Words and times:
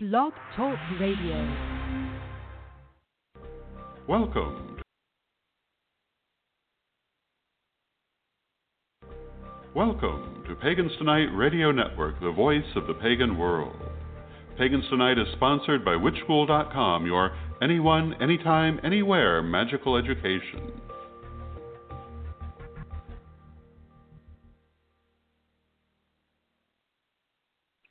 Blog 0.00 0.32
Talk 0.54 0.78
Radio. 1.00 1.56
Welcome. 4.06 4.78
Welcome 9.74 10.44
to 10.46 10.54
Pagans 10.54 10.92
Tonight 10.98 11.26
Radio 11.34 11.72
Network, 11.72 12.20
the 12.20 12.30
voice 12.30 12.62
of 12.76 12.86
the 12.86 12.94
pagan 12.94 13.36
world. 13.36 13.74
Pagans 14.56 14.84
Tonight 14.88 15.18
is 15.18 15.26
sponsored 15.34 15.84
by 15.84 15.94
WitchSchool.com, 15.94 17.04
your 17.04 17.36
anyone, 17.60 18.14
anytime, 18.22 18.78
anywhere 18.84 19.42
magical 19.42 19.96
education. 19.96 20.80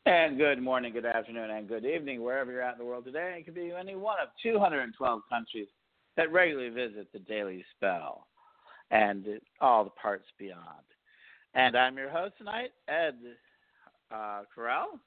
And 0.07 0.37
good 0.37 0.61
morning, 0.61 0.93
good 0.93 1.05
afternoon, 1.05 1.49
and 1.49 1.67
good 1.67 1.83
evening, 1.83 2.23
wherever 2.23 2.49
you're 2.49 2.61
at 2.61 2.75
in 2.75 2.79
the 2.79 2.85
world 2.85 3.03
today. 3.03 3.35
It 3.37 3.43
could 3.43 3.55
be 3.55 3.73
any 3.77 3.97
one 3.97 4.15
of 4.23 4.29
212 4.41 5.21
countries 5.29 5.67
that 6.15 6.31
regularly 6.31 6.69
visit 6.69 7.11
the 7.11 7.19
Daily 7.19 7.65
Spell 7.75 8.25
and 8.89 9.25
all 9.59 9.83
the 9.83 9.89
parts 9.89 10.23
beyond. 10.39 10.85
And 11.55 11.75
I'm 11.75 11.97
your 11.97 12.09
host 12.09 12.35
tonight, 12.37 12.69
Ed 12.87 13.15
uh, 14.09 14.43
Corral, 14.55 14.97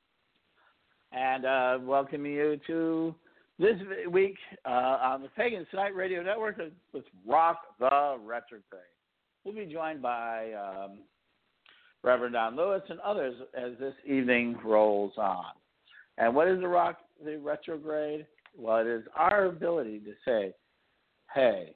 and 1.13 1.47
uh, 1.47 1.79
welcome 1.81 2.27
you 2.27 2.61
to 2.67 3.15
this 3.59 3.77
week 4.11 4.37
uh, 4.67 4.99
on 5.01 5.23
the 5.23 5.29
Pagan 5.29 5.67
Tonight 5.71 5.97
Radio 5.97 6.23
Network 6.23 6.59
with 6.93 7.05
Rock 7.27 7.63
the 7.79 8.19
Retrograde. 8.23 8.83
We'll 9.45 9.55
be 9.55 9.65
joined 9.65 10.03
by 10.03 10.53
um, 10.53 10.99
Reverend 12.03 12.35
Don 12.35 12.57
Lewis 12.57 12.83
and 12.89 13.01
others 13.01 13.35
as 13.55 13.73
this 13.79 13.95
evening 14.07 14.59
rolls 14.65 15.13
on. 15.17 15.53
And 16.19 16.35
what 16.35 16.49
is 16.49 16.61
the 16.61 16.69
Rock 16.69 16.99
the 17.25 17.39
Retrograde? 17.39 18.27
Well, 18.57 18.79
it 18.79 18.87
is 18.87 19.05
our 19.15 19.47
ability 19.47 20.01
to 20.01 20.13
say, 20.25 20.55
hey, 21.35 21.75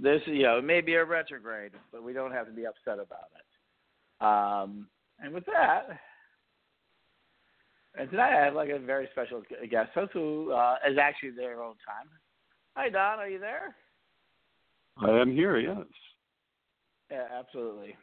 this, 0.00 0.20
you 0.26 0.42
know, 0.42 0.58
it 0.58 0.64
may 0.64 0.80
be 0.80 0.94
a 0.94 1.04
retrograde, 1.04 1.72
but 1.92 2.02
we 2.02 2.12
don't 2.12 2.32
have 2.32 2.46
to 2.46 2.52
be 2.52 2.66
upset 2.66 2.94
about 2.94 3.30
it. 3.36 4.24
Um, 4.24 4.86
and 5.20 5.34
with 5.34 5.44
that, 5.46 5.98
and 7.94 8.10
tonight 8.10 8.38
I 8.38 8.44
have 8.44 8.54
like 8.54 8.70
a 8.70 8.78
very 8.78 9.08
special 9.12 9.42
guest 9.70 9.90
host 9.94 10.12
who 10.12 10.52
uh, 10.52 10.76
is 10.90 10.96
actually 10.98 11.30
there 11.30 11.62
all 11.62 11.74
the 11.74 11.78
time. 11.86 12.08
Hi, 12.74 12.88
Don. 12.88 13.18
Are 13.18 13.28
you 13.28 13.38
there? 13.38 13.76
I 14.98 15.20
am 15.20 15.30
here. 15.30 15.58
Yes. 15.58 15.86
Yeah, 17.10 17.26
absolutely. 17.38 17.94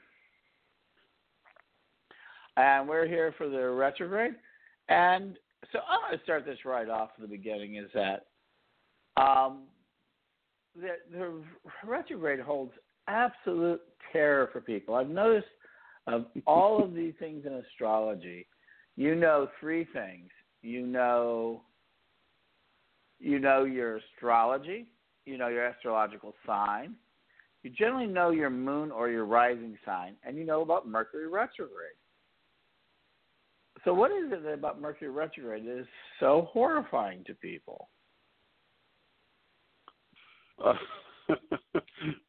And 2.57 2.87
we're 2.87 3.07
here 3.07 3.33
for 3.37 3.49
the 3.49 3.69
retrograde. 3.69 4.33
And 4.89 5.37
so 5.71 5.79
I'm 5.89 6.01
going 6.01 6.17
to 6.17 6.23
start 6.23 6.45
this 6.45 6.59
right 6.65 6.89
off 6.89 7.11
at 7.15 7.21
the 7.21 7.27
beginning. 7.27 7.75
Is 7.75 7.89
that 7.93 8.25
um, 9.21 9.63
the, 10.75 10.95
the 11.11 11.41
retrograde 11.85 12.39
holds 12.39 12.73
absolute 13.07 13.81
terror 14.11 14.49
for 14.51 14.61
people. 14.61 14.95
I've 14.95 15.09
noticed 15.09 15.47
of 16.07 16.25
all 16.47 16.83
of 16.83 16.93
these 16.93 17.13
things 17.19 17.45
in 17.45 17.53
astrology 17.53 18.47
you 18.99 19.15
know 19.15 19.47
three 19.61 19.87
things. 19.93 20.29
You 20.61 20.85
know 20.85 21.61
you 23.17 23.39
know 23.39 23.63
your 23.63 23.97
astrology, 23.97 24.87
you 25.25 25.37
know 25.37 25.47
your 25.47 25.65
astrological 25.65 26.33
sign, 26.45 26.95
you 27.63 27.69
generally 27.69 28.07
know 28.07 28.31
your 28.31 28.49
moon 28.49 28.91
or 28.91 29.09
your 29.09 29.25
rising 29.25 29.77
sign, 29.85 30.15
and 30.23 30.37
you 30.37 30.43
know 30.43 30.61
about 30.61 30.85
Mercury 30.85 31.29
retrograde. 31.29 31.95
So 33.85 33.93
what 33.93 34.11
is 34.11 34.31
it 34.31 34.53
about 34.53 34.81
Mercury 34.81 35.09
retrograde 35.09 35.65
that 35.65 35.79
is 35.79 35.87
so 36.19 36.49
horrifying 36.51 37.23
to 37.25 37.33
people? 37.35 37.89
Uh, 40.63 40.73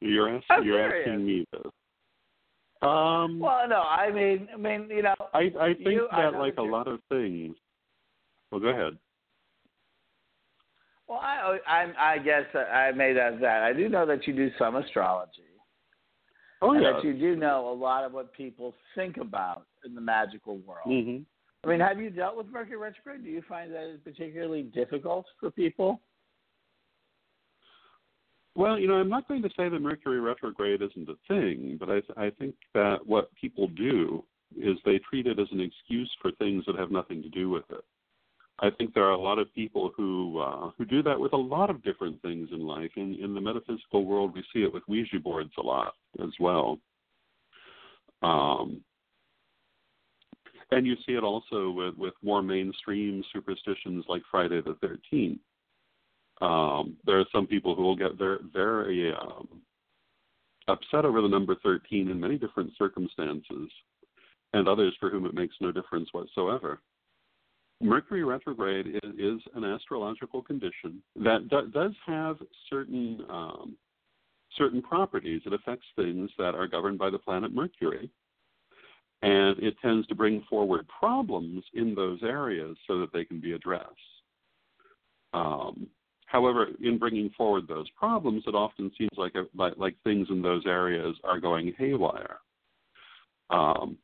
you're 0.00 0.28
asking, 0.28 0.64
you're 0.64 1.00
asking 1.00 1.26
me 1.26 1.46
this. 1.52 1.62
Um, 2.82 3.40
well, 3.40 3.68
no, 3.68 3.82
I 3.82 4.10
mean, 4.10 4.48
I 4.54 4.56
mean, 4.56 4.88
you 4.88 5.02
know, 5.02 5.14
I 5.34 5.50
I 5.60 5.74
think 5.74 5.88
you, 5.90 6.08
that 6.10 6.34
I 6.34 6.38
like 6.38 6.56
that 6.56 6.62
a 6.62 6.64
lot 6.64 6.88
of 6.88 7.00
things. 7.10 7.54
Well, 8.50 8.60
go 8.60 8.68
ahead. 8.68 8.96
Well, 11.06 11.18
I 11.18 11.58
I, 11.66 12.14
I 12.14 12.18
guess 12.18 12.44
I 12.54 12.92
made 12.92 13.16
that 13.16 13.40
that 13.40 13.62
I 13.62 13.72
do 13.74 13.88
know 13.88 14.06
that 14.06 14.26
you 14.26 14.34
do 14.34 14.50
some 14.58 14.76
astrology. 14.76 15.42
Oh 16.62 16.72
and 16.72 16.82
yeah. 16.82 16.92
That 16.92 17.04
you 17.04 17.12
do 17.12 17.36
know 17.36 17.70
a 17.70 17.74
lot 17.74 18.04
of 18.04 18.12
what 18.12 18.32
people 18.32 18.74
think 18.94 19.18
about 19.18 19.66
in 19.84 19.94
the 19.94 20.00
magical 20.00 20.58
world. 20.58 20.86
hmm 20.86 21.18
I 21.64 21.68
mean, 21.68 21.80
have 21.80 22.00
you 22.00 22.10
dealt 22.10 22.36
with 22.36 22.46
Mercury 22.46 22.78
retrograde? 22.78 23.24
Do 23.24 23.30
you 23.30 23.42
find 23.48 23.72
that 23.72 23.82
it's 23.82 24.02
particularly 24.02 24.62
difficult 24.62 25.26
for 25.38 25.50
people? 25.50 26.00
Well, 28.54 28.78
you 28.78 28.88
know, 28.88 28.94
I'm 28.94 29.08
not 29.08 29.28
going 29.28 29.42
to 29.42 29.50
say 29.56 29.68
that 29.68 29.80
Mercury 29.80 30.20
retrograde 30.20 30.82
isn't 30.82 31.08
a 31.08 31.14
thing, 31.28 31.76
but 31.78 31.88
I, 31.88 32.26
I 32.26 32.30
think 32.30 32.54
that 32.74 33.06
what 33.06 33.30
people 33.34 33.68
do 33.68 34.24
is 34.58 34.76
they 34.84 34.98
treat 34.98 35.26
it 35.26 35.38
as 35.38 35.46
an 35.52 35.60
excuse 35.60 36.10
for 36.20 36.32
things 36.32 36.64
that 36.66 36.76
have 36.76 36.90
nothing 36.90 37.22
to 37.22 37.28
do 37.28 37.50
with 37.50 37.64
it. 37.70 37.84
I 38.62 38.68
think 38.70 38.92
there 38.92 39.04
are 39.04 39.12
a 39.12 39.20
lot 39.20 39.38
of 39.38 39.52
people 39.54 39.90
who 39.96 40.38
uh, 40.38 40.70
who 40.76 40.84
do 40.84 41.02
that 41.04 41.18
with 41.18 41.32
a 41.32 41.36
lot 41.36 41.70
of 41.70 41.82
different 41.82 42.20
things 42.20 42.48
in 42.52 42.66
life. 42.66 42.90
In, 42.96 43.14
in 43.14 43.34
the 43.34 43.40
metaphysical 43.40 44.04
world, 44.04 44.34
we 44.34 44.44
see 44.52 44.62
it 44.62 44.72
with 44.72 44.82
Ouija 44.86 45.18
boards 45.18 45.52
a 45.58 45.62
lot 45.62 45.94
as 46.22 46.30
well. 46.38 46.78
Um, 48.22 48.82
and 50.72 50.86
you 50.86 50.94
see 51.06 51.12
it 51.12 51.24
also 51.24 51.70
with, 51.70 51.96
with 51.96 52.14
more 52.22 52.42
mainstream 52.42 53.24
superstitions 53.32 54.04
like 54.08 54.22
Friday 54.30 54.60
the 54.60 54.76
13th. 55.12 55.38
Um, 56.40 56.96
there 57.04 57.18
are 57.18 57.26
some 57.32 57.46
people 57.46 57.74
who 57.74 57.82
will 57.82 57.96
get 57.96 58.16
very, 58.16 58.38
very 58.52 59.12
um, 59.12 59.48
upset 60.68 61.04
over 61.04 61.20
the 61.20 61.28
number 61.28 61.56
13 61.62 62.08
in 62.08 62.20
many 62.20 62.38
different 62.38 62.70
circumstances, 62.78 63.70
and 64.52 64.68
others 64.68 64.94
for 64.98 65.10
whom 65.10 65.26
it 65.26 65.34
makes 65.34 65.54
no 65.60 65.70
difference 65.72 66.08
whatsoever. 66.12 66.80
Mercury 67.82 68.24
retrograde 68.24 68.86
is, 68.86 69.10
is 69.18 69.40
an 69.54 69.64
astrological 69.64 70.42
condition 70.42 71.02
that 71.16 71.48
do, 71.48 71.66
does 71.72 71.92
have 72.06 72.36
certain 72.68 73.24
um, 73.28 73.76
certain 74.56 74.82
properties. 74.82 75.40
It 75.46 75.52
affects 75.52 75.86
things 75.96 76.30
that 76.36 76.54
are 76.54 76.66
governed 76.66 76.98
by 76.98 77.08
the 77.08 77.18
planet 77.18 77.54
Mercury, 77.54 78.10
and 79.22 79.58
it 79.58 79.74
tends 79.82 80.06
to 80.08 80.14
bring 80.14 80.42
forward 80.48 80.86
problems 80.88 81.62
in 81.74 81.94
those 81.94 82.20
areas 82.22 82.76
so 82.86 83.00
that 83.00 83.12
they 83.12 83.24
can 83.24 83.40
be 83.40 83.52
addressed. 83.52 83.88
Um, 85.32 85.88
However, 86.30 86.68
in 86.80 86.96
bringing 86.96 87.30
forward 87.30 87.66
those 87.66 87.90
problems, 87.98 88.44
it 88.46 88.54
often 88.54 88.92
seems 88.96 89.10
like 89.16 89.34
a, 89.34 89.46
like, 89.52 89.76
like 89.76 89.96
things 90.04 90.28
in 90.30 90.40
those 90.40 90.62
areas 90.64 91.16
are 91.24 91.40
going 91.40 91.74
haywire. 91.76 92.36
Um, 93.50 93.98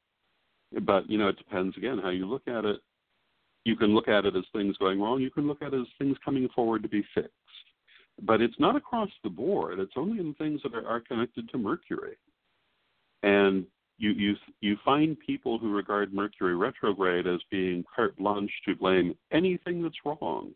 but 0.83 1.09
you 1.09 1.19
know, 1.19 1.29
it 1.29 1.39
depends 1.39 1.77
again 1.77 2.01
how 2.03 2.11
you 2.11 2.27
look 2.27 2.49
at 2.49 2.65
it. 2.65 2.81
You 3.65 3.77
can 3.77 3.95
look 3.95 4.09
at 4.09 4.25
it 4.25 4.35
as 4.35 4.43
things 4.53 4.77
going 4.79 5.01
wrong. 5.01 5.21
You 5.21 5.31
can 5.31 5.47
look 5.47 5.63
at 5.63 5.73
it 5.73 5.81
as 5.81 5.87
things 6.01 6.17
coming 6.25 6.49
forward 6.53 6.83
to 6.83 6.89
be 6.89 7.05
fixed. 7.15 7.31
But 8.21 8.41
it's 8.41 8.59
not 8.59 8.75
across 8.75 9.11
the 9.23 9.31
board. 9.31 9.79
It's 9.79 9.93
only 9.95 10.19
in 10.19 10.35
things 10.35 10.61
that 10.65 10.75
are, 10.75 10.87
are 10.87 11.01
connected 11.01 11.49
to 11.51 11.59
Mercury. 11.59 12.17
And 13.23 13.67
you 13.99 14.11
you 14.11 14.35
you 14.61 14.77
find 14.85 15.19
people 15.19 15.59
who 15.59 15.73
regard 15.73 16.13
Mercury 16.13 16.55
retrograde 16.57 17.27
as 17.27 17.41
being 17.51 17.85
carte 17.95 18.17
blanche 18.17 18.51
to 18.67 18.77
blame 18.77 19.17
anything 19.33 19.83
that's 19.83 19.97
wrong 20.05 20.53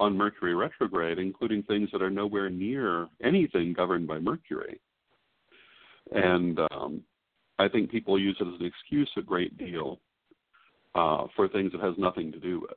on 0.00 0.16
Mercury 0.16 0.54
retrograde, 0.54 1.18
including 1.18 1.62
things 1.64 1.90
that 1.92 2.02
are 2.02 2.10
nowhere 2.10 2.50
near 2.50 3.08
anything 3.22 3.72
governed 3.72 4.06
by 4.06 4.18
Mercury. 4.18 4.80
And 6.12 6.58
um, 6.72 7.02
I 7.58 7.68
think 7.68 7.90
people 7.90 8.18
use 8.18 8.36
it 8.40 8.48
as 8.48 8.60
an 8.60 8.66
excuse 8.66 9.10
a 9.16 9.22
great 9.22 9.56
deal 9.56 10.00
uh, 10.94 11.26
for 11.36 11.48
things 11.48 11.72
that 11.72 11.80
has 11.80 11.94
nothing 11.98 12.32
to 12.32 12.40
do 12.40 12.60
with. 12.60 12.72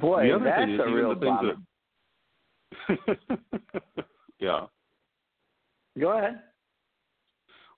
Boy, 0.00 0.28
the 0.28 0.34
other 0.34 0.44
that's 0.44 0.62
thing 0.62 0.74
is 0.74 0.80
a 0.80 0.90
real 0.90 1.14
bummer. 1.14 1.54
that. 2.88 3.18
yeah. 4.40 4.66
Go 5.98 6.18
ahead. 6.18 6.40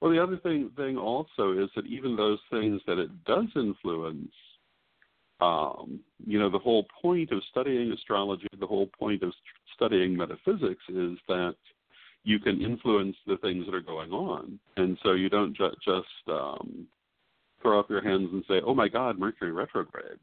Well, 0.00 0.10
the 0.10 0.22
other 0.22 0.36
thing 0.36 0.70
thing 0.76 0.96
also 0.96 1.52
is 1.52 1.70
that 1.74 1.86
even 1.86 2.16
those 2.16 2.38
things 2.50 2.80
that 2.86 2.98
it 2.98 3.10
does 3.24 3.46
influence 3.56 4.32
um, 5.40 6.00
you 6.26 6.38
know, 6.38 6.50
the 6.50 6.58
whole 6.58 6.86
point 7.02 7.30
of 7.30 7.42
studying 7.50 7.92
astrology, 7.92 8.46
the 8.58 8.66
whole 8.66 8.88
point 8.98 9.22
of 9.22 9.32
studying 9.74 10.16
metaphysics 10.16 10.82
is 10.88 11.18
that 11.28 11.54
you 12.24 12.38
can 12.38 12.60
influence 12.62 13.16
the 13.26 13.36
things 13.38 13.66
that 13.66 13.74
are 13.74 13.82
going 13.82 14.10
on, 14.10 14.58
and 14.76 14.98
so 15.02 15.12
you 15.12 15.28
don't 15.28 15.54
ju- 15.56 15.74
just 15.84 16.06
um, 16.28 16.86
throw 17.60 17.78
up 17.78 17.90
your 17.90 18.02
hands 18.02 18.28
and 18.32 18.44
say, 18.48 18.60
"Oh 18.64 18.74
my 18.74 18.88
God, 18.88 19.18
Mercury 19.18 19.52
retrograde." 19.52 20.18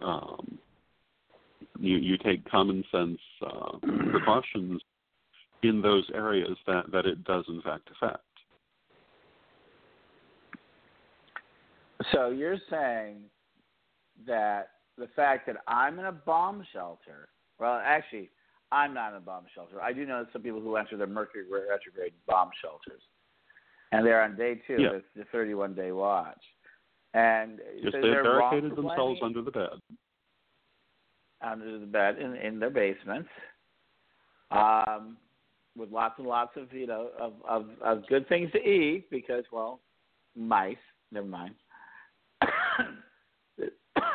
Um, 0.00 0.58
you 1.78 1.96
you 1.96 2.18
take 2.18 2.48
common 2.50 2.84
sense 2.90 3.20
uh, 3.46 3.78
precautions 4.10 4.82
in 5.62 5.82
those 5.82 6.04
areas 6.14 6.56
that 6.66 6.90
that 6.92 7.06
it 7.06 7.24
does 7.24 7.44
in 7.48 7.60
fact 7.62 7.88
affect. 7.90 8.22
So 12.12 12.30
you're 12.30 12.58
saying 12.70 13.16
that 14.26 14.70
the 14.96 15.08
fact 15.16 15.46
that 15.46 15.56
I'm 15.66 15.98
in 15.98 16.06
a 16.06 16.12
bomb 16.12 16.64
shelter, 16.72 17.28
well, 17.58 17.80
actually, 17.84 18.30
I'm 18.70 18.94
not 18.94 19.10
in 19.12 19.16
a 19.16 19.20
bomb 19.20 19.44
shelter. 19.54 19.80
I 19.80 19.92
do 19.92 20.06
know 20.06 20.26
some 20.32 20.42
people 20.42 20.60
who 20.60 20.76
enter 20.76 20.96
the 20.96 21.06
Mercury 21.06 21.44
retrograde 21.44 22.12
bomb 22.26 22.50
shelters, 22.62 23.02
and 23.92 24.06
they're 24.06 24.22
on 24.22 24.36
day 24.36 24.60
two 24.66 24.80
Yeah. 24.80 24.90
of 24.90 25.04
the 25.16 25.24
31 25.32 25.74
day 25.74 25.92
watch. 25.92 26.42
And 27.14 27.60
Just 27.80 27.94
so 27.94 28.00
they 28.02 28.08
they're 28.08 28.22
barricaded 28.22 28.76
themselves 28.76 29.20
under 29.22 29.42
the 29.42 29.50
bed. 29.50 29.80
under 31.40 31.78
the 31.78 31.86
bed 31.86 32.18
in 32.18 32.34
in 32.36 32.58
their 32.58 32.70
basements, 32.70 33.30
um, 34.50 35.16
with 35.78 35.90
lots 35.90 36.14
and 36.18 36.26
lots 36.26 36.56
of 36.56 36.72
you 36.72 36.86
know 36.86 37.10
of, 37.18 37.32
of 37.48 37.66
of 37.82 38.06
good 38.08 38.28
things 38.28 38.50
to 38.52 38.58
eat 38.58 39.08
because 39.10 39.44
well, 39.52 39.80
mice. 40.36 40.76
Never 41.10 41.26
mind. 41.26 41.54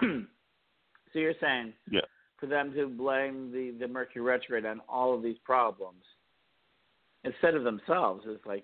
so 0.01 1.19
you're 1.19 1.33
saying 1.41 1.73
Yeah. 1.89 2.01
for 2.37 2.45
them 2.47 2.73
to 2.73 2.87
blame 2.87 3.51
the 3.51 3.71
the 3.79 3.87
Mercury 3.87 4.21
retrograde 4.23 4.65
on 4.65 4.81
all 4.87 5.13
of 5.15 5.23
these 5.23 5.37
problems 5.43 6.03
instead 7.23 7.55
of 7.55 7.63
themselves 7.63 8.25
is 8.25 8.39
like 8.45 8.63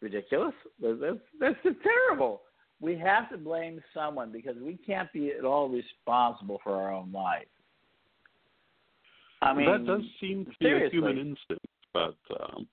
ridiculous. 0.00 0.54
That's 0.80 1.18
that's 1.38 1.56
just 1.62 1.76
terrible. 1.82 2.42
We 2.80 2.96
have 2.98 3.28
to 3.30 3.36
blame 3.36 3.82
someone 3.92 4.32
because 4.32 4.56
we 4.56 4.78
can't 4.86 5.12
be 5.12 5.32
at 5.32 5.44
all 5.44 5.68
responsible 5.68 6.60
for 6.64 6.74
our 6.76 6.92
own 6.92 7.12
life. 7.12 7.46
I 9.42 9.54
mean, 9.54 9.70
that 9.70 9.86
does 9.86 10.02
seem 10.20 10.44
to 10.46 10.50
be 10.50 10.66
a 10.66 10.68
seriously. 10.68 10.98
human 10.98 11.18
instinct, 11.18 11.59
but 11.92 12.16
um, 12.40 12.66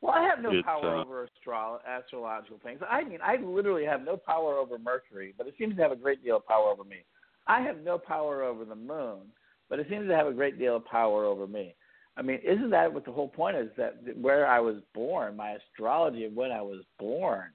Well, 0.00 0.14
I 0.14 0.22
have 0.22 0.40
no 0.40 0.62
power 0.62 0.96
uh, 0.96 1.00
over 1.02 1.28
astro- 1.38 1.80
astrological 1.86 2.60
things. 2.62 2.80
I 2.88 3.04
mean, 3.04 3.20
I 3.22 3.36
literally 3.36 3.84
have 3.84 4.02
no 4.02 4.16
power 4.16 4.54
over 4.54 4.78
Mercury, 4.78 5.34
but 5.36 5.46
it 5.46 5.54
seems 5.58 5.76
to 5.76 5.82
have 5.82 5.92
a 5.92 5.96
great 5.96 6.24
deal 6.24 6.36
of 6.36 6.46
power 6.46 6.68
over 6.68 6.84
me. 6.84 7.04
I 7.46 7.60
have 7.62 7.78
no 7.78 7.98
power 7.98 8.42
over 8.42 8.64
the 8.64 8.74
moon, 8.74 9.20
but 9.68 9.78
it 9.78 9.86
seems 9.88 10.08
to 10.08 10.14
have 10.14 10.26
a 10.26 10.32
great 10.32 10.58
deal 10.58 10.76
of 10.76 10.84
power 10.84 11.24
over 11.24 11.46
me. 11.46 11.74
I 12.16 12.22
mean, 12.22 12.40
isn't 12.44 12.70
that 12.70 12.92
what 12.92 13.04
the 13.04 13.12
whole 13.12 13.28
point 13.28 13.56
is? 13.56 13.70
That 13.76 14.16
where 14.20 14.46
I 14.46 14.60
was 14.60 14.76
born, 14.94 15.36
my 15.36 15.52
astrology 15.52 16.24
of 16.24 16.34
when 16.34 16.52
I 16.52 16.60
was 16.60 16.82
born, 16.98 17.50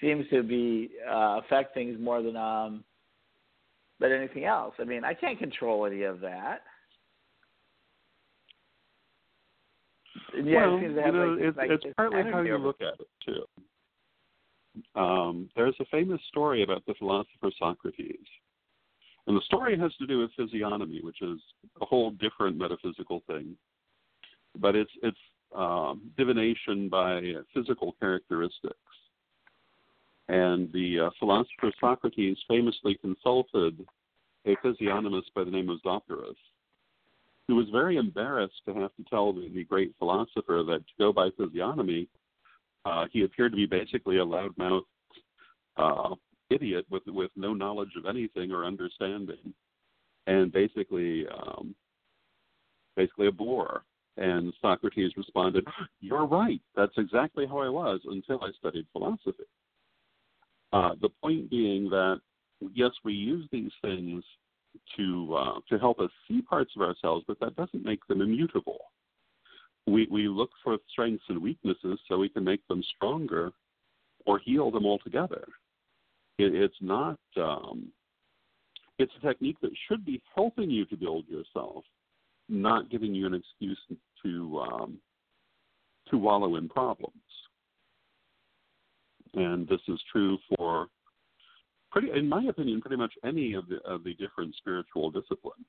seems 0.00 0.28
to 0.30 0.42
be 0.42 0.90
uh, 1.08 1.40
affect 1.44 1.74
things 1.74 1.98
more 2.00 2.20
than 2.20 2.36
um 2.36 2.82
than 4.00 4.10
anything 4.10 4.44
else. 4.44 4.74
I 4.80 4.84
mean, 4.84 5.04
I 5.04 5.14
can't 5.14 5.38
control 5.38 5.86
any 5.86 6.02
of 6.02 6.20
that. 6.20 6.62
And 10.36 10.46
yet 10.46 10.62
it 10.62 10.66
well, 10.66 10.80
you 10.80 10.88
know, 10.88 11.36
like, 11.36 11.40
it's, 11.40 11.56
like 11.56 11.70
it's 11.70 11.84
partly 11.96 12.22
how 12.30 12.40
you 12.40 12.58
look 12.58 12.80
at 12.80 13.00
it 13.00 13.08
too. 13.24 13.44
Um, 15.00 15.48
there's 15.54 15.76
a 15.80 15.84
famous 15.86 16.20
story 16.28 16.62
about 16.62 16.84
the 16.86 16.94
philosopher 16.94 17.50
Socrates, 17.58 18.26
and 19.26 19.36
the 19.36 19.42
story 19.42 19.78
has 19.78 19.94
to 19.96 20.06
do 20.06 20.18
with 20.18 20.30
physiognomy, 20.36 21.00
which 21.02 21.22
is 21.22 21.38
a 21.80 21.84
whole 21.84 22.10
different 22.10 22.58
metaphysical 22.58 23.22
thing. 23.26 23.56
But 24.58 24.74
it's 24.74 24.90
it's 25.02 25.18
um, 25.54 26.10
divination 26.16 26.88
by 26.88 27.20
physical 27.54 27.94
characteristics. 28.00 28.76
And 30.28 30.72
the 30.72 31.00
uh, 31.00 31.10
philosopher 31.18 31.70
Socrates 31.80 32.38
famously 32.48 32.96
consulted 33.00 33.86
a 34.46 34.56
physiognomist 34.62 35.32
by 35.34 35.44
the 35.44 35.50
name 35.50 35.68
of 35.68 35.80
Zopyrus, 35.82 36.34
who 37.48 37.56
was 37.56 37.66
very 37.70 37.96
embarrassed 37.96 38.60
to 38.66 38.74
have 38.74 38.94
to 38.96 39.04
tell 39.08 39.32
the, 39.32 39.50
the 39.54 39.64
great 39.64 39.94
philosopher 39.98 40.62
that 40.66 40.78
to 40.86 40.92
go 40.98 41.12
by 41.12 41.28
physiognomy, 41.36 42.08
uh, 42.84 43.06
he 43.12 43.24
appeared 43.24 43.52
to 43.52 43.56
be 43.56 43.66
basically 43.66 44.18
a 44.18 44.24
loudmouthed 44.24 44.82
uh, 45.76 46.14
idiot 46.50 46.86
with 46.90 47.02
with 47.06 47.30
no 47.36 47.52
knowledge 47.54 47.92
of 47.96 48.06
anything 48.06 48.52
or 48.52 48.64
understanding, 48.64 49.54
and 50.26 50.52
basically 50.52 51.26
um, 51.28 51.74
basically 52.96 53.26
a 53.26 53.32
bore. 53.32 53.82
And 54.16 54.52
Socrates 54.62 55.12
responded, 55.16 55.66
"You're 56.00 56.26
right. 56.26 56.60
That's 56.76 56.96
exactly 56.96 57.46
how 57.46 57.58
I 57.58 57.68
was 57.68 58.00
until 58.04 58.42
I 58.44 58.50
studied 58.58 58.86
philosophy." 58.92 59.44
Uh, 60.72 60.90
the 61.00 61.08
point 61.22 61.50
being 61.50 61.88
that 61.90 62.20
yes, 62.72 62.90
we 63.04 63.12
use 63.12 63.46
these 63.50 63.72
things 63.82 64.24
to 64.96 65.36
uh, 65.36 65.60
to 65.68 65.78
help 65.78 66.00
us 66.00 66.10
see 66.28 66.42
parts 66.42 66.72
of 66.76 66.82
ourselves, 66.82 67.24
but 67.26 67.38
that 67.40 67.56
doesn't 67.56 67.84
make 67.84 68.04
them 68.06 68.20
immutable. 68.20 68.78
We 69.86 70.08
we 70.10 70.28
look 70.28 70.50
for 70.62 70.76
strengths 70.90 71.24
and 71.28 71.40
weaknesses 71.40 71.98
so 72.08 72.18
we 72.18 72.28
can 72.28 72.44
make 72.44 72.66
them 72.68 72.82
stronger 72.96 73.52
or 74.26 74.38
heal 74.38 74.70
them 74.70 74.86
altogether. 74.86 75.44
It, 76.38 76.54
it's 76.54 76.76
not. 76.80 77.18
Um, 77.36 77.92
it's 78.98 79.12
a 79.22 79.26
technique 79.26 79.56
that 79.60 79.72
should 79.88 80.04
be 80.04 80.22
helping 80.34 80.70
you 80.70 80.84
to 80.86 80.96
build 80.96 81.26
yourself, 81.28 81.84
not 82.48 82.90
giving 82.90 83.14
you 83.14 83.26
an 83.26 83.34
excuse 83.34 83.78
to 84.22 84.60
um, 84.60 84.98
to 86.10 86.18
wallow 86.18 86.56
in 86.56 86.68
problems. 86.68 87.14
And 89.34 89.66
this 89.66 89.80
is 89.88 90.00
true 90.12 90.38
for 90.56 90.86
pretty, 91.94 92.10
in 92.10 92.28
my 92.28 92.42
opinion, 92.44 92.80
pretty 92.80 92.96
much 92.96 93.12
any 93.24 93.54
of 93.54 93.68
the 93.68 93.76
of 93.88 94.02
the 94.02 94.14
different 94.14 94.54
spiritual 94.56 95.10
disciplines. 95.10 95.64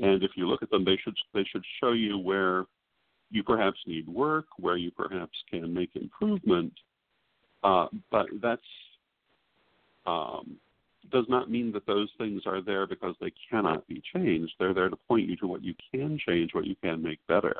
And 0.00 0.22
if 0.22 0.30
you 0.36 0.48
look 0.48 0.62
at 0.62 0.70
them, 0.70 0.84
they 0.84 0.96
should 1.02 1.16
they 1.34 1.44
should 1.50 1.64
show 1.80 1.92
you 1.92 2.16
where 2.16 2.66
you 3.30 3.42
perhaps 3.42 3.78
need 3.86 4.08
work, 4.08 4.46
where 4.58 4.76
you 4.76 4.92
perhaps 4.92 5.36
can 5.50 5.74
make 5.74 5.90
improvement. 5.96 6.72
Uh, 7.64 7.86
but 8.10 8.26
that's 8.40 8.62
um, 10.06 10.56
does 11.10 11.24
not 11.28 11.50
mean 11.50 11.72
that 11.72 11.86
those 11.86 12.08
things 12.18 12.42
are 12.46 12.62
there 12.62 12.86
because 12.86 13.16
they 13.20 13.32
cannot 13.50 13.86
be 13.88 14.00
changed. 14.14 14.52
They're 14.58 14.74
there 14.74 14.88
to 14.88 14.96
point 15.08 15.28
you 15.28 15.36
to 15.38 15.48
what 15.48 15.64
you 15.64 15.74
can 15.92 16.18
change, 16.24 16.54
what 16.54 16.66
you 16.66 16.76
can 16.82 17.02
make 17.02 17.18
better. 17.26 17.56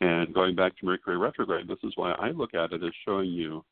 And 0.00 0.32
going 0.32 0.54
back 0.54 0.76
to 0.78 0.86
Mercury 0.86 1.16
retrograde, 1.16 1.66
this 1.66 1.78
is 1.82 1.92
why 1.96 2.12
I 2.12 2.30
look 2.30 2.54
at 2.54 2.72
it 2.72 2.84
as 2.84 2.92
showing 3.04 3.30
you 3.30 3.64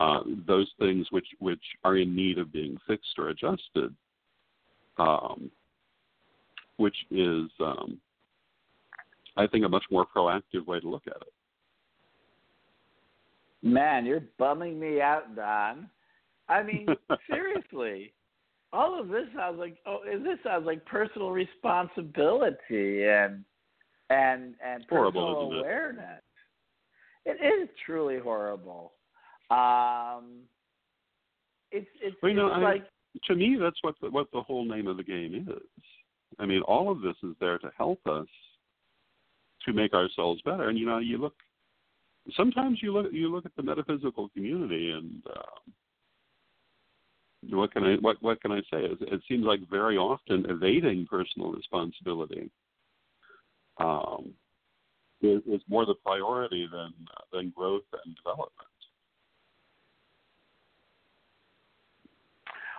uh, 0.00 0.20
those 0.46 0.68
things 0.78 1.06
which 1.10 1.26
which 1.38 1.62
are 1.84 1.96
in 1.96 2.16
need 2.16 2.38
of 2.38 2.52
being 2.52 2.76
fixed 2.86 3.18
or 3.18 3.28
adjusted, 3.28 3.94
um, 4.98 5.50
which 6.78 6.96
is, 7.10 7.50
um, 7.60 8.00
I 9.36 9.46
think, 9.46 9.64
a 9.64 9.68
much 9.68 9.84
more 9.90 10.06
proactive 10.06 10.66
way 10.66 10.80
to 10.80 10.88
look 10.88 11.06
at 11.06 11.16
it. 11.20 11.32
Man, 13.62 14.06
you're 14.06 14.24
bumming 14.38 14.80
me 14.80 15.00
out, 15.02 15.36
Don. 15.36 15.88
I 16.48 16.62
mean, 16.62 16.86
seriously, 17.30 18.14
all 18.72 18.98
of 18.98 19.08
this 19.08 19.26
sounds 19.36 19.58
like 19.58 19.76
oh, 19.86 20.00
this 20.04 20.38
sounds 20.44 20.64
like 20.64 20.84
personal 20.86 21.30
responsibility 21.30 23.04
and 23.04 23.44
and 24.10 24.54
and 24.64 24.84
Horrible, 24.90 25.20
personal 25.22 25.46
isn't 25.46 25.56
it? 25.56 25.60
awareness. 25.60 26.22
It 27.24 27.62
is 27.62 27.68
truly 27.86 28.18
horrible. 28.18 28.92
Um, 29.50 30.40
it's 31.70 31.86
it's, 32.02 32.16
Well, 32.22 32.30
you 32.30 32.36
know, 32.36 32.46
it's 32.48 32.56
I- 32.56 32.60
like 32.62 32.84
to 33.24 33.34
me, 33.34 33.56
that's 33.60 33.78
what 33.82 33.94
the, 34.00 34.10
what 34.10 34.30
the 34.32 34.40
whole 34.42 34.64
name 34.64 34.86
of 34.86 34.96
the 34.96 35.02
game 35.02 35.34
is. 35.48 35.82
I 36.38 36.46
mean, 36.46 36.62
all 36.62 36.90
of 36.92 37.00
this 37.00 37.16
is 37.22 37.34
there 37.40 37.58
to 37.58 37.70
help 37.76 38.06
us 38.06 38.26
to 39.66 39.72
make 39.72 39.92
ourselves 39.94 40.40
better. 40.42 40.68
And 40.68 40.78
you 40.78 40.86
know, 40.86 40.98
you 40.98 41.18
look. 41.18 41.34
Sometimes 42.36 42.78
you 42.82 42.92
look 42.92 43.06
you 43.12 43.28
look 43.32 43.46
at 43.46 43.56
the 43.56 43.62
metaphysical 43.62 44.28
community, 44.28 44.90
and 44.90 45.22
um, 45.36 45.72
what 47.58 47.72
can 47.72 47.84
I 47.84 47.94
what 47.96 48.22
what 48.22 48.40
can 48.42 48.52
I 48.52 48.60
say? 48.60 48.84
It, 48.84 48.98
it 49.00 49.22
seems 49.28 49.44
like 49.44 49.60
very 49.70 49.96
often 49.96 50.46
evading 50.48 51.06
personal 51.10 51.50
responsibility 51.52 52.50
um, 53.80 54.32
is, 55.22 55.42
is 55.46 55.60
more 55.68 55.84
the 55.86 55.94
priority 55.94 56.68
than 56.70 56.92
than 57.32 57.52
growth 57.56 57.82
and 58.04 58.14
development. 58.16 58.52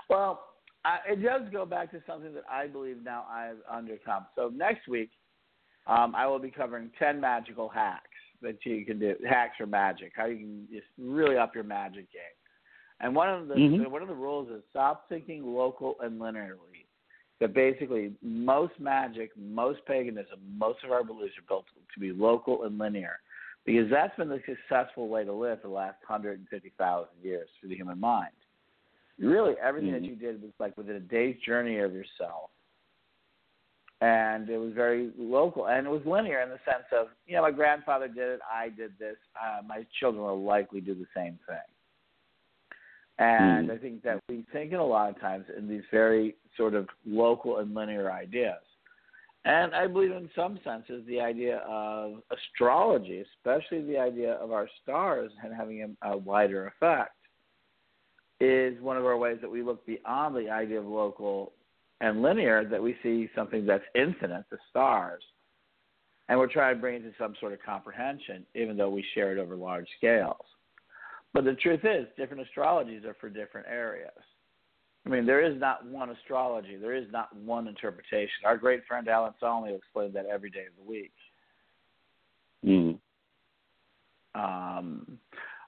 Well, 0.10 0.46
I, 0.84 0.98
it 1.10 1.24
does 1.24 1.44
go 1.52 1.66
back 1.66 1.92
to 1.92 2.02
something 2.06 2.34
that 2.34 2.44
I 2.52 2.68
believe 2.68 2.98
now 3.04 3.26
I've 3.32 3.58
undercome. 3.72 4.26
So 4.36 4.52
next 4.54 4.88
week, 4.88 5.10
um, 5.88 6.14
I 6.16 6.28
will 6.28 6.40
be 6.40 6.52
covering 6.52 6.92
ten 7.00 7.22
magical 7.22 7.70
hacks 7.70 8.08
that 8.42 8.58
you 8.66 8.84
can 8.86 9.00
do. 9.00 9.16
Hacks 9.28 9.56
or 9.60 9.68
magic, 9.68 10.14
how 10.16 10.26
you 10.26 10.38
can 10.38 10.68
just 10.72 10.88
really 10.98 11.38
up 11.38 11.56
your 11.56 11.64
magic 11.64 12.12
game. 12.12 12.22
And 13.00 13.16
one 13.16 13.30
of 13.30 13.48
the 13.48 13.56
Mhm. 13.56 13.90
one 13.90 14.02
of 14.02 14.08
the 14.08 14.16
rules 14.16 14.50
is 14.50 14.64
stop 14.70 15.08
thinking 15.10 15.56
local 15.56 15.96
and 16.02 16.20
linearly. 16.20 16.81
That 17.42 17.54
basically 17.54 18.14
most 18.22 18.80
magic, 18.80 19.32
most 19.36 19.80
paganism, 19.86 20.40
most 20.58 20.84
of 20.86 20.92
our 20.92 21.04
beliefs 21.04 21.34
are 21.38 21.48
built 21.48 21.66
to 21.94 22.00
be 22.00 22.14
local 22.14 22.64
and 22.64 22.78
linear, 22.78 23.20
because 23.66 23.90
that's 23.90 24.16
been 24.16 24.30
the 24.30 24.42
successful 24.46 25.10
way 25.10 25.26
to 25.26 25.34
live 25.34 25.60
the 25.62 25.68
last 25.68 25.98
hundred 26.08 26.40
and 26.40 26.48
fifty 26.48 26.72
thousand 26.78 27.18
years 27.22 27.50
for 27.60 27.68
the 27.68 27.76
human 27.76 28.00
mind 28.00 28.32
really 29.22 29.54
everything 29.62 29.92
that 29.92 30.02
Mhm. 30.02 30.10
you 30.10 30.16
did 30.16 30.42
was 30.42 30.52
like 30.60 30.76
within 30.78 30.96
a 30.96 31.00
day's 31.00 31.38
journey 31.42 31.80
of 31.80 31.94
yourself. 31.94 32.50
and 34.04 34.50
it 34.50 34.58
was 34.58 34.74
very 34.74 35.12
local 35.16 35.68
and 35.68 35.86
it 35.86 35.90
was 35.92 36.04
linear 36.08 36.42
in 36.42 36.50
the 36.50 36.58
sense 36.66 36.86
of 36.92 37.10
you 37.28 37.36
know 37.36 37.42
my 37.44 37.52
grandfather 37.52 38.08
did 38.08 38.30
it 38.30 38.40
i 38.52 38.68
did 38.68 38.98
this 38.98 39.16
uh, 39.40 39.62
my 39.64 39.86
children 40.00 40.24
will 40.24 40.42
likely 40.42 40.82
do 40.82 40.96
the 40.96 41.06
same 41.14 41.38
thing 41.46 41.70
and 43.20 43.70
mm. 43.70 43.72
i 43.72 43.78
think 43.78 44.02
that 44.02 44.20
we 44.28 44.44
think 44.52 44.72
in 44.72 44.80
a 44.80 44.84
lot 44.84 45.08
of 45.08 45.22
times 45.22 45.46
in 45.56 45.68
these 45.68 45.84
very 45.92 46.36
sort 46.58 46.74
of 46.74 46.88
local 47.06 47.58
and 47.58 47.74
linear 47.74 48.12
ideas 48.12 48.62
and 49.46 49.74
i 49.74 49.88
believe 49.88 50.12
in 50.12 50.30
some 50.36 50.60
senses 50.64 51.04
the 51.08 51.20
idea 51.20 51.58
of 51.68 52.22
astrology 52.32 53.24
especially 53.38 53.82
the 53.86 53.98
idea 53.98 54.34
of 54.34 54.52
our 54.52 54.68
stars 54.82 55.32
and 55.44 55.54
having 55.54 55.96
a, 56.04 56.10
a 56.10 56.18
wider 56.18 56.68
effect 56.68 57.16
is 58.42 58.82
one 58.82 58.98
of 58.98 59.06
our 59.06 59.18
ways 59.18 59.38
that 59.40 59.50
we 59.50 59.62
look 59.62 59.86
beyond 59.86 60.36
the 60.36 60.50
idea 60.50 60.80
of 60.80 60.86
local 60.86 61.54
and 62.02 62.24
linear 62.24 62.66
that 62.66 62.82
we 62.82 62.98
see 63.04 63.30
something 63.36 63.66
that's 63.66 63.84
infinite, 63.94 64.46
the 64.50 64.58
stars. 64.70 65.24
And 66.28 66.40
we're 66.40 66.52
trying 66.52 66.76
to 66.76 66.82
bring 66.82 66.96
it 66.96 67.04
to 67.04 67.12
some 67.20 67.36
sort 67.40 67.54
of 67.54 67.60
comprehension, 67.64 68.46
even 68.56 68.76
though 68.76 68.90
we 68.90 69.06
share 69.14 69.32
it 69.32 69.40
over 69.40 69.56
large 69.56 69.88
scales. 69.98 70.46
But 71.34 71.46
the 71.46 71.54
truth 71.54 71.82
is, 71.84 72.08
different 72.18 72.46
astrologies 72.48 73.06
are 73.06 73.16
for 73.22 73.30
different 73.30 73.68
areas. 73.70 74.12
I 75.06 75.10
mean, 75.10 75.26
there 75.26 75.44
is 75.44 75.60
not 75.60 75.86
one 75.86 76.12
astrology, 76.12 76.76
there 76.76 76.96
is 76.96 77.08
not 77.12 77.36
one 77.36 77.68
interpretation. 77.68 78.46
Our 78.46 78.58
great 78.58 78.86
friend 78.88 79.08
Alan 79.08 79.34
Solomon 79.40 79.74
explained 79.74 80.14
that 80.14 80.26
every 80.28 80.50
day 80.50 80.66
of 80.68 80.76
the 80.78 80.90
week. 80.90 81.14
Mm. 82.64 83.00
Um, 84.36 85.18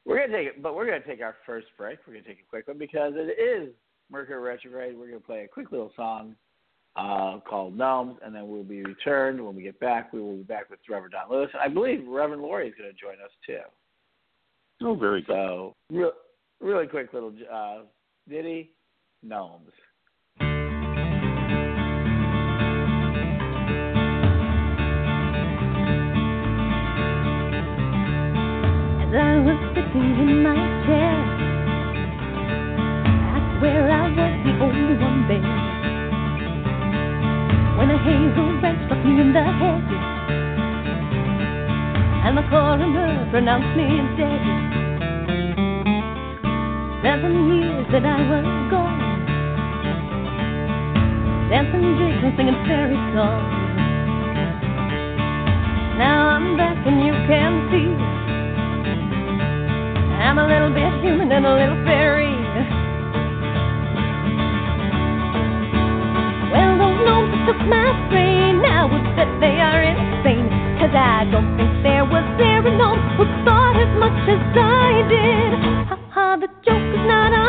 we're 0.05 0.19
gonna 0.19 0.37
take 0.37 0.47
it, 0.47 0.61
but 0.61 0.75
we're 0.75 0.85
gonna 0.85 1.05
take 1.05 1.21
our 1.21 1.35
first 1.45 1.67
break. 1.77 1.99
We're 2.05 2.13
gonna 2.13 2.25
take 2.25 2.39
a 2.39 2.49
quick 2.49 2.67
one 2.67 2.77
because 2.77 3.13
it 3.15 3.41
is 3.41 3.73
Mercury 4.13 4.39
retrograde. 4.39 4.97
We're 4.97 5.07
going 5.07 5.19
to 5.19 5.25
play 5.25 5.43
a 5.43 5.47
quick 5.47 5.71
little 5.71 5.91
song 5.95 6.35
uh, 6.95 7.39
called 7.47 7.75
Gnomes, 7.75 8.17
and 8.23 8.33
then 8.33 8.47
we'll 8.47 8.63
be 8.63 8.83
returned. 8.83 9.43
When 9.43 9.55
we 9.55 9.63
get 9.63 9.79
back, 9.79 10.13
we 10.13 10.21
will 10.21 10.37
be 10.37 10.43
back 10.43 10.69
with 10.69 10.79
Reverend 10.87 11.13
Don 11.13 11.31
Lewis. 11.31 11.49
I 11.59 11.67
believe 11.67 12.07
Reverend 12.07 12.41
Laurie 12.41 12.67
is 12.67 12.75
going 12.77 12.91
to 12.91 12.95
join 12.95 13.15
us 13.15 13.31
too. 13.45 14.85
Oh, 14.85 14.95
very 14.95 15.21
good. 15.21 15.33
So, 15.33 15.75
re- 15.89 16.11
really 16.61 16.87
quick 16.87 17.11
little 17.13 17.33
uh, 17.51 17.79
ditty, 18.29 18.71
Gnomes. 19.25 19.71
As 28.99 29.13
I 29.15 29.39
was 29.39 29.59
sitting 29.73 30.11
in 30.19 30.43
my 30.43 30.55
chair 30.85 31.43
where 33.63 33.89
I 33.89 34.09
was 34.09 34.33
the 34.43 34.53
only 34.59 34.95
one 34.99 35.23
there. 35.29 35.39
When 37.77 37.91
a 37.91 37.97
hazel 37.97 38.59
branch 38.59 38.83
struck 38.85 39.05
me 39.05 39.21
in 39.21 39.31
the 39.31 39.39
head, 39.41 39.87
and 42.25 42.37
the 42.37 42.43
coroner 42.49 43.27
pronounced 43.31 43.77
me 43.77 43.87
dead. 44.19 44.43
Seven 47.03 47.33
years 47.55 47.87
that 47.93 48.05
I 48.05 48.19
was 48.27 48.45
gone, 48.69 49.02
dancing 51.53 51.85
jigs 52.01 52.17
and 52.25 52.33
singing 52.33 52.57
fairy 52.65 52.97
songs. 53.13 53.45
Now 56.01 56.33
I'm 56.33 56.57
back 56.57 56.81
and 56.81 56.97
you 57.05 57.13
can 57.29 57.53
see 57.69 57.93
I'm 60.17 60.41
a 60.41 60.47
little 60.49 60.73
bit 60.73 60.89
human 61.05 61.29
and 61.29 61.45
a 61.45 61.53
little 61.53 61.77
fairy. 61.85 62.33
Well, 66.49 66.73
those 66.81 66.97
gnomes 67.05 67.37
took 67.45 67.61
my 67.69 67.85
brain. 68.09 68.65
I 68.65 68.89
would 68.89 69.05
bet 69.13 69.29
they 69.37 69.61
are 69.61 69.83
insane. 69.85 70.49
Cause 70.81 70.89
I 70.89 71.29
don't 71.29 71.53
think 71.53 71.69
there 71.85 72.01
was 72.01 72.25
there 72.41 72.65
no 72.65 72.97
who 73.13 73.29
thought 73.45 73.77
as 73.77 73.93
much 74.01 74.25
as 74.25 74.41
I 74.57 75.05
did. 75.05 75.53
Ha 75.85 75.95
ha, 76.17 76.35
the 76.41 76.49
joke 76.65 76.89
is 76.97 77.05
not 77.05 77.42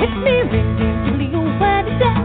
It's 0.00 0.12
me, 0.12 0.30
ring, 0.30 0.76
ding, 0.78 1.08
diddly, 1.10 1.34
oh, 1.34 1.58
da, 1.98 2.18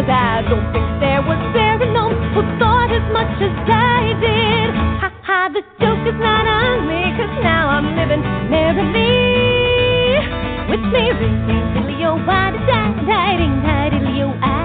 Cause 0.00 0.08
I 0.08 0.40
don't 0.48 0.64
think 0.72 0.88
there 1.04 1.20
was 1.20 1.36
no 1.92 2.08
who 2.32 2.40
thought 2.58 2.88
as 2.88 3.04
much 3.12 3.36
as 3.36 3.52
I 3.68 4.16
did. 4.16 4.72
Ha 4.96 5.12
ha, 5.20 5.48
the 5.52 5.60
joke 5.76 6.08
is 6.08 6.16
not 6.16 6.48
on 6.48 6.88
me, 6.88 7.12
cause 7.20 7.28
now 7.44 7.68
I'm 7.68 7.84
living 7.92 8.24
merrily. 8.48 9.12
With 10.72 10.80
oh, 12.08 12.16
da, 12.24 12.48
da, 12.64 12.96
da, 13.04 13.36
ding, 13.36 13.60
da, 13.60 13.92
diddly, 13.92 14.24
oh, 14.24 14.32
I 14.40 14.59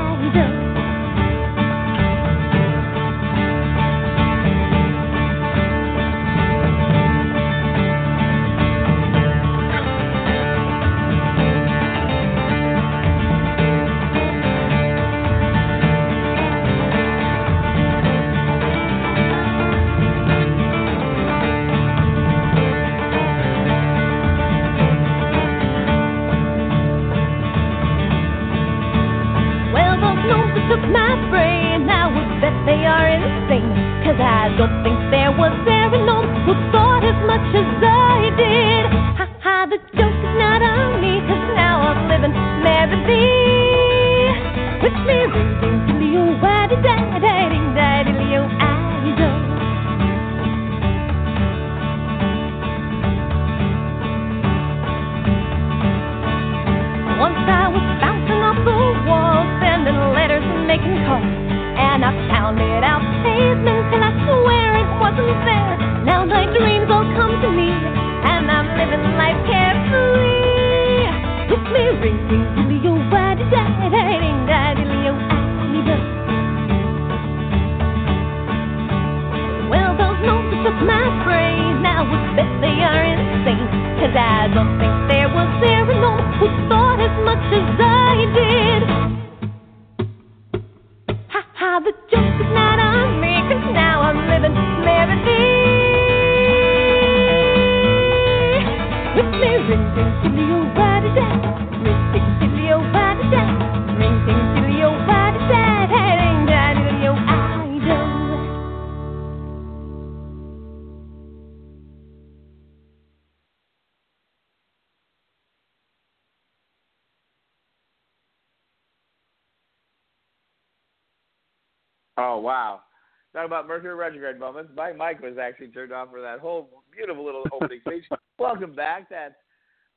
retrograde 124.05 124.39
moments. 124.39 124.71
My 124.75 124.91
mic 124.91 125.19
was 125.21 125.37
actually 125.41 125.69
turned 125.69 125.91
off 125.91 126.09
for 126.11 126.21
that 126.21 126.39
whole 126.39 126.69
beautiful 126.95 127.25
little 127.25 127.43
opening 127.51 127.79
speech. 127.85 128.03
Welcome 128.39 128.75
back. 128.75 129.09
That's 129.09 129.33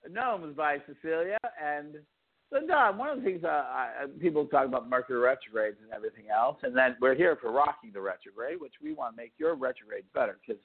Gnomes 0.08 0.56
by 0.56 0.78
Cecilia 0.86 1.36
and 1.62 1.96
so 2.50 2.66
Don. 2.66 2.96
One 2.96 3.10
of 3.10 3.18
the 3.18 3.24
things 3.24 3.44
uh, 3.44 3.48
I, 3.48 4.06
people 4.18 4.46
talk 4.46 4.66
about 4.66 4.88
Mercury 4.88 5.18
retrogrades 5.18 5.76
and 5.82 5.92
everything 5.92 6.24
else, 6.34 6.56
and 6.62 6.74
then 6.74 6.96
we're 7.00 7.14
here 7.14 7.36
for 7.40 7.52
rocking 7.52 7.90
the 7.92 8.00
retrograde, 8.00 8.58
which 8.58 8.74
we 8.82 8.94
want 8.94 9.14
to 9.14 9.16
make 9.20 9.32
your 9.36 9.54
retrograde 9.54 10.04
better 10.14 10.38
because 10.40 10.62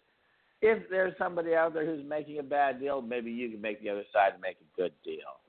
if 0.62 0.90
there's 0.90 1.14
somebody 1.18 1.56
out 1.56 1.74
there 1.74 1.86
who's 1.86 2.06
making 2.08 2.40
a 2.40 2.44
bad 2.44 2.80
deal, 2.80 3.02
maybe 3.02 3.30
you 3.30 3.50
can 3.50 3.60
make 3.60 3.82
the 3.82 3.90
other 3.90 4.06
side 4.14 4.40
make 4.42 4.56
a 4.62 4.82
good 4.82 4.94
deal. 5.04 5.42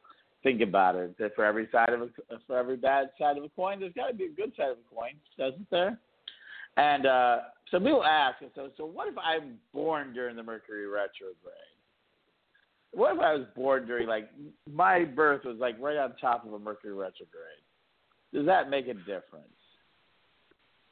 Think 0.43 0.61
about 0.61 0.97
it. 0.97 1.17
That 1.19 1.37
for 1.37 1.45
every 1.45 1.69
side 1.71 1.91
of 1.91 2.03
a, 2.03 2.09
for 2.49 2.59
every 2.59 2.77
bad 2.77 3.11
side 3.17 3.39
of 3.39 3.45
a 3.45 3.49
coin, 3.51 3.79
there's 3.79 3.93
got 3.93 4.09
to 4.09 4.15
be 4.15 4.25
a 4.25 4.31
good 4.31 4.53
side 4.57 4.71
of 4.71 4.79
a 4.79 4.95
coin, 4.95 5.13
doesn't 5.39 5.71
there? 5.71 6.01
And 6.77 7.07
uh, 7.07 7.39
so 7.75 7.81
people 7.81 8.05
ask, 8.05 8.37
so 8.55 8.71
so 8.77 8.87
what 8.87 9.09
if 9.09 9.15
I'm 9.19 9.59
born 9.73 10.13
during 10.13 10.37
the 10.37 10.45
Mercury 10.45 10.87
retrograde? 10.87 11.35
What 12.93 13.17
if 13.17 13.21
I 13.21 13.35
was 13.35 13.47
born 13.57 13.85
during 13.85 14.07
like 14.07 14.31
my 14.73 15.05
birth 15.05 15.45
was 15.45 15.57
like 15.59 15.75
right 15.81 15.97
on 15.97 16.15
top 16.21 16.47
of 16.47 16.53
a 16.53 16.59
Mercury 16.59 16.93
retrograde? 16.95 17.65
Does 18.33 18.47
that 18.47 18.71
make 18.71 18.87
a 18.87 18.95
difference? 18.95 19.49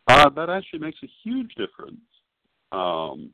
Uh, 0.08 0.28
that 0.30 0.50
actually 0.50 0.80
makes 0.80 0.98
a 1.04 1.08
huge 1.22 1.54
difference. 1.54 2.00
Um, 2.72 3.30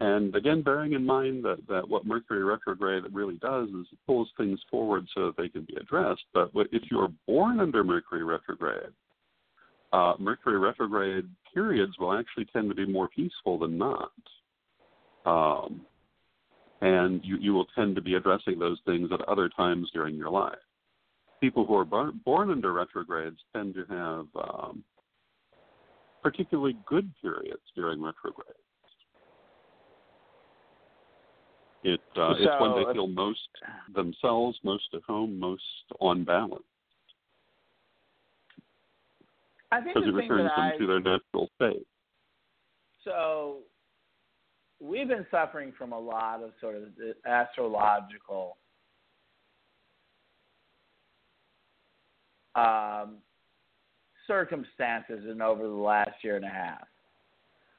and 0.00 0.36
again, 0.36 0.60
bearing 0.60 0.92
in 0.92 1.06
mind 1.06 1.44
that, 1.46 1.58
that 1.68 1.88
what 1.88 2.04
Mercury 2.04 2.44
retrograde 2.44 3.04
really 3.10 3.36
does 3.36 3.68
is 3.68 3.86
it 3.90 3.98
pulls 4.06 4.28
things 4.36 4.60
forward 4.70 5.06
so 5.14 5.26
that 5.26 5.36
they 5.38 5.48
can 5.48 5.62
be 5.62 5.76
addressed. 5.80 6.24
But 6.34 6.50
if 6.72 6.82
you're 6.90 7.08
born 7.26 7.58
under 7.60 7.82
Mercury 7.84 8.22
retrograde, 8.22 8.92
uh, 9.92 10.14
Mercury 10.18 10.58
retrograde 10.58 11.28
periods 11.52 11.92
will 11.98 12.16
actually 12.16 12.46
tend 12.46 12.68
to 12.68 12.74
be 12.74 12.86
more 12.86 13.08
peaceful 13.08 13.58
than 13.58 13.76
not. 13.76 14.12
Um, 15.24 15.82
and 16.80 17.20
you, 17.24 17.36
you 17.38 17.52
will 17.52 17.66
tend 17.74 17.94
to 17.96 18.02
be 18.02 18.14
addressing 18.14 18.58
those 18.58 18.78
things 18.84 19.10
at 19.12 19.20
other 19.28 19.48
times 19.48 19.90
during 19.92 20.16
your 20.16 20.30
life. 20.30 20.54
People 21.40 21.66
who 21.66 21.76
are 21.76 21.84
bar- 21.84 22.12
born 22.24 22.50
under 22.50 22.72
retrogrades 22.72 23.38
tend 23.54 23.74
to 23.74 23.84
have 23.88 24.26
um, 24.42 24.84
particularly 26.22 26.76
good 26.86 27.10
periods 27.20 27.62
during 27.76 28.02
retrograde. 28.02 28.56
It 31.84 32.00
uh, 32.16 32.34
so, 32.34 32.42
it's 32.42 32.60
when 32.60 32.74
they 32.76 32.92
feel 32.92 33.08
most 33.08 33.40
themselves, 33.94 34.56
most 34.62 34.84
at 34.94 35.02
home, 35.02 35.38
most 35.38 35.62
on 36.00 36.24
balance. 36.24 36.62
I 39.72 39.80
think 39.80 39.94
because 39.94 40.08
it 40.08 40.14
returns 40.14 40.50
them 40.54 40.72
I, 40.74 40.76
to 40.76 40.86
their 40.86 41.00
natural 41.00 41.48
state. 41.56 41.86
So 43.04 43.60
we've 44.80 45.08
been 45.08 45.26
suffering 45.30 45.72
from 45.76 45.92
a 45.92 45.98
lot 45.98 46.42
of 46.42 46.50
sort 46.60 46.76
of 46.76 46.82
astrological 47.26 48.58
um, 52.54 53.16
circumstances 54.26 55.24
in 55.30 55.40
over 55.40 55.62
the 55.62 55.68
last 55.68 56.22
year 56.22 56.36
and 56.36 56.44
a 56.44 56.48
half. 56.48 56.86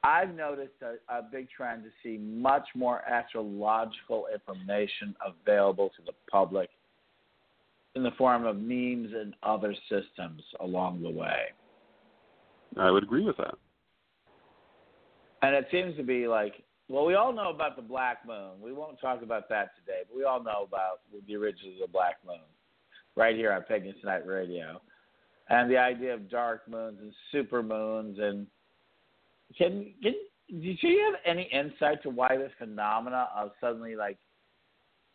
I've 0.04 0.34
noticed 0.36 0.74
a, 0.82 0.96
a 1.16 1.22
big 1.22 1.48
trend 1.50 1.84
to 1.84 1.90
see 2.02 2.18
much 2.18 2.68
more 2.76 3.02
astrological 3.08 4.26
information 4.34 5.16
available 5.24 5.90
to 5.96 6.02
the 6.06 6.12
public 6.30 6.70
in 7.96 8.02
the 8.02 8.12
form 8.18 8.46
of 8.46 8.58
memes 8.58 9.14
and 9.14 9.36
other 9.44 9.76
systems 9.88 10.42
along 10.60 11.04
the 11.04 11.10
way. 11.10 11.52
I 12.78 12.92
would 12.92 13.04
agree 13.04 13.24
with 13.24 13.38
that. 13.38 13.56
And 15.42 15.56
it 15.56 15.68
seems 15.72 15.96
to 15.98 16.04
be 16.04 16.28
like, 16.28 16.64
well, 16.90 17.06
we 17.06 17.16
all 17.16 17.34
know 17.34 17.50
about 17.50 17.76
the 17.76 17.82
black 17.82 18.26
moon. 18.26 18.62
We 18.62 18.74
won't 18.74 19.00
talk 19.00 19.22
about 19.22 19.50
that 19.50 19.72
today, 19.76 20.02
but 20.08 20.16
we 20.16 20.24
all 20.24 20.44
know 20.44 20.66
about 20.68 21.02
the 21.28 21.36
origins 21.36 21.76
of 21.82 21.88
the 21.88 21.92
black 21.92 22.18
moon 22.26 22.40
right 23.16 23.36
here 23.36 23.52
on 23.52 23.64
Pagan 23.64 23.94
Tonight 24.00 24.26
Radio. 24.26 24.82
And 25.50 25.70
the 25.70 25.78
idea 25.78 26.14
of 26.14 26.30
dark 26.30 26.68
moons 26.70 27.00
and 27.02 27.14
super 27.32 27.62
moons 27.62 28.18
and 28.20 28.48
can, 29.58 29.94
can 30.02 30.14
did 30.50 30.78
you 30.82 31.12
have 31.12 31.20
any 31.26 31.44
insight 31.52 32.02
to 32.04 32.10
why 32.10 32.38
this 32.38 32.52
phenomena 32.58 33.28
of 33.36 33.52
suddenly 33.60 33.96
like 33.96 34.18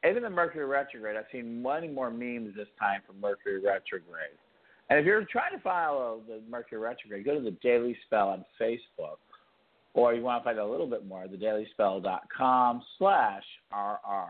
even 0.09 0.23
the 0.23 0.31
Mercury 0.31 0.65
retrograde? 0.65 1.17
I've 1.17 1.25
seen 1.33 1.63
many 1.63 1.89
more 1.89 2.11
memes 2.11 2.55
this 2.57 2.69
time 2.79 3.01
from 3.07 3.21
Mercury 3.21 3.61
retrograde. 3.61 4.39
And 4.91 4.99
if 4.99 5.05
you're 5.05 5.25
trying 5.25 5.53
to 5.53 5.63
follow 5.63 6.23
the 6.27 6.41
Mercury 6.49 6.81
retrograde, 6.81 7.25
go 7.25 7.35
to 7.35 7.45
the 7.45 7.57
Daily 7.63 7.97
Spell 8.07 8.29
on 8.29 8.45
Facebook, 8.61 9.19
or 9.95 10.15
you 10.15 10.23
want 10.23 10.43
to 10.43 10.45
find 10.45 10.59
out 10.59 10.69
a 10.69 10.71
little 10.71 10.87
bit 10.87 11.07
more, 11.07 11.27
thedailyspell.com 11.27 12.83
slash 12.99 13.43
RR. 13.73 14.29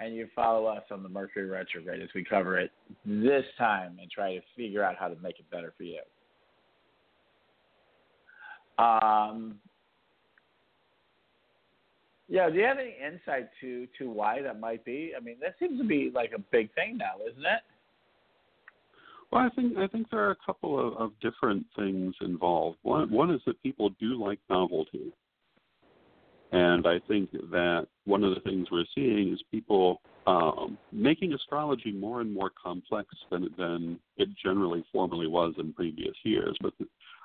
And 0.00 0.16
you 0.16 0.28
follow 0.34 0.66
us 0.66 0.82
on 0.90 1.02
the 1.02 1.08
Mercury 1.08 1.46
retrograde 1.46 2.02
as 2.02 2.08
we 2.14 2.24
cover 2.24 2.58
it 2.58 2.72
this 3.04 3.44
time 3.58 3.98
and 4.00 4.10
try 4.10 4.34
to 4.34 4.40
figure 4.56 4.82
out 4.82 4.96
how 4.98 5.08
to 5.08 5.16
make 5.22 5.38
it 5.38 5.48
better 5.50 5.74
for 5.76 5.84
you. 5.84 6.00
Um, 8.82 9.56
yeah, 12.28 12.48
do 12.48 12.56
you 12.56 12.64
have 12.64 12.78
any 12.78 12.96
insight 13.04 13.50
to 13.60 13.86
to 13.98 14.08
why 14.08 14.40
that 14.40 14.58
might 14.58 14.84
be? 14.84 15.12
I 15.14 15.20
mean, 15.20 15.36
that 15.42 15.56
seems 15.58 15.78
to 15.78 15.86
be 15.86 16.10
like 16.14 16.32
a 16.34 16.38
big 16.38 16.72
thing 16.74 16.96
now, 16.96 17.12
isn't 17.28 17.44
it? 17.44 17.60
Well, 19.30 19.42
I 19.42 19.48
think 19.50 19.76
I 19.78 19.86
think 19.86 20.10
there 20.10 20.26
are 20.26 20.32
a 20.32 20.44
couple 20.44 20.78
of, 20.78 20.94
of 20.94 21.12
different 21.20 21.64
things 21.76 22.14
involved. 22.20 22.78
One 22.82 23.10
one 23.10 23.30
is 23.30 23.40
that 23.46 23.62
people 23.62 23.90
do 24.00 24.20
like 24.20 24.40
novelty, 24.48 25.12
and 26.50 26.86
I 26.86 26.98
think 27.06 27.30
that 27.30 27.86
one 28.06 28.24
of 28.24 28.34
the 28.34 28.40
things 28.40 28.66
we're 28.72 28.84
seeing 28.94 29.32
is 29.32 29.40
people 29.52 30.00
um, 30.26 30.76
making 30.90 31.32
astrology 31.32 31.92
more 31.92 32.20
and 32.20 32.34
more 32.34 32.50
complex 32.60 33.08
than 33.30 33.48
than 33.56 34.00
it 34.16 34.28
generally 34.42 34.84
formerly 34.92 35.28
was 35.28 35.54
in 35.58 35.72
previous 35.74 36.14
years. 36.24 36.56
But 36.60 36.74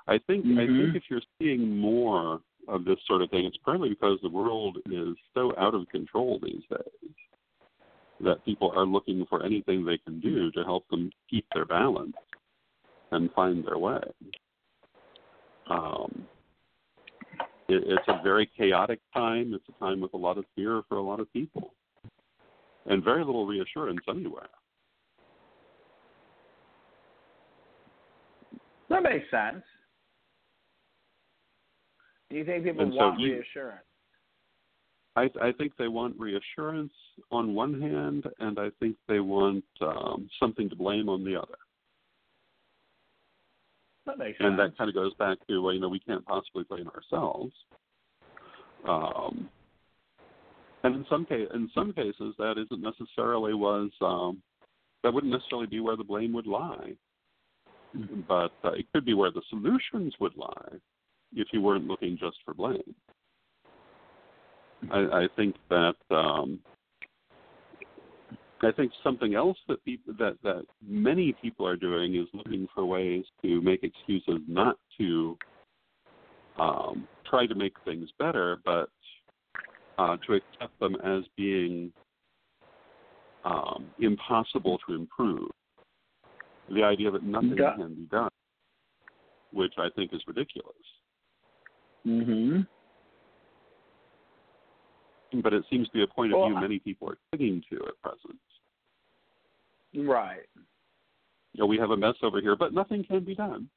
I 0.08 0.20
think 0.28 0.46
mm-hmm. 0.46 0.60
I 0.60 0.68
think 0.68 0.96
if 0.96 1.04
you're 1.10 1.22
seeing 1.40 1.76
more 1.76 2.40
of 2.68 2.86
this 2.86 2.98
sort 3.08 3.24
of 3.24 3.32
thing, 3.32 3.46
it's 3.46 3.58
partly 3.66 3.90
because 3.90 4.20
the 4.22 4.30
world 4.30 4.78
is 4.92 5.16
so 5.34 5.54
out 5.58 5.74
of 5.74 5.88
control 5.90 6.40
these 6.44 6.64
days 6.70 7.12
that 8.22 8.44
people 8.46 8.72
are 8.76 8.86
looking 8.86 9.26
for 9.30 9.44
anything 9.44 9.86
they 9.86 9.98
can 9.98 10.20
do 10.20 10.52
to 10.52 10.64
help 10.64 10.88
them 10.90 11.12
keep 11.30 11.46
their 11.54 11.66
balance 11.66 12.16
and 13.12 13.32
find 13.34 13.66
their 13.66 13.78
way. 13.78 14.02
Um, 15.70 16.26
it, 17.68 17.84
it's 17.86 18.08
a 18.08 18.22
very 18.24 18.50
chaotic 18.58 19.00
time. 19.14 19.54
It's 19.54 19.66
a 19.70 19.84
time 19.84 20.00
with 20.02 20.14
a 20.14 20.18
lot 20.18 20.38
of 20.38 20.46
fear 20.56 20.82
for 20.88 20.98
a 20.98 21.02
lot 21.02 21.20
of 21.20 21.32
people, 21.34 21.74
and 22.86 23.04
very 23.04 23.24
little 23.24 23.46
reassurance 23.46 24.02
anywhere. 24.08 24.48
That 28.90 29.04
makes 29.04 29.30
sense. 29.32 29.64
Do 32.30 32.38
you 32.38 32.46
think 32.46 32.64
people 32.64 32.90
want 32.92 33.20
you, 33.20 33.34
reassurance? 33.34 33.82
I, 35.16 35.30
I 35.42 35.52
think 35.58 35.74
they 35.78 35.88
want 35.88 36.20
reassurance 36.20 36.94
on 37.32 37.56
one 37.56 37.82
hand, 37.82 38.26
and 38.40 38.60
I 38.60 38.70
think 38.80 38.98
they 39.08 39.20
want 39.20 39.64
um, 39.82 40.30
something 40.40 40.70
to 40.70 40.76
blame 40.76 41.08
on 41.08 41.24
the 41.24 41.38
other. 41.38 41.56
That 44.06 44.18
makes 44.18 44.38
and 44.40 44.58
sense. 44.58 44.72
that 44.72 44.78
kind 44.78 44.90
of 44.90 44.94
goes 44.94 45.14
back 45.16 45.38
to 45.48 45.62
well, 45.62 45.74
you 45.74 45.80
know 45.80 45.90
we 45.90 46.00
can't 46.00 46.26
possibly 46.26 46.64
blame 46.70 46.90
ourselves. 46.90 47.54
Um, 48.88 49.50
and 50.84 50.96
in 50.96 51.06
some 51.10 51.26
case, 51.26 51.48
in 51.54 51.72
some 51.74 51.92
cases, 51.94 52.36
that 52.38 52.56
isn't 52.58 52.82
necessarily 52.82 53.56
was 53.56 53.90
um, 54.02 54.44
that 55.04 55.14
wouldn't 55.14 55.34
necessarily 55.34 55.66
be 55.66 55.80
where 55.80 55.98
the 55.98 56.04
blame 56.04 56.34
would 56.34 56.46
lie, 56.46 56.96
Mm-hmm. 57.96 58.22
but 58.28 58.52
uh, 58.64 58.74
it 58.74 58.86
could 58.94 59.06
be 59.06 59.14
where 59.14 59.32
the 59.32 59.42
solutions 59.50 60.14
would 60.20 60.36
lie 60.36 60.74
if 61.34 61.48
you 61.54 61.62
weren't 61.62 61.88
looking 61.88 62.18
just 62.20 62.38
for 62.44 62.54
blame. 62.54 62.96
I, 64.92 65.00
I 65.00 65.28
think 65.36 65.56
that 65.70 65.96
um, 66.12 66.60
I 68.62 68.72
think 68.72 68.92
something 69.04 69.36
else 69.36 69.58
that 69.68 69.84
people 69.86 70.14
that 70.20 70.38
that 70.44 70.66
many 70.86 71.36
people 71.42 71.68
are 71.68 71.76
doing 71.76 72.16
is 72.16 72.28
looking 72.34 72.68
for 72.74 72.86
ways 72.86 73.24
to 73.42 73.62
make 73.62 73.84
excuses 73.84 74.42
not 74.48 74.78
to 74.98 75.38
um, 76.58 77.08
try 77.30 77.46
to 77.46 77.56
make 77.56 77.74
things 77.84 78.10
better, 78.18 78.58
but 78.64 78.90
uh, 79.98 80.18
to 80.26 80.34
accept 80.34 80.80
them 80.80 80.96
as 81.04 81.24
being 81.38 81.92
um, 83.44 83.86
impossible 84.00 84.80
to 84.88 84.96
improve. 84.96 85.50
The 86.70 86.84
idea 86.84 87.12
that 87.12 87.24
nothing 87.24 87.58
Yeah. 87.58 87.76
can 87.76 87.94
be 87.94 88.06
done, 88.06 88.32
which 89.52 89.74
I 89.78 89.90
think 89.96 90.14
is 90.14 90.22
ridiculous. 90.28 90.76
Mm-hmm. 92.06 92.62
But 95.42 95.54
it 95.54 95.64
seems 95.70 95.88
to 95.88 95.94
be 95.94 96.04
a 96.04 96.08
point 96.08 96.34
of 96.34 96.40
Well, 96.40 96.50
view 96.50 96.60
many 96.60 96.80
people 96.80 97.10
are 97.10 97.18
clinging 97.32 97.64
to 97.70 97.78
at 97.88 98.02
present. 98.02 98.40
Right. 99.96 100.46
you 101.54 101.60
know, 101.60 101.66
we 101.66 101.78
have 101.78 101.92
a 101.92 101.98
mess 101.98 102.16
over 102.22 102.42
here, 102.42 102.56
but 102.56 102.74
nothing 102.74 103.04
can 103.06 103.24
be 103.24 103.34
done. 103.34 103.70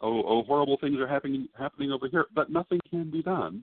Oh, 0.00 0.22
oh, 0.26 0.42
horrible 0.42 0.78
things 0.80 0.98
are 0.98 1.06
happening 1.06 1.48
happening 1.56 1.92
over 1.92 2.08
here, 2.08 2.26
but 2.34 2.50
nothing 2.50 2.80
can 2.90 3.10
be 3.10 3.22
done. 3.22 3.62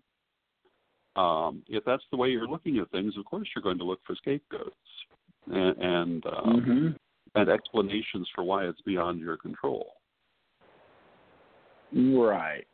Um, 1.15 1.63
if 1.67 1.83
that's 1.85 2.03
the 2.11 2.17
way 2.17 2.29
you're 2.29 2.47
looking 2.47 2.77
at 2.77 2.89
things, 2.91 3.17
of 3.17 3.25
course 3.25 3.47
you're 3.55 3.63
going 3.63 3.79
to 3.79 3.83
look 3.83 3.99
for 4.05 4.15
scapegoats 4.15 4.75
and 5.47 5.77
and, 5.77 6.25
um, 6.27 6.61
mm-hmm. 6.61 6.87
and 7.35 7.49
explanations 7.49 8.29
for 8.33 8.43
why 8.43 8.65
it's 8.65 8.81
beyond 8.81 9.19
your 9.19 9.37
control. 9.37 9.87
Right. 11.91 12.67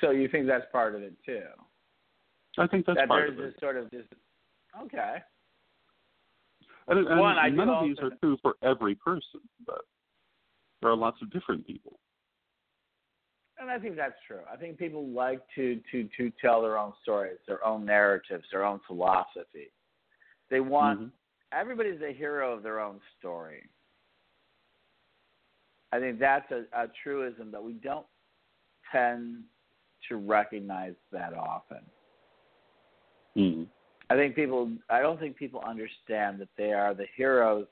So 0.00 0.10
you 0.10 0.28
think 0.28 0.46
that's 0.46 0.64
part 0.72 0.94
of 0.94 1.02
it 1.02 1.14
too? 1.24 1.42
I 2.58 2.66
think 2.66 2.86
that's 2.86 2.98
that 2.98 3.08
part 3.08 3.28
of 3.28 3.38
it. 3.38 3.52
this 3.52 3.54
sort 3.60 3.76
of 3.76 3.90
this. 3.90 4.04
Okay. 4.84 5.16
And, 6.88 7.06
and 7.06 7.20
One, 7.20 7.38
I 7.38 7.48
none 7.48 7.68
of 7.68 7.84
these 7.84 7.96
also- 7.98 8.14
are 8.14 8.18
true 8.18 8.36
for 8.42 8.54
every 8.62 8.94
person, 8.96 9.40
but 9.66 9.82
there 10.80 10.90
are 10.90 10.96
lots 10.96 11.20
of 11.22 11.30
different 11.30 11.66
people. 11.66 11.98
And 13.58 13.70
I 13.70 13.78
think 13.78 13.94
that's 13.96 14.18
true. 14.26 14.40
I 14.52 14.56
think 14.56 14.76
people 14.78 15.06
like 15.08 15.40
to 15.54 15.80
to 15.92 16.08
to 16.16 16.32
tell 16.40 16.60
their 16.62 16.76
own 16.76 16.92
stories, 17.02 17.38
their 17.46 17.64
own 17.64 17.84
narratives, 17.84 18.44
their 18.50 18.64
own 18.64 18.80
philosophy. 18.86 19.70
They 20.50 20.60
want 20.60 21.00
Mhm. 21.00 21.12
everybody's 21.52 22.02
a 22.02 22.12
hero 22.12 22.52
of 22.52 22.62
their 22.64 22.80
own 22.80 23.00
story. 23.18 23.68
I 25.92 26.00
think 26.00 26.18
that's 26.18 26.50
a, 26.50 26.64
a 26.72 26.88
truism 27.02 27.50
that 27.52 27.62
we 27.62 27.74
don't 27.74 28.06
tend 28.90 29.44
to 30.08 30.16
recognize 30.16 30.94
that 31.10 31.34
often. 31.34 31.84
Mhm. 33.36 33.68
I 34.10 34.16
think 34.16 34.34
people 34.34 34.70
I 34.90 35.00
don't 35.00 35.18
think 35.18 35.36
people 35.36 35.60
understand 35.60 36.38
that 36.40 36.54
they 36.56 36.72
are 36.72 36.94
the 36.94 37.06
heroes 37.16 37.66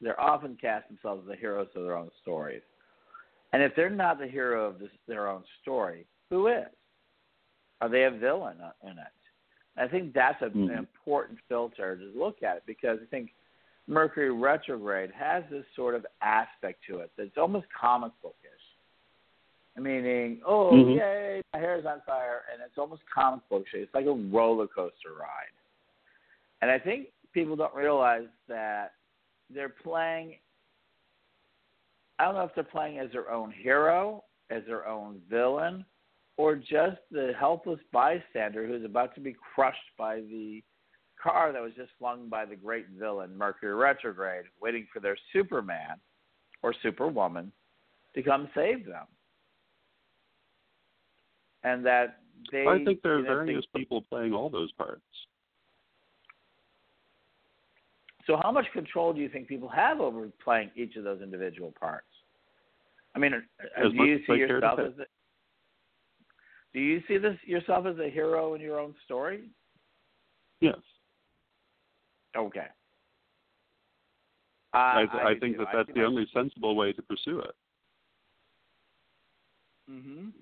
they're 0.00 0.20
often 0.20 0.56
cast 0.56 0.88
themselves 0.88 1.22
as 1.22 1.28
the 1.28 1.36
heroes 1.36 1.68
of 1.74 1.84
their 1.84 1.96
own 1.96 2.10
stories. 2.20 2.62
And 3.52 3.62
if 3.62 3.74
they're 3.74 3.88
not 3.88 4.18
the 4.18 4.26
hero 4.26 4.66
of 4.66 4.78
this, 4.78 4.90
their 5.06 5.28
own 5.28 5.42
story, 5.62 6.06
who 6.28 6.48
is? 6.48 6.66
Are 7.80 7.88
they 7.88 8.04
a 8.04 8.10
villain 8.10 8.58
in 8.82 8.90
it? 8.90 9.12
I 9.78 9.86
think 9.88 10.12
that's 10.12 10.40
a, 10.42 10.50
Mhm. 10.50 10.70
an 10.70 10.78
important 10.78 11.38
filter 11.48 11.96
to 11.96 12.04
look 12.18 12.42
at 12.42 12.64
because 12.66 13.00
I 13.00 13.06
think 13.06 13.34
Mercury 13.86 14.30
retrograde 14.30 15.12
has 15.12 15.44
this 15.48 15.64
sort 15.74 15.94
of 15.94 16.06
aspect 16.20 16.82
to 16.84 17.00
it 17.00 17.10
that's 17.16 17.38
almost 17.38 17.66
comic 17.72 18.12
bookish. 18.20 18.45
Meaning, 19.78 20.40
oh 20.44 20.72
Mhm. 20.72 20.96
yay, 20.96 21.42
my 21.52 21.58
hair 21.60 21.76
is 21.76 21.84
on 21.84 22.00
fire, 22.02 22.44
and 22.50 22.62
it's 22.62 22.78
almost 22.78 23.02
comic 23.10 23.46
bookish. 23.50 23.74
It's 23.74 23.94
like 23.94 24.06
a 24.06 24.12
roller 24.12 24.66
coaster 24.66 25.12
ride. 25.12 25.52
And 26.62 26.70
I 26.70 26.78
think 26.78 27.12
people 27.32 27.56
don't 27.56 27.74
realize 27.74 28.28
that 28.48 28.94
they're 29.50 29.68
playing. 29.68 30.38
I 32.18 32.24
don't 32.24 32.34
know 32.34 32.44
if 32.44 32.54
they're 32.54 32.64
playing 32.64 32.98
as 32.98 33.12
their 33.12 33.30
own 33.30 33.52
hero, 33.52 34.24
as 34.48 34.64
their 34.64 34.86
own 34.86 35.20
villain, 35.28 35.84
or 36.38 36.56
just 36.56 37.00
the 37.10 37.34
helpless 37.38 37.80
bystander 37.92 38.66
who's 38.66 38.84
about 38.84 39.14
to 39.16 39.20
be 39.20 39.34
crushed 39.54 39.96
by 39.98 40.20
the 40.22 40.62
car 41.18 41.52
that 41.52 41.62
was 41.62 41.74
just 41.74 41.92
flung 41.98 42.28
by 42.28 42.46
the 42.46 42.56
great 42.56 42.88
villain 42.88 43.36
Mercury 43.36 43.74
retrograde, 43.74 44.46
waiting 44.60 44.86
for 44.92 45.00
their 45.00 45.16
Superman 45.32 46.00
or 46.62 46.72
Superwoman 46.82 47.52
to 48.14 48.22
come 48.22 48.48
save 48.54 48.86
them. 48.86 49.06
And 51.66 51.84
that 51.84 52.20
they. 52.52 52.64
I 52.64 52.84
think 52.84 53.02
there 53.02 53.18
are 53.18 53.22
various 53.22 53.64
people 53.74 54.02
playing 54.08 54.32
all 54.32 54.48
those 54.48 54.70
parts. 54.72 55.02
So, 58.24 58.38
how 58.40 58.52
much 58.52 58.66
control 58.72 59.12
do 59.12 59.20
you 59.20 59.28
think 59.28 59.48
people 59.48 59.68
have 59.68 60.00
over 60.00 60.28
playing 60.42 60.70
each 60.76 60.94
of 60.94 61.02
those 61.02 61.20
individual 61.20 61.74
parts? 61.78 62.06
I 63.16 63.18
mean, 63.18 63.34
uh, 63.34 63.38
As 63.76 63.92
do 63.92 64.04
you 64.04 64.18
see 64.26 64.34
I 64.34 64.36
yourself 64.36 64.78
as 64.78 64.92
a, 65.00 65.06
do 66.72 66.80
you 66.80 67.02
see 67.08 67.18
this 67.18 67.36
yourself 67.44 67.86
as 67.86 67.98
a 67.98 68.10
hero 68.10 68.54
in 68.54 68.60
your 68.60 68.78
own 68.78 68.94
story? 69.04 69.48
Yes, 70.60 70.78
Okay. 72.36 72.66
I, 74.72 75.02
Uh, 75.02 75.16
I 75.18 75.38
think 75.40 75.56
too. 75.56 75.64
that 75.64 75.68
that's 75.72 75.92
the 75.94 76.04
only 76.04 76.26
sensible 76.32 76.76
way 76.76 76.92
to 76.92 77.02
pursue 77.02 77.40
it. 77.40 77.54
Mhm. 79.90 80.32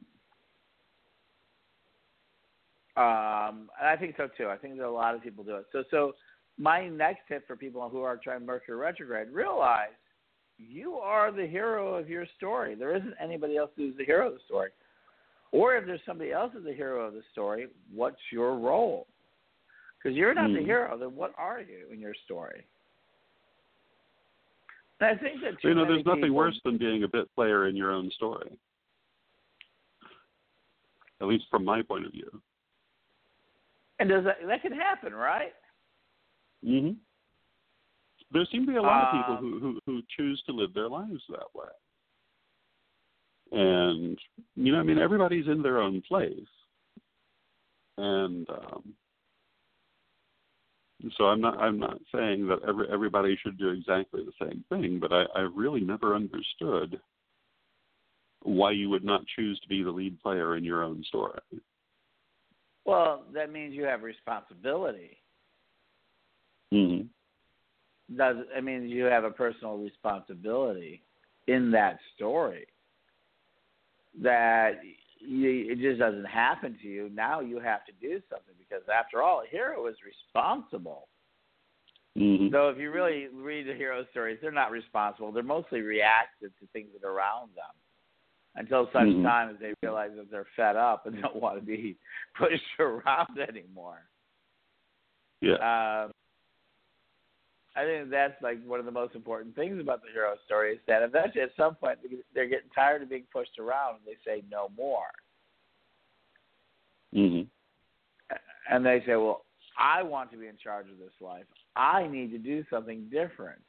Um, 2.97 3.71
and 3.81 3.89
I 3.89 3.97
think 3.99 4.15
so 4.17 4.29
too. 4.37 4.49
I 4.49 4.57
think 4.57 4.77
that 4.77 4.87
a 4.87 4.91
lot 4.91 5.15
of 5.15 5.23
people 5.23 5.43
do 5.43 5.57
it. 5.57 5.67
So, 5.73 5.83
so 5.91 6.13
my 6.59 6.89
next 6.89 7.23
tip 7.27 7.47
for 7.47 7.57
people 7.57 7.89
who 7.89 8.03
are 8.03 8.17
trying 8.17 8.47
Mercury 8.47 8.77
retrograde: 8.77 9.31
realize 9.31 9.89
you 10.59 10.95
are 10.95 11.33
the 11.33 11.47
hero 11.47 11.95
of 11.95 12.09
your 12.09 12.27
story. 12.37 12.77
There 12.77 12.95
isn't 12.95 13.15
anybody 13.21 13.57
else 13.57 13.71
who's 13.77 13.97
the 13.97 14.05
hero 14.05 14.29
of 14.29 14.35
the 14.35 14.41
story. 14.47 14.71
Or 15.51 15.77
if 15.77 15.87
there's 15.87 16.01
somebody 16.07 16.33
else 16.33 16.53
who's 16.53 16.65
the 16.65 16.73
hero 16.73 17.07
of 17.07 17.15
the 17.15 17.23
story, 17.33 17.69
what's 17.93 18.21
your 18.31 18.59
role? 18.59 19.07
Because 19.97 20.17
you're 20.17 20.35
not 20.35 20.53
the 20.53 20.61
Hmm. 20.61 20.67
hero, 20.67 20.99
then 20.99 21.17
what 21.17 21.33
are 21.37 21.61
you 21.61 21.89
in 21.93 21.99
your 21.99 22.15
story? 22.25 22.65
And 25.01 25.11
I 25.11 25.21
think 25.21 25.41
that 25.43 25.61
too 25.61 25.69
you 25.69 25.75
know, 25.75 25.85
there's 25.85 26.05
nothing 26.05 26.23
people- 26.23 26.37
worse 26.37 26.61
than 26.65 26.77
being 26.77 27.03
a 27.03 27.09
bit 27.09 27.33
player 27.35 27.67
in 27.67 27.77
your 27.77 27.91
own 27.91 28.11
story. 28.13 28.57
At 31.21 31.27
least 31.27 31.49
from 31.51 31.65
my 31.65 31.83
point 31.83 32.07
of 32.07 32.13
view. 32.13 32.43
And 34.05 34.11
does 34.11 34.25
that 34.25 34.37
that 34.47 34.61
can 34.61 34.73
happen, 34.73 35.15
right? 35.15 35.55
hmm 36.63 36.91
There 38.33 38.45
seem 38.53 38.67
to 38.67 38.73
be 38.73 38.77
a 38.77 38.83
lot 38.83 39.03
of 39.03 39.09
people 39.11 39.39
Um, 39.39 39.41
who, 39.41 39.59
who 39.59 39.81
who 39.87 40.03
choose 40.15 40.43
to 40.45 40.53
live 40.53 40.75
their 40.75 40.91
lives 40.91 41.23
that 41.31 41.55
way. 41.55 41.69
And 43.53 44.19
you 44.57 44.73
know, 44.73 44.79
I 44.79 44.83
mean, 44.83 44.99
everybody's 44.99 45.47
in 45.47 45.63
their 45.63 45.81
own 45.81 46.03
place, 46.03 46.51
and 47.97 48.47
um, 48.51 48.95
so 51.17 51.25
I'm 51.25 51.41
not 51.41 51.59
I'm 51.59 51.79
not 51.79 51.99
saying 52.15 52.47
that 52.49 52.59
every 52.69 52.87
everybody 52.93 53.39
should 53.43 53.57
do 53.57 53.71
exactly 53.71 54.23
the 54.23 54.47
same 54.47 54.65
thing, 54.69 55.01
but 55.01 55.15
I, 55.15 55.23
I 55.35 55.41
really 55.41 55.81
never 55.81 56.15
understood 56.15 57.01
why 58.43 58.73
you 58.73 58.91
would 58.91 59.05
not 59.05 59.25
choose 59.35 59.59
to 59.61 59.69
be 59.69 59.83
the 59.83 59.91
lead 59.91 60.21
player 60.21 60.57
in 60.59 60.63
your 60.65 60.85
own 60.85 61.03
story. 61.05 61.41
Well, 62.85 63.25
that 63.33 63.51
means 63.51 63.75
you 63.75 63.85
have 63.85 64.03
responsibility. 64.03 65.19
Mm-hmm. 66.73 67.07
Does 68.17 68.37
it 68.55 68.65
means 68.65 68.91
you 68.91 69.05
have 69.05 69.25
a 69.25 69.31
personal 69.31 69.79
responsibility 69.79 71.03
in 71.47 71.71
that 71.71 71.99
story 72.15 72.67
that 74.23 74.73
you, 75.21 75.67
it 75.71 75.79
just 75.81 75.99
doesn't 75.99 76.27
happen 76.27 76.77
to 76.83 76.89
you. 76.89 77.11
Now 77.15 77.41
you 77.41 77.59
have 77.61 77.85
to 77.87 77.93
do 78.01 78.21
something 78.29 78.55
because, 78.59 78.83
after 78.95 79.23
all, 79.23 79.43
a 79.43 79.49
hero 79.51 79.87
is 79.87 79.97
responsible. 80.05 81.09
Mm-hmm. 82.19 82.51
Though, 82.53 82.69
if 82.69 82.79
you 82.79 82.93
really 82.93 83.29
read 83.33 83.67
the 83.67 83.75
hero 83.75 84.05
stories, 84.11 84.39
they're 84.41 84.53
not 84.53 84.71
responsible. 84.71 85.33
They're 85.33 85.43
mostly 85.43 85.81
reactive 85.81 86.51
to 86.61 86.67
things 86.73 86.89
that 86.93 87.07
are 87.07 87.13
around 87.13 87.51
them 87.57 87.75
until 88.57 88.87
such 88.93 89.03
Mhm. 89.09 89.23
time 89.23 89.51
as 89.51 89.59
they 89.59 89.73
realize 89.83 90.13
that 90.17 90.31
they're 90.31 90.47
fed 90.57 90.77
up 90.77 91.07
and 91.07 91.15
don't 91.23 91.37
want 91.37 91.59
to 91.59 91.65
be 91.65 91.97
pushed 92.35 92.63
around 92.79 93.39
anymore. 93.39 94.03
Yeah. 95.41 95.55
Um, 96.05 96.13
I 97.77 97.85
think 97.85 98.09
that's 98.09 98.41
like 98.41 98.65
one 98.65 98.79
of 98.79 98.87
the 98.87 98.93
most 98.93 99.15
important 99.17 99.57
things 99.57 99.81
about 99.81 100.03
the 100.03 100.11
hero 100.13 100.37
story 100.47 100.75
is 100.75 100.81
that 100.87 101.03
eventually, 101.03 101.43
at 101.43 101.51
some 101.57 101.75
point, 101.75 101.99
they're 102.33 102.47
getting 102.47 102.71
tired 102.71 103.03
of 103.03 103.11
being 103.11 103.27
pushed 103.33 103.59
around, 103.59 103.97
and 103.97 104.05
they 104.07 104.17
say 104.25 104.43
no 104.51 104.69
more, 104.77 105.11
Mm-hmm. 107.15 107.49
and 108.71 108.85
they 108.87 109.01
say, 109.07 109.17
"Well, 109.17 109.45
I 109.79 110.03
want 110.03 110.31
to 110.33 110.37
be 110.37 110.47
in 110.47 110.57
charge 110.57 110.89
of 110.91 110.99
this 110.99 111.21
life. 111.21 111.47
I 111.77 112.07
need 112.07 112.31
to 112.33 112.39
do 112.39 112.65
something 112.71 113.09
different. 113.09 113.63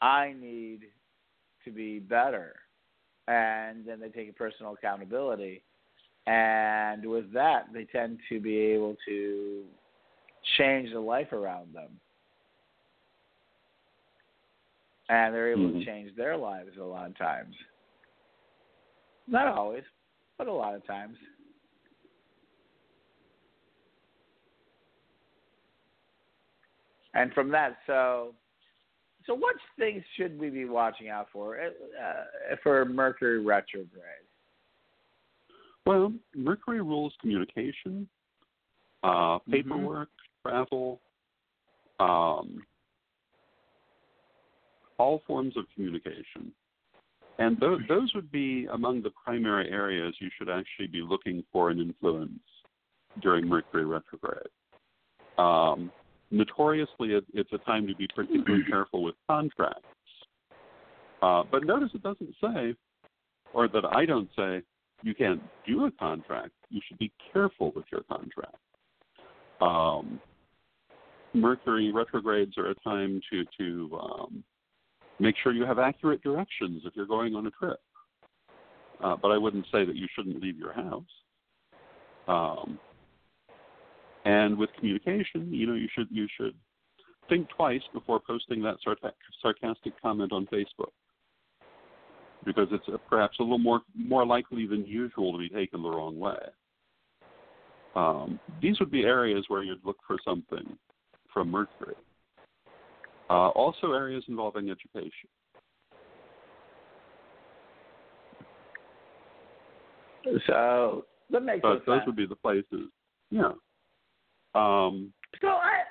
I 0.00 0.32
need 0.32 0.92
to 1.64 1.70
be 1.70 2.00
better," 2.00 2.65
and 3.28 3.84
then 3.86 4.00
they 4.00 4.08
take 4.08 4.36
personal 4.36 4.72
accountability, 4.74 5.62
and 6.26 7.04
with 7.04 7.32
that, 7.32 7.72
they 7.72 7.84
tend 7.84 8.18
to 8.28 8.40
be 8.40 8.56
able 8.58 8.96
to 9.06 9.64
change 10.58 10.92
the 10.92 11.00
life 11.00 11.32
around 11.32 11.72
them. 11.74 12.00
and 15.08 15.32
they're 15.32 15.52
able 15.52 15.70
Mhm. 15.70 15.78
to 15.78 15.84
change 15.84 16.14
their 16.16 16.36
lives 16.36 16.76
a 16.78 16.82
lot 16.82 17.08
of 17.08 17.16
times. 17.16 17.56
Not 19.28 19.46
always, 19.46 19.84
but 20.36 20.48
a 20.48 20.52
lot 20.52 20.74
of 20.74 20.84
times. 20.84 21.16
And 27.14 27.32
from 27.34 27.50
that, 27.50 27.78
so 27.86 28.34
so 29.26 29.34
what 29.34 29.56
things 29.78 30.02
should 30.16 30.38
we 30.38 30.50
be 30.50 30.64
watching 30.64 31.08
out 31.08 31.28
for 31.32 31.58
uh, 31.60 32.56
for 32.62 32.84
Mercury 32.84 33.44
retrograde? 33.44 34.02
Well, 35.84 36.12
Mercury 36.34 36.80
rules 36.80 37.14
communication, 37.20 38.08
uh, 39.02 39.38
paperwork, 39.48 40.08
travel, 40.42 41.00
um, 42.00 42.62
all 44.98 45.22
forms 45.26 45.56
of 45.56 45.64
communication. 45.74 46.52
And 47.38 47.60
those, 47.60 47.80
those 47.88 48.12
would 48.14 48.32
be 48.32 48.66
among 48.72 49.02
the 49.02 49.10
primary 49.10 49.70
areas 49.70 50.14
you 50.20 50.30
should 50.38 50.48
actually 50.48 50.86
be 50.86 51.02
looking 51.02 51.44
for 51.52 51.70
an 51.70 51.78
influence 51.78 52.40
during 53.20 53.46
Mercury 53.46 53.84
retrograde. 53.84 54.48
Um, 55.38 55.92
notoriously, 56.30 57.12
it, 57.12 57.24
it's 57.34 57.52
a 57.52 57.58
time 57.58 57.86
to 57.86 57.94
be 57.94 58.08
particularly 58.14 58.64
careful 58.68 59.02
with 59.02 59.14
contracts. 59.28 59.82
Uh, 61.22 61.42
but 61.50 61.64
notice 61.64 61.90
it 61.94 62.02
doesn't 62.02 62.34
say, 62.40 62.74
or 63.54 63.68
that 63.68 63.84
I 63.84 64.04
don't 64.04 64.28
say, 64.36 64.62
you 65.02 65.14
can't 65.14 65.40
do 65.66 65.86
a 65.86 65.90
contract. 65.92 66.52
You 66.68 66.80
should 66.86 66.98
be 66.98 67.12
careful 67.32 67.72
with 67.74 67.84
your 67.90 68.02
contract. 68.02 68.56
Um, 69.60 70.20
Mercury 71.34 71.92
retrogrades 71.92 72.56
are 72.56 72.70
a 72.70 72.74
time 72.76 73.20
to 73.30 73.44
to 73.58 73.98
um, 73.98 74.44
make 75.18 75.34
sure 75.42 75.52
you 75.52 75.64
have 75.64 75.78
accurate 75.78 76.22
directions 76.22 76.82
if 76.86 76.94
you're 76.96 77.06
going 77.06 77.34
on 77.34 77.46
a 77.46 77.50
trip. 77.50 77.78
Uh, 79.02 79.16
but 79.20 79.30
I 79.30 79.36
wouldn't 79.36 79.66
say 79.70 79.84
that 79.84 79.96
you 79.96 80.06
shouldn't 80.14 80.40
leave 80.42 80.56
your 80.56 80.72
house. 80.72 81.04
Um, 82.26 82.78
and 84.26 84.58
with 84.58 84.70
communication, 84.76 85.52
you 85.52 85.66
know, 85.68 85.74
you 85.74 85.88
should 85.94 86.08
you 86.10 86.26
should 86.36 86.54
think 87.28 87.48
twice 87.48 87.82
before 87.94 88.20
posting 88.20 88.60
that 88.62 88.76
sarcastic 89.40 89.92
comment 90.02 90.32
on 90.32 90.46
Facebook, 90.46 90.92
because 92.44 92.66
it's 92.72 92.84
perhaps 93.08 93.38
a 93.38 93.42
little 93.42 93.58
more 93.58 93.82
more 93.94 94.26
likely 94.26 94.66
than 94.66 94.84
usual 94.84 95.32
to 95.32 95.38
be 95.38 95.48
taken 95.48 95.80
the 95.82 95.88
wrong 95.88 96.18
way. 96.18 96.38
Um, 97.94 98.40
these 98.60 98.78
would 98.80 98.90
be 98.90 99.04
areas 99.04 99.44
where 99.48 99.62
you'd 99.62 99.84
look 99.84 99.98
for 100.06 100.18
something 100.24 100.76
from 101.32 101.50
Mercury. 101.50 101.94
Uh, 103.30 103.48
also, 103.50 103.92
areas 103.92 104.24
involving 104.28 104.70
education. 104.70 105.28
So 110.46 111.06
that 111.30 111.40
makes 111.44 111.62
but 111.62 111.86
those 111.86 112.00
would 112.06 112.16
be 112.16 112.26
the 112.26 112.34
places. 112.34 112.90
Yeah. 113.30 113.52
Um, 114.56 115.12
so 115.40 115.48
I. 115.48 115.82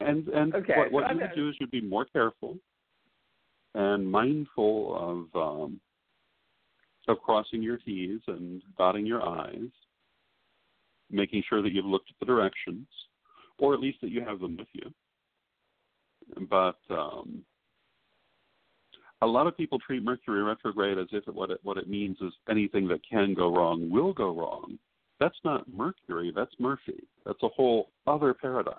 And 0.00 0.28
and 0.28 0.54
okay, 0.54 0.74
what, 0.76 0.92
what 0.92 1.04
so 1.08 1.14
you 1.14 1.20
would 1.20 1.34
do 1.34 1.48
is 1.48 1.56
you'd 1.60 1.70
be 1.70 1.80
more 1.80 2.06
careful 2.06 2.56
and 3.74 4.10
mindful 4.10 5.28
of 5.34 5.40
um, 5.40 5.80
of 7.08 7.20
crossing 7.20 7.62
your 7.62 7.76
T's 7.78 8.20
and 8.28 8.62
dotting 8.78 9.04
your 9.04 9.22
I's, 9.22 9.70
making 11.10 11.42
sure 11.48 11.62
that 11.62 11.72
you've 11.72 11.84
looked 11.84 12.10
at 12.10 12.18
the 12.18 12.26
directions, 12.26 12.86
or 13.58 13.74
at 13.74 13.80
least 13.80 13.98
that 14.00 14.10
you 14.10 14.24
have 14.24 14.40
them 14.40 14.56
with 14.56 14.68
you. 14.72 14.90
But 16.48 16.78
um, 16.90 17.42
a 19.20 19.26
lot 19.26 19.46
of 19.46 19.56
people 19.56 19.78
treat 19.78 20.02
Mercury 20.02 20.42
retrograde 20.42 20.98
as 20.98 21.08
if 21.12 21.26
it, 21.28 21.34
what 21.34 21.50
it 21.50 21.60
what 21.62 21.76
it 21.76 21.88
means 21.88 22.16
is 22.20 22.32
anything 22.48 22.88
that 22.88 23.00
can 23.08 23.34
go 23.34 23.54
wrong 23.54 23.90
will 23.90 24.12
go 24.12 24.34
wrong. 24.34 24.78
That's 25.20 25.36
not 25.44 25.66
Mercury. 25.72 26.32
That's 26.34 26.52
Murphy. 26.58 27.06
That's 27.26 27.42
a 27.42 27.48
whole 27.48 27.90
other 28.06 28.34
paradigm. 28.34 28.74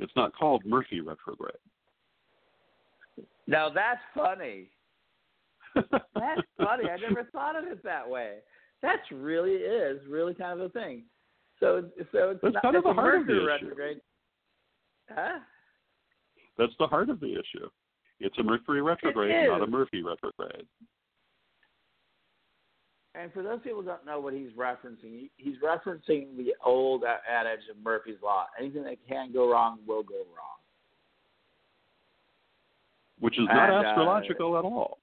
It's 0.00 0.12
not 0.16 0.34
called 0.34 0.64
Murphy 0.66 1.00
retrograde. 1.00 1.54
Now 3.46 3.68
that's 3.70 4.00
funny. 4.14 4.70
That's 5.74 6.40
funny. 6.56 6.90
I 6.90 6.96
never 6.96 7.28
thought 7.30 7.54
of 7.54 7.64
it 7.64 7.80
that 7.84 8.08
way. 8.08 8.38
That's 8.82 9.02
really 9.12 9.52
is 9.52 10.00
really 10.08 10.34
kind 10.34 10.60
of 10.60 10.66
a 10.66 10.68
thing. 10.70 11.04
So 11.60 11.84
so 12.12 12.30
it's 12.30 12.40
That's 12.42 12.54
not 12.54 12.62
kind 12.62 12.76
of 12.76 12.82
the 12.84 12.92
heart 12.92 13.20
of 13.20 13.26
the 13.26 13.34
Mercury 13.34 13.38
issue. 13.38 13.46
retrograde. 13.46 14.00
Huh? 15.10 15.38
That's 16.58 16.72
the 16.80 16.86
heart 16.88 17.08
of 17.08 17.20
the 17.20 17.32
issue. 17.32 17.68
It's 18.18 18.36
a 18.38 18.42
Mercury 18.42 18.82
retrograde, 18.82 19.48
not 19.48 19.62
a. 19.62 19.66
Murphy 19.66 20.02
retrograde. 20.02 20.66
And 23.14 23.32
for 23.32 23.42
those 23.42 23.58
people 23.64 23.80
who 23.80 23.88
don't 23.88 24.06
know 24.06 24.20
what 24.20 24.34
he's 24.34 24.52
referencing, 24.52 25.28
he's 25.36 25.56
referencing 25.64 26.36
the 26.36 26.54
old 26.64 27.02
adage 27.04 27.60
of 27.68 27.76
Murphy's 27.82 28.18
Law. 28.22 28.46
Anything 28.58 28.84
that 28.84 28.98
can 29.08 29.32
go 29.32 29.50
wrong 29.50 29.78
will 29.86 30.02
go 30.04 30.14
wrong. 30.14 30.58
Which 33.18 33.38
is 33.38 33.46
not 33.46 33.68
And, 33.68 33.86
uh, 33.86 33.88
astrological 33.90 34.58
at 34.58 34.64
all. 34.64 34.98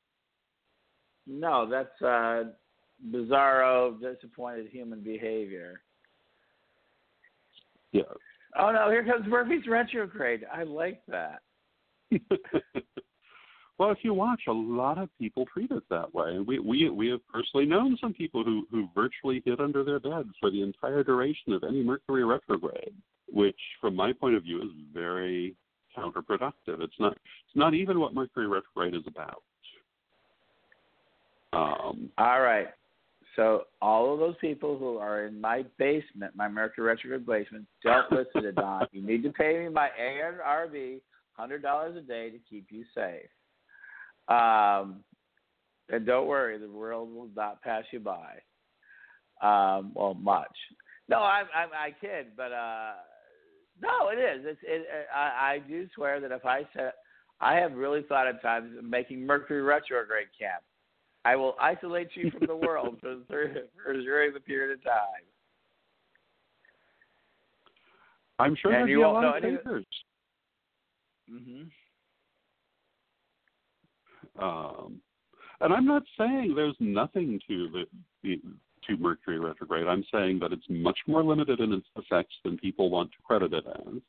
No, 1.27 1.69
that's 1.69 2.01
uh, 2.01 2.51
bizarro, 3.11 3.99
disappointed 3.99 4.67
human 4.71 5.01
behavior. 5.01 5.81
Yeah. 7.91 8.03
Oh 8.57 8.71
no, 8.71 8.89
here 8.89 9.03
comes 9.03 9.27
Murphy's 9.27 9.67
retrograde. 9.67 10.45
I 10.51 10.63
like 10.63 11.01
that. 11.07 11.41
well, 13.77 13.91
if 13.91 13.99
you 14.01 14.13
watch, 14.13 14.41
a 14.47 14.51
lot 14.51 14.97
of 14.97 15.09
people 15.19 15.45
treat 15.45 15.69
it 15.69 15.83
that 15.89 16.13
way, 16.13 16.35
and 16.35 16.47
we 16.47 16.57
we 16.57 16.89
we 16.89 17.09
have 17.09 17.19
personally 17.31 17.65
known 17.65 17.97
some 18.01 18.13
people 18.13 18.43
who 18.43 18.65
who 18.71 18.89
virtually 18.95 19.43
hid 19.45 19.59
under 19.59 19.83
their 19.83 19.99
bed 19.99 20.25
for 20.39 20.49
the 20.49 20.63
entire 20.63 21.03
duration 21.03 21.53
of 21.53 21.63
any 21.63 21.83
Mercury 21.83 22.25
retrograde, 22.25 22.93
which, 23.31 23.59
from 23.79 23.95
my 23.95 24.13
point 24.13 24.35
of 24.35 24.43
view, 24.43 24.61
is 24.61 24.69
very 24.93 25.55
counterproductive. 25.95 26.81
It's 26.81 26.99
not 26.99 27.13
it's 27.13 27.55
not 27.55 27.75
even 27.75 27.99
what 27.99 28.15
Mercury 28.15 28.47
retrograde 28.47 28.95
is 28.95 29.05
about. 29.07 29.43
Um, 31.53 32.09
All 32.17 32.41
right. 32.41 32.67
So 33.35 33.65
all 33.83 34.11
of 34.11 34.19
those 34.19 34.35
people 34.41 34.79
who 34.79 34.97
are 34.97 35.25
in 35.25 35.39
my 35.39 35.63
basement, 35.77 36.35
my 36.35 36.47
Mercury 36.47 36.87
retrograde 36.87 37.27
basement, 37.27 37.67
don't 37.83 38.11
listen 38.11 38.41
to 38.41 38.51
Don. 38.51 38.87
You 38.91 39.03
need 39.03 39.21
to 39.21 39.29
pay 39.31 39.59
me 39.59 39.69
my 39.69 39.89
ARV 39.99 40.99
hundred 41.33 41.61
dollars 41.61 41.95
a 41.95 42.01
day 42.01 42.31
to 42.31 42.39
keep 42.49 42.71
you 42.71 42.83
safe. 42.95 43.29
Um, 44.27 45.03
and 45.89 46.05
don't 46.05 46.27
worry, 46.27 46.57
the 46.57 46.69
world 46.69 47.13
will 47.13 47.29
not 47.35 47.61
pass 47.61 47.83
you 47.91 47.99
by. 47.99 48.35
Um, 49.41 49.91
well, 49.93 50.13
much. 50.13 50.51
No, 51.07 51.19
I, 51.19 51.43
I, 51.55 51.85
I 51.85 51.95
kid, 52.01 52.27
but 52.35 52.51
uh, 52.51 52.93
no, 53.81 54.09
it 54.09 54.19
is. 54.19 54.45
It's. 54.45 54.59
It, 54.63 54.87
I, 55.15 55.53
I 55.53 55.59
do 55.67 55.87
swear 55.95 56.19
that 56.19 56.31
if 56.31 56.45
I 56.45 56.63
said, 56.75 56.91
I 57.39 57.55
have 57.55 57.73
really 57.73 58.01
thought 58.03 58.27
at 58.27 58.41
times 58.41 58.77
of 58.77 58.83
making 58.83 59.25
Mercury 59.25 59.61
retrograde 59.61 60.27
camp. 60.37 60.63
I 61.23 61.35
will 61.35 61.55
isolate 61.61 62.09
you 62.15 62.31
from 62.31 62.47
the 62.47 62.55
world 62.67 62.97
for, 63.01 63.17
for, 63.27 63.53
for 63.83 63.93
during 63.93 64.33
the 64.33 64.39
period 64.39 64.77
of 64.77 64.83
time. 64.83 65.23
I'm 68.39 68.55
sure 68.55 68.71
And 68.71 68.81
there'd 68.81 68.89
you 68.89 68.97
be 68.97 69.03
a 69.03 69.09
lot 69.09 69.21
know 69.21 69.37
of 69.37 69.43
takers. 69.43 69.85
Mm-hmm. 71.31 71.63
Um, 74.39 75.01
and 75.61 75.73
I'm 75.73 75.85
not 75.85 76.03
saying 76.17 76.53
there's 76.55 76.75
nothing 76.79 77.39
to 77.47 77.69
the, 77.69 77.83
the 78.23 78.41
to 78.87 78.97
Mercury 78.97 79.39
retrograde. 79.39 79.87
I'm 79.87 80.05
saying 80.11 80.39
that 80.39 80.53
it's 80.53 80.65
much 80.69 80.97
more 81.07 81.23
limited 81.23 81.59
in 81.59 81.73
its 81.73 81.87
effects 81.95 82.35
than 82.43 82.57
people 82.57 82.89
want 82.89 83.11
to 83.11 83.17
credit 83.23 83.53
it 83.53 83.65
as. 83.67 84.01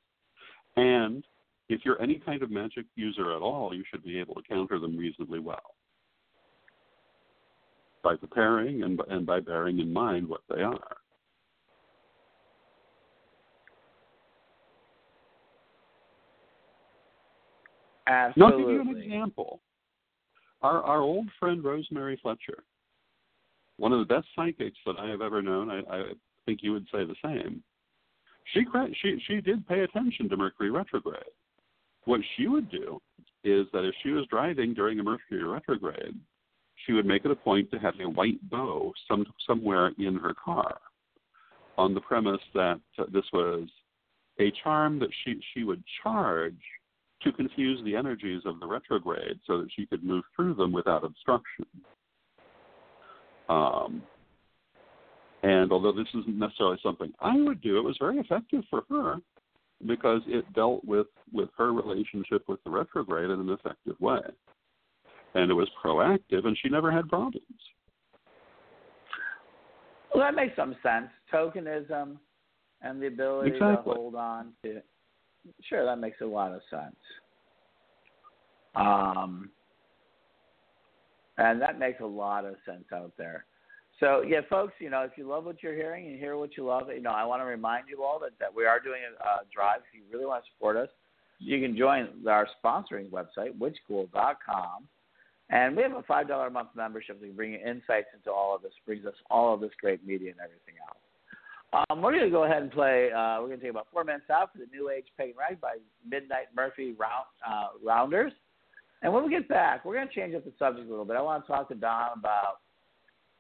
And 0.77 1.25
if 1.69 1.81
you're 1.85 2.01
any 2.01 2.17
kind 2.17 2.43
of 2.43 2.51
magic 2.51 2.85
user 2.95 3.35
at 3.35 3.43
all, 3.43 3.75
you 3.75 3.83
should 3.91 4.05
be 4.05 4.19
able 4.19 4.35
to 4.35 4.43
counter 4.43 4.79
them 4.79 4.97
reasonably 4.97 5.39
well 5.39 5.75
by 8.03 8.15
preparing 8.15 8.85
and 8.85 9.01
and 9.09 9.27
by 9.27 9.41
bearing 9.41 9.81
in 9.81 9.93
mind 9.93 10.29
what 10.29 10.43
they 10.49 10.63
are. 10.63 10.97
Now, 18.37 18.47
I'll 18.47 18.59
give 18.59 18.69
you 18.71 18.81
an 18.81 18.97
example. 18.97 19.61
Our 20.63 20.83
our 20.83 21.01
old 21.01 21.29
friend 21.39 21.63
Rosemary 21.63 22.19
Fletcher, 22.23 22.65
one 23.77 23.93
of 23.93 24.01
the 24.01 24.15
best 24.15 24.27
psychics 24.35 24.79
that 24.87 24.99
I 24.99 25.09
have 25.09 25.21
ever 25.21 25.41
known. 25.41 25.71
I, 25.71 25.79
I 25.91 26.03
think 26.47 26.61
you 26.63 26.73
would 26.73 26.87
say 26.93 27.05
the 27.05 27.15
same. 27.23 27.63
She 28.53 28.65
she 29.01 29.23
she 29.27 29.41
did 29.41 29.67
pay 29.69 29.81
attention 29.81 30.29
to 30.29 30.37
Mercury 30.37 30.71
retrograde. 30.71 31.23
What 32.05 32.21
she 32.37 32.49
would 32.49 32.71
do 32.71 33.01
is 33.45 33.67
that 33.73 33.85
if 33.85 33.95
she 34.03 34.11
was 34.11 34.27
driving 34.27 34.75
during 34.75 34.99
a 34.99 35.03
Mercury 35.03 35.45
retrograde, 35.45 36.15
she 36.87 36.93
would 36.93 37.07
make 37.07 37.25
it 37.25 37.31
a 37.31 37.37
point 37.37 37.71
to 37.71 37.79
have 37.79 37.95
a 38.01 38.09
white 38.09 38.41
bow 38.51 38.93
some 39.07 39.27
somewhere 39.47 39.93
in 39.99 40.17
her 40.17 40.35
car, 40.35 40.79
on 41.77 41.95
the 41.95 42.01
premise 42.01 42.41
that 42.55 42.81
this 43.13 43.27
was 43.33 43.69
a 44.41 44.51
charm 44.63 44.99
that 44.99 45.11
she 45.25 45.39
she 45.55 45.65
would 45.65 45.83
charge 46.03 46.61
to 47.23 47.33
confuse 47.33 47.83
the 47.85 47.97
energies 47.97 48.43
of 48.45 48.61
the 48.61 48.67
retrograde 48.67 49.39
so 49.47 49.59
that 49.59 49.69
she 49.75 49.87
could 49.87 50.05
move 50.05 50.25
through 50.37 50.55
them 50.55 50.73
without 50.73 51.05
obstruction. 51.05 51.67
Um, 53.49 54.03
and 55.43 55.73
although 55.73 55.93
this 55.93 56.09
isn't 56.09 56.39
necessarily 56.39 56.79
something 56.83 57.13
I 57.21 57.37
would 57.37 57.61
do, 57.61 57.79
it 57.79 57.85
was 57.85 57.97
very 57.99 58.19
effective 58.19 58.63
for 58.69 58.83
her 58.91 59.17
because 59.87 60.21
it 60.27 60.53
dealt 60.55 60.85
with, 60.85 61.07
with 61.33 61.49
her 61.57 61.73
relationship 61.73 62.43
with 62.49 62.63
the 62.65 62.71
retrograde 62.71 63.31
in 63.31 63.41
an 63.41 63.51
effective 63.51 63.99
way. 64.01 64.21
And 65.35 65.51
it 65.51 65.55
was 65.55 65.69
proactive, 65.85 66.47
and 66.47 66.57
she 66.61 66.69
never 66.69 66.91
had 66.91 67.09
problems. 67.09 67.45
Well, 70.13 70.25
that 70.25 70.35
makes 70.35 70.57
some 70.57 70.75
sense. 70.83 71.09
Tokenism 71.33 72.17
and 72.83 73.03
the 73.03 73.07
ability 73.07 73.51
Exactly. 73.51 73.95
to 73.95 74.01
hold 74.01 74.15
on 74.15 74.53
to 74.65 74.83
sure, 75.69 75.85
that 75.85 75.99
makes 75.99 76.21
a 76.21 76.27
lot 76.27 76.53
of 76.53 76.61
sense. 76.71 76.97
Um, 78.75 79.51
and 81.39 81.61
that 81.61 81.79
makes 81.79 82.01
a 82.01 82.07
lot 82.07 82.45
of 82.45 82.55
sense 82.67 82.85
out 82.93 83.13
there. 83.17 83.45
So 84.01 84.23
yeah, 84.23 84.41
folks, 84.49 84.75
you 84.79 84.91
know, 84.91 85.03
if 85.03 85.13
you 85.17 85.29
love 85.29 85.45
what 85.45 85.63
you're 85.63 85.75
hearing 85.75 86.07
and 86.07 86.19
hear 86.19 86.37
what 86.37 86.57
you 86.57 86.65
love, 86.65 86.89
you 86.95 87.03
know, 87.03 87.11
I 87.11 87.25
want 87.25 87.43
to 87.43 87.47
remind 87.47 87.89
you 87.89 88.05
all 88.05 88.21
that, 88.21 88.31
that 88.39 88.55
we 88.55 88.65
are 88.65 88.79
doing 88.79 89.01
a, 89.21 89.45
drive. 89.53 89.81
If 89.89 89.99
you 89.99 90.03
really 90.13 90.27
want 90.27 90.45
to 90.45 90.51
support 90.55 90.77
us, 90.77 90.89
you 91.41 91.61
can 91.61 91.77
join 91.77 92.09
our 92.29 92.47
sponsoring 92.65 93.11
website, 93.11 93.59
WitchSchool.com. 93.59 94.89
And 95.51 95.77
we 95.77 95.83
have 95.83 95.93
a 95.93 96.03
five 96.03 96.29
dollar 96.29 96.49
a 96.49 96.51
month 96.51 96.69
membership 96.77 97.21
that 97.21 97.27
can 97.27 97.35
bring 97.35 97.53
you 97.53 97.59
insights 97.59 98.09
into 98.15 98.31
all 98.31 98.55
of 98.55 98.63
this, 98.63 98.73
brings 98.87 99.07
us 99.07 99.15
all 99.31 99.55
of 99.55 99.61
this 99.61 99.71
great 99.81 100.07
media 100.07 100.31
and 100.31 100.41
everything 100.41 100.75
else. 100.87 100.99
Um, 101.73 102.01
we're 102.01 102.13
going 102.13 102.25
to 102.25 102.31
go 102.31 102.45
ahead 102.45 102.63
and 102.63 102.71
play. 102.71 103.11
Uh, 103.13 103.41
we're 103.41 103.49
going 103.49 103.59
to 103.59 103.65
take 103.65 103.71
about 103.71 103.89
four 103.93 104.03
minutes 104.03 104.31
out 104.31 104.53
for 104.53 104.59
the 104.59 104.67
New 104.73 104.89
Age 104.89 105.05
Pagan 105.19 105.35
Rag 105.39 105.61
by 105.61 105.77
Midnight 106.09 106.47
Murphy 106.57 106.95
Round, 106.99 107.27
uh, 107.47 107.69
Rounders. 107.85 108.33
And 109.03 109.13
when 109.13 109.23
we 109.25 109.31
get 109.31 109.49
back, 109.49 109.85
we're 109.85 109.95
going 109.95 110.09
to 110.09 110.15
change 110.15 110.35
up 110.35 110.45
the 110.45 110.53
subject 110.59 110.87
a 110.87 110.91
little 110.91 111.05
bit. 111.05 111.17
I 111.17 111.23
want 111.23 111.47
to 111.47 111.53
talk 111.53 111.69
to 111.69 111.75
Don 111.75 112.19
about 112.19 112.61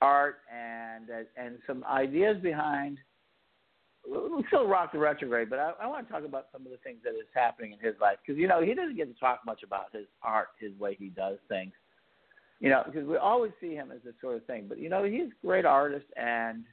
art 0.00 0.36
and 0.52 1.08
and 1.36 1.58
some 1.66 1.82
ideas 1.84 2.36
behind. 2.42 2.98
We 4.08 4.44
still 4.46 4.68
rock 4.68 4.92
the 4.92 4.98
retrograde, 4.98 5.50
but 5.50 5.58
I, 5.58 5.72
I 5.82 5.86
want 5.86 6.06
to 6.06 6.12
talk 6.12 6.24
about 6.24 6.46
some 6.52 6.64
of 6.64 6.70
the 6.70 6.78
things 6.78 6.98
that 7.04 7.10
is 7.10 7.26
happening 7.34 7.72
in 7.72 7.78
his 7.84 7.96
life 8.00 8.18
because 8.24 8.38
you 8.38 8.46
know 8.46 8.62
he 8.62 8.74
doesn't 8.74 8.96
get 8.96 9.12
to 9.12 9.18
talk 9.18 9.40
much 9.44 9.62
about 9.62 9.86
his 9.92 10.06
art, 10.22 10.48
his 10.60 10.78
way 10.78 10.96
he 10.98 11.08
does 11.08 11.38
things. 11.48 11.72
You 12.60 12.70
know, 12.70 12.82
because 12.86 13.06
we 13.06 13.16
always 13.16 13.52
see 13.60 13.74
him 13.74 13.90
as 13.90 13.98
this 14.04 14.14
sort 14.20 14.36
of 14.36 14.44
thing, 14.44 14.66
but 14.68 14.78
you 14.78 14.88
know 14.88 15.02
he's 15.02 15.28
a 15.28 15.46
great 15.46 15.64
artist 15.64 16.06
and 16.16 16.64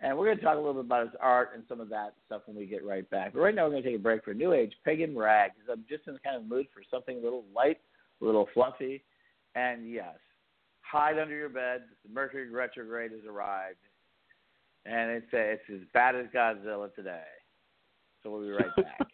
and 0.00 0.16
we're 0.16 0.26
going 0.26 0.38
to 0.38 0.42
talk 0.42 0.56
a 0.56 0.58
little 0.58 0.74
bit 0.74 0.86
about 0.86 1.06
his 1.06 1.16
art 1.20 1.50
and 1.54 1.62
some 1.68 1.80
of 1.80 1.88
that 1.90 2.14
stuff 2.26 2.42
when 2.46 2.56
we 2.56 2.66
get 2.66 2.84
right 2.84 3.08
back. 3.10 3.34
But 3.34 3.40
right 3.40 3.54
now, 3.54 3.64
we're 3.64 3.72
going 3.72 3.82
to 3.82 3.88
take 3.90 3.98
a 3.98 4.02
break 4.02 4.24
for 4.24 4.32
New 4.32 4.52
Age 4.52 4.72
Pagan 4.84 5.16
Rag 5.16 5.52
because 5.54 5.70
I'm 5.70 5.84
just 5.88 6.08
in 6.08 6.14
the 6.14 6.20
kind 6.20 6.36
of 6.36 6.46
mood 6.46 6.66
for 6.72 6.82
something 6.90 7.18
a 7.18 7.20
little 7.20 7.44
light, 7.54 7.78
a 8.22 8.24
little 8.24 8.48
fluffy. 8.54 9.04
And 9.54 9.90
yes, 9.90 10.16
hide 10.80 11.18
under 11.18 11.34
your 11.34 11.50
bed. 11.50 11.82
The 12.06 12.12
Mercury 12.12 12.48
retrograde 12.48 13.12
has 13.12 13.20
arrived. 13.28 13.76
And 14.86 15.10
it's, 15.10 15.26
it's 15.32 15.62
as 15.70 15.86
bad 15.92 16.16
as 16.16 16.26
Godzilla 16.34 16.94
today. 16.94 17.20
So 18.22 18.30
we'll 18.30 18.42
be 18.42 18.50
right 18.50 18.76
back. 18.76 19.06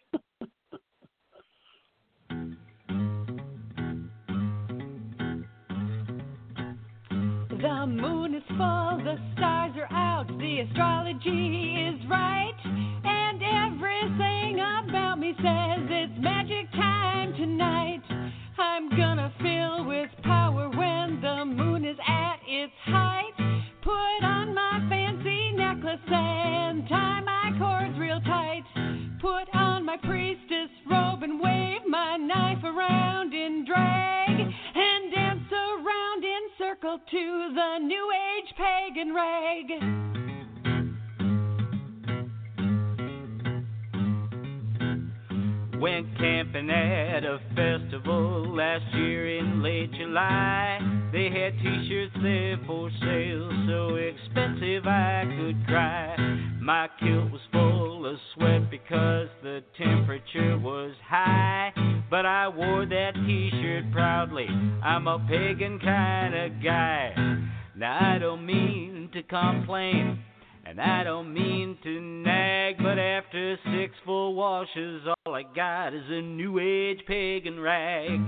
The 7.61 7.87
moon 7.87 8.35
is 8.35 8.43
full, 8.49 9.01
the 9.03 9.17
stars 9.33 9.73
are 9.77 9.91
out, 9.91 10.27
the 10.27 10.59
astrology 10.59 11.89
is 11.89 12.07
right, 12.07 12.53
and 13.03 13.41
everything 13.41 14.59
about 14.59 15.17
me 15.17 15.33
says 15.37 15.87
it's 15.89 16.13
magic 16.21 16.71
time 16.73 17.33
tonight. 17.33 18.03
I'm 18.59 18.89
gonna 18.89 19.33
fill 19.41 19.85
with 19.85 20.09
power 20.21 20.69
when 20.69 21.19
the 21.19 21.45
moon 21.45 21.83
is 21.83 21.97
at 22.07 22.37
its 22.47 22.73
height. 22.85 23.33
Put 23.81 24.23
on 24.23 24.53
my 24.53 24.85
fancy 24.87 25.51
necklace 25.55 25.99
and 26.05 26.87
tie 26.87 27.21
my 27.21 27.57
cords 27.57 27.97
real 27.97 28.21
tight. 28.21 28.65
Put 29.19 29.49
on 29.55 29.83
my 29.83 29.97
priestess 29.97 30.69
robe 30.87 31.23
and 31.23 31.41
wave 31.41 31.81
my 31.87 32.17
knife 32.17 32.63
around 32.63 33.33
in 33.33 33.65
drag 33.65 34.26
circle 36.87 36.99
to 37.11 37.53
the 37.53 37.79
new 37.79 38.11
age 38.13 38.53
pagan 38.55 39.13
rag. 39.13 40.56
Went 45.87 46.17
camping 46.17 46.69
at 46.69 47.23
a 47.23 47.39
festival 47.55 48.53
last 48.53 48.83
year 48.93 49.39
in 49.39 49.63
late 49.63 49.89
July. 49.93 50.79
They 51.13 51.29
had 51.29 51.57
t 51.59 51.87
shirts 51.87 52.13
there 52.21 52.59
for 52.67 52.89
sale, 52.99 53.49
so 53.69 53.95
expensive 53.95 54.85
I 54.85 55.23
could 55.37 55.65
cry. 55.65 56.17
My 56.59 56.89
kilt 56.99 57.31
was 57.31 57.39
full 57.53 58.05
of 58.05 58.17
sweat 58.33 58.69
because 58.69 59.29
the 59.41 59.63
temperature 59.77 60.59
was 60.59 60.91
high. 61.07 61.71
But 62.09 62.25
I 62.25 62.49
wore 62.49 62.85
that 62.85 63.13
t 63.25 63.49
shirt 63.49 63.89
proudly. 63.93 64.47
I'm 64.83 65.07
a 65.07 65.25
pagan 65.29 65.79
kind 65.79 66.35
of 66.35 66.61
guy. 66.61 67.13
Now 67.77 68.15
I 68.15 68.19
don't 68.19 68.45
mean 68.45 69.09
to 69.13 69.23
complain. 69.23 70.19
And 70.69 70.81
I 70.81 71.05
don't 71.05 71.33
mean 71.33 71.77
to 71.81 72.01
nag, 72.01 72.75
but 72.79 72.99
after 72.99 73.57
six 73.71 73.93
full 74.03 74.35
washes, 74.35 75.01
all 75.25 75.33
I 75.33 75.43
got 75.55 75.93
is 75.93 76.03
a 76.09 76.21
new 76.21 76.59
age 76.59 76.99
pagan 77.07 77.57
rag. 77.57 78.19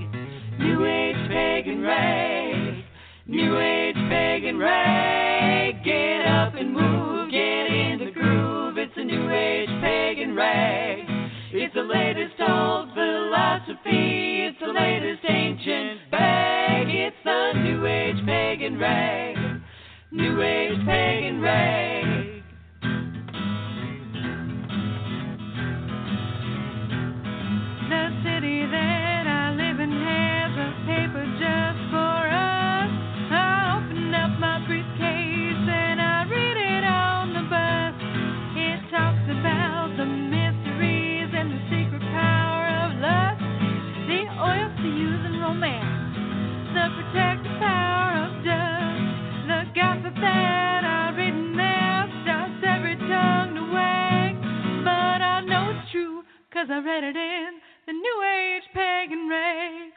New 0.58 0.86
age 0.86 1.30
pagan 1.30 1.82
rag. 1.82 2.86
New 3.28 3.60
age 3.60 3.96
pagan 4.08 4.58
rag. 4.58 5.84
Get 5.84 6.26
up 6.28 6.54
and 6.56 6.72
move, 6.72 7.30
get 7.30 7.68
in 7.68 8.06
the 8.06 8.12
groove. 8.12 8.78
It's 8.78 8.94
a 8.96 9.04
new 9.04 9.30
age 9.30 9.70
pagan 9.82 10.34
rag. 10.34 11.00
It's 11.52 11.74
the 11.74 11.82
latest 11.82 12.40
old 12.40 12.94
philosophy. 12.94 14.48
It's 14.48 14.60
the 14.62 14.72
latest 14.72 15.26
ancient 15.28 16.10
bag. 16.10 16.88
It's 16.88 17.18
the 17.26 17.52
new 17.64 17.86
age 17.86 18.26
pagan 18.26 18.80
rag. 18.80 19.36
New 20.12 20.42
age 20.42 20.86
pagan 20.86 21.42
rag. 21.42 21.89
I 56.72 56.78
read 56.78 57.04
it 57.04 57.16
in 57.16 57.50
the 57.88 57.94
New 57.94 58.24
Age 58.24 58.64
Pagan 58.76 59.28
Rag. 59.28 59.90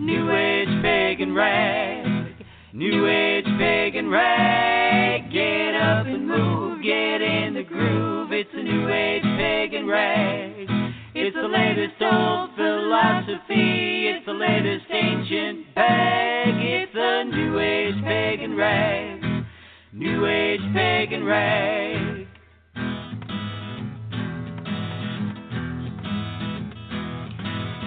New 0.00 0.30
age 0.32 0.82
pagan 0.82 1.34
rag. 1.34 2.34
New 2.72 3.06
age 3.06 3.44
pagan 3.58 4.08
rag. 4.08 5.30
Get 5.30 5.74
up 5.74 6.06
and 6.06 6.26
move, 6.26 6.82
get 6.82 7.20
in 7.20 7.54
the 7.54 7.62
groove. 7.62 8.32
It's 8.32 8.48
a 8.54 8.62
new 8.62 8.88
age 8.88 9.22
pagan 9.22 9.86
rag. 9.86 10.66
It's 11.14 11.36
the 11.36 11.42
latest 11.42 12.00
old 12.00 12.56
philosophy. 12.56 14.08
It's 14.08 14.24
the 14.24 14.32
latest 14.32 14.86
ancient 14.90 15.74
bag. 15.74 16.54
It's 16.56 16.92
a 16.94 17.24
new 17.24 17.58
age 17.58 18.02
pagan 18.02 18.56
rag. 18.56 19.44
New 19.92 20.26
age 20.26 20.72
pagan 20.72 21.24
rag. 21.24 22.11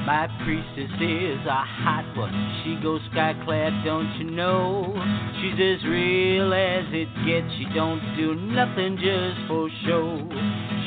My 0.06 0.28
priestess 0.46 0.92
is 1.02 1.46
a 1.48 1.66
hot 1.66 2.06
one. 2.16 2.62
She 2.64 2.76
goes 2.84 3.02
sky 3.12 3.34
clad, 3.44 3.74
don't 3.84 4.14
you 4.20 4.30
know? 4.30 4.94
She's 5.42 5.60
as 5.60 5.84
real 5.90 6.54
as 6.54 6.86
it 6.94 7.10
gets. 7.26 7.52
She 7.58 7.66
don't 7.74 8.16
do 8.16 8.36
nothing 8.36 8.98
just 8.98 9.48
for 9.48 9.68
show. 9.88 10.30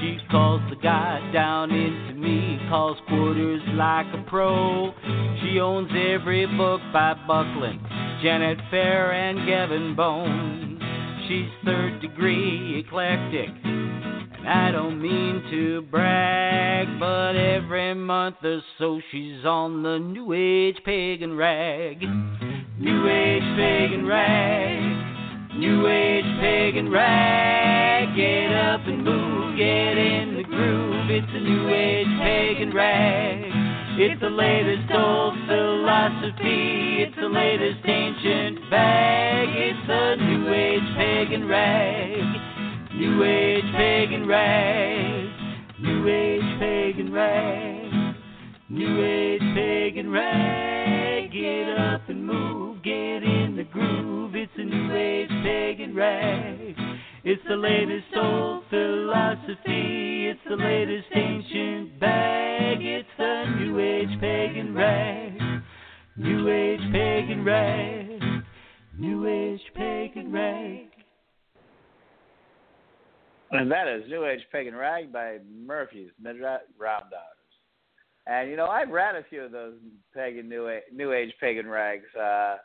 She 0.00 0.18
calls 0.30 0.62
the 0.70 0.76
God 0.76 1.32
down 1.32 1.72
into 1.72 2.14
me, 2.14 2.60
calls 2.68 2.96
quarters 3.08 3.60
like 3.74 4.06
a 4.14 4.24
pro. 4.28 4.94
She 5.42 5.58
owns 5.58 5.90
every 5.90 6.46
book 6.56 6.80
by 6.92 7.14
Buckland, 7.26 7.80
Janet 8.22 8.58
Farrar, 8.70 9.10
and 9.10 9.44
Gavin 9.48 9.96
Bone. 9.96 10.78
She's 11.26 11.50
third 11.64 12.00
degree 12.00 12.78
eclectic. 12.86 13.50
I 14.46 14.70
don't 14.70 15.00
mean 15.00 15.42
to 15.50 15.82
brag, 15.82 16.98
but 16.98 17.36
every 17.36 17.94
month 17.94 18.36
or 18.42 18.60
so 18.78 19.00
she's 19.10 19.44
on 19.44 19.82
the 19.82 19.98
New 19.98 20.32
Age 20.32 20.76
pagan 20.84 21.36
rag. 21.36 22.00
New 22.78 23.08
Age 23.08 23.42
pagan 23.56 24.06
rag. 24.06 25.56
New 25.56 25.86
Age 25.88 26.40
pagan 26.40 26.90
rag. 26.90 28.14
Get 28.16 28.52
up 28.54 28.86
and 28.86 29.04
move, 29.04 29.56
get 29.58 29.98
in 29.98 30.36
the 30.36 30.44
groove. 30.44 31.10
It's 31.10 31.26
a 31.30 31.40
New 31.40 31.68
Age 31.68 32.06
pagan 32.20 32.72
rag. 32.72 33.42
It's 34.00 34.20
the 34.20 34.30
latest 34.30 34.92
old 34.94 35.34
philosophy. 35.48 37.02
It's 37.02 37.16
the 37.16 37.28
latest 37.28 37.84
ancient 37.84 38.70
bag. 38.70 39.48
It's 39.50 39.88
a 39.88 40.16
New 40.22 40.52
Age 40.54 40.96
pagan 40.96 41.48
rag. 41.48 42.37
New 42.98 43.22
Age 43.22 43.62
pagan 43.76 44.26
rag. 44.26 45.28
New 45.80 46.08
Age 46.08 46.58
pagan 46.58 47.12
rag. 47.12 48.16
New 48.68 49.04
Age 49.04 49.40
pagan 49.54 50.10
rag. 50.10 51.30
Get 51.30 51.78
up 51.78 52.08
and 52.08 52.26
move, 52.26 52.82
get 52.82 53.22
in 53.22 53.54
the 53.56 53.62
groove. 53.62 54.34
It's 54.34 54.50
a 54.56 54.64
new 54.64 54.92
age 54.96 55.28
pagan 55.44 55.94
rag. 55.94 56.74
It's 57.22 57.40
the 57.48 57.54
latest 57.54 58.06
old 58.16 58.64
philosophy. 58.68 60.26
It's 60.26 60.40
the 60.48 60.56
latest 60.56 61.06
ancient 61.14 62.00
bag. 62.00 62.78
It's 62.80 63.08
the 63.16 63.44
new 63.60 63.78
age 63.78 64.20
pagan 64.20 64.74
rag. 64.74 65.62
New 66.16 66.48
age 66.48 66.80
pagan 66.90 67.44
rag. 67.44 68.42
New 68.98 69.24
age 69.28 69.62
pagan 69.76 70.32
rag. 70.32 70.87
And 73.50 73.70
that 73.70 73.88
is 73.88 74.08
New 74.08 74.24
Age 74.26 74.40
Pagan 74.52 74.74
Rag 74.74 75.12
by 75.12 75.38
Murphy's 75.66 76.10
Midnight 76.22 76.60
Round 76.78 77.04
Daughters. 77.10 77.24
And 78.26 78.50
you 78.50 78.56
know, 78.56 78.66
I've 78.66 78.90
read 78.90 79.14
a 79.14 79.24
few 79.30 79.42
of 79.42 79.52
those 79.52 79.74
pagan 80.14 80.48
New 80.48 80.68
Age, 80.68 80.82
New 80.94 81.12
Age 81.12 81.32
Pagan 81.40 81.66
Rags. 81.66 82.04
Uh, 82.14 82.56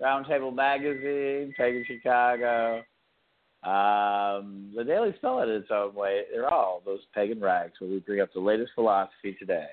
Roundtable 0.00 0.54
Magazine, 0.54 1.52
Pagan 1.56 1.84
Chicago, 1.86 2.84
um, 3.64 4.72
the 4.76 4.84
Daily 4.86 5.12
Spell 5.18 5.42
in 5.42 5.48
its 5.48 5.68
own 5.72 5.94
way. 5.94 6.22
They're 6.30 6.52
all 6.52 6.82
those 6.84 7.00
pagan 7.14 7.40
rags 7.40 7.72
where 7.80 7.90
we 7.90 7.98
bring 7.98 8.20
up 8.20 8.32
the 8.32 8.40
latest 8.40 8.70
philosophy 8.74 9.36
today. 9.38 9.66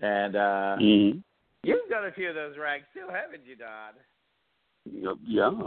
And 0.00 0.36
uh, 0.36 0.76
Mm-hmm. 0.80 1.18
you've 1.64 1.90
got 1.90 2.06
a 2.06 2.12
few 2.12 2.28
of 2.28 2.34
those 2.36 2.56
rags 2.56 2.84
too, 2.94 3.08
haven't 3.10 3.44
you, 3.46 3.56
Don? 3.56 5.18
Yeah, 5.26 5.66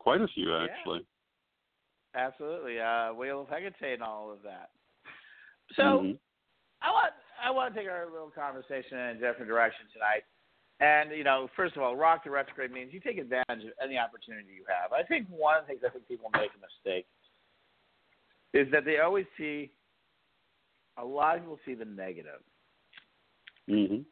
quite 0.00 0.20
a 0.20 0.28
few 0.34 0.56
actually. 0.56 1.06
Absolutely. 2.14 2.78
Uh, 2.80 3.12
Wheel 3.14 3.42
of 3.42 3.48
Hecate 3.48 3.94
and 3.94 4.02
all 4.02 4.30
of 4.30 4.42
that. 4.42 4.70
So 5.74 6.00
Mhm. 6.00 6.18
I 6.82 6.90
want 6.90 7.14
I 7.38 7.50
want 7.50 7.74
to 7.74 7.80
take 7.80 7.90
our 7.90 8.06
little 8.06 8.30
conversation 8.30 8.98
in 8.98 9.16
a 9.16 9.18
different 9.18 9.48
direction 9.48 9.88
tonight. 9.92 10.24
And 10.80 11.10
you 11.12 11.24
know, 11.24 11.48
first 11.56 11.76
of 11.76 11.82
all, 11.82 11.96
rock 11.96 12.24
the 12.24 12.30
retrograde 12.30 12.70
means 12.70 12.92
you 12.92 13.00
take 13.00 13.18
advantage 13.18 13.64
of 13.64 13.72
any 13.80 13.98
opportunity 13.98 14.52
you 14.52 14.64
have. 14.66 14.92
I 14.92 15.02
think 15.02 15.26
one 15.28 15.56
of 15.56 15.64
the 15.64 15.68
things 15.68 15.84
I 15.84 15.88
think 15.88 16.06
people 16.06 16.30
make 16.34 16.50
a 16.54 16.58
mistake 16.58 17.06
is 18.52 18.70
that 18.70 18.84
they 18.84 18.98
always 18.98 19.26
see 19.36 19.72
a 20.98 21.04
lot 21.04 21.36
of 21.36 21.42
people 21.42 21.58
see 21.64 21.74
the 21.74 21.84
negative, 21.86 22.42
Mhm. 23.68 24.04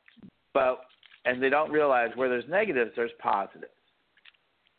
but 0.53 0.87
and 1.27 1.43
they 1.43 1.51
don't 1.51 1.71
realize 1.71 2.17
where 2.17 2.29
there's 2.31 2.49
negatives, 2.49 2.95
there's 2.97 3.13
positives. 3.19 3.75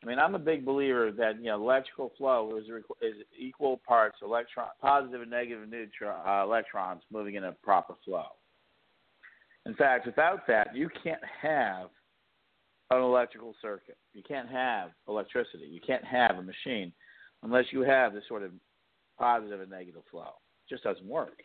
I 0.03 0.07
mean, 0.07 0.17
I'm 0.17 0.33
a 0.33 0.39
big 0.39 0.65
believer 0.65 1.11
that 1.11 1.37
you 1.37 1.45
know 1.45 1.61
electrical 1.61 2.11
flow 2.17 2.57
is 2.57 2.65
is 3.01 3.23
equal 3.37 3.81
parts 3.87 4.17
electron 4.21 4.69
positive 4.81 5.21
and 5.21 5.29
negative 5.29 5.69
neutron 5.69 6.19
uh, 6.27 6.43
electrons 6.43 7.03
moving 7.11 7.35
in 7.35 7.43
a 7.43 7.51
proper 7.51 7.93
flow. 8.03 8.25
In 9.67 9.75
fact, 9.75 10.07
without 10.07 10.47
that, 10.47 10.75
you 10.75 10.89
can't 11.03 11.21
have 11.41 11.89
an 12.89 13.01
electrical 13.01 13.55
circuit. 13.61 13.97
You 14.13 14.23
can't 14.27 14.49
have 14.49 14.89
electricity. 15.07 15.65
You 15.69 15.79
can't 15.85 16.03
have 16.03 16.37
a 16.37 16.41
machine 16.41 16.91
unless 17.43 17.65
you 17.71 17.81
have 17.81 18.13
this 18.13 18.23
sort 18.27 18.41
of 18.41 18.51
positive 19.19 19.61
and 19.61 19.69
negative 19.69 20.01
flow. 20.09 20.33
It 20.65 20.69
just 20.69 20.83
doesn't 20.83 21.05
work. 21.05 21.43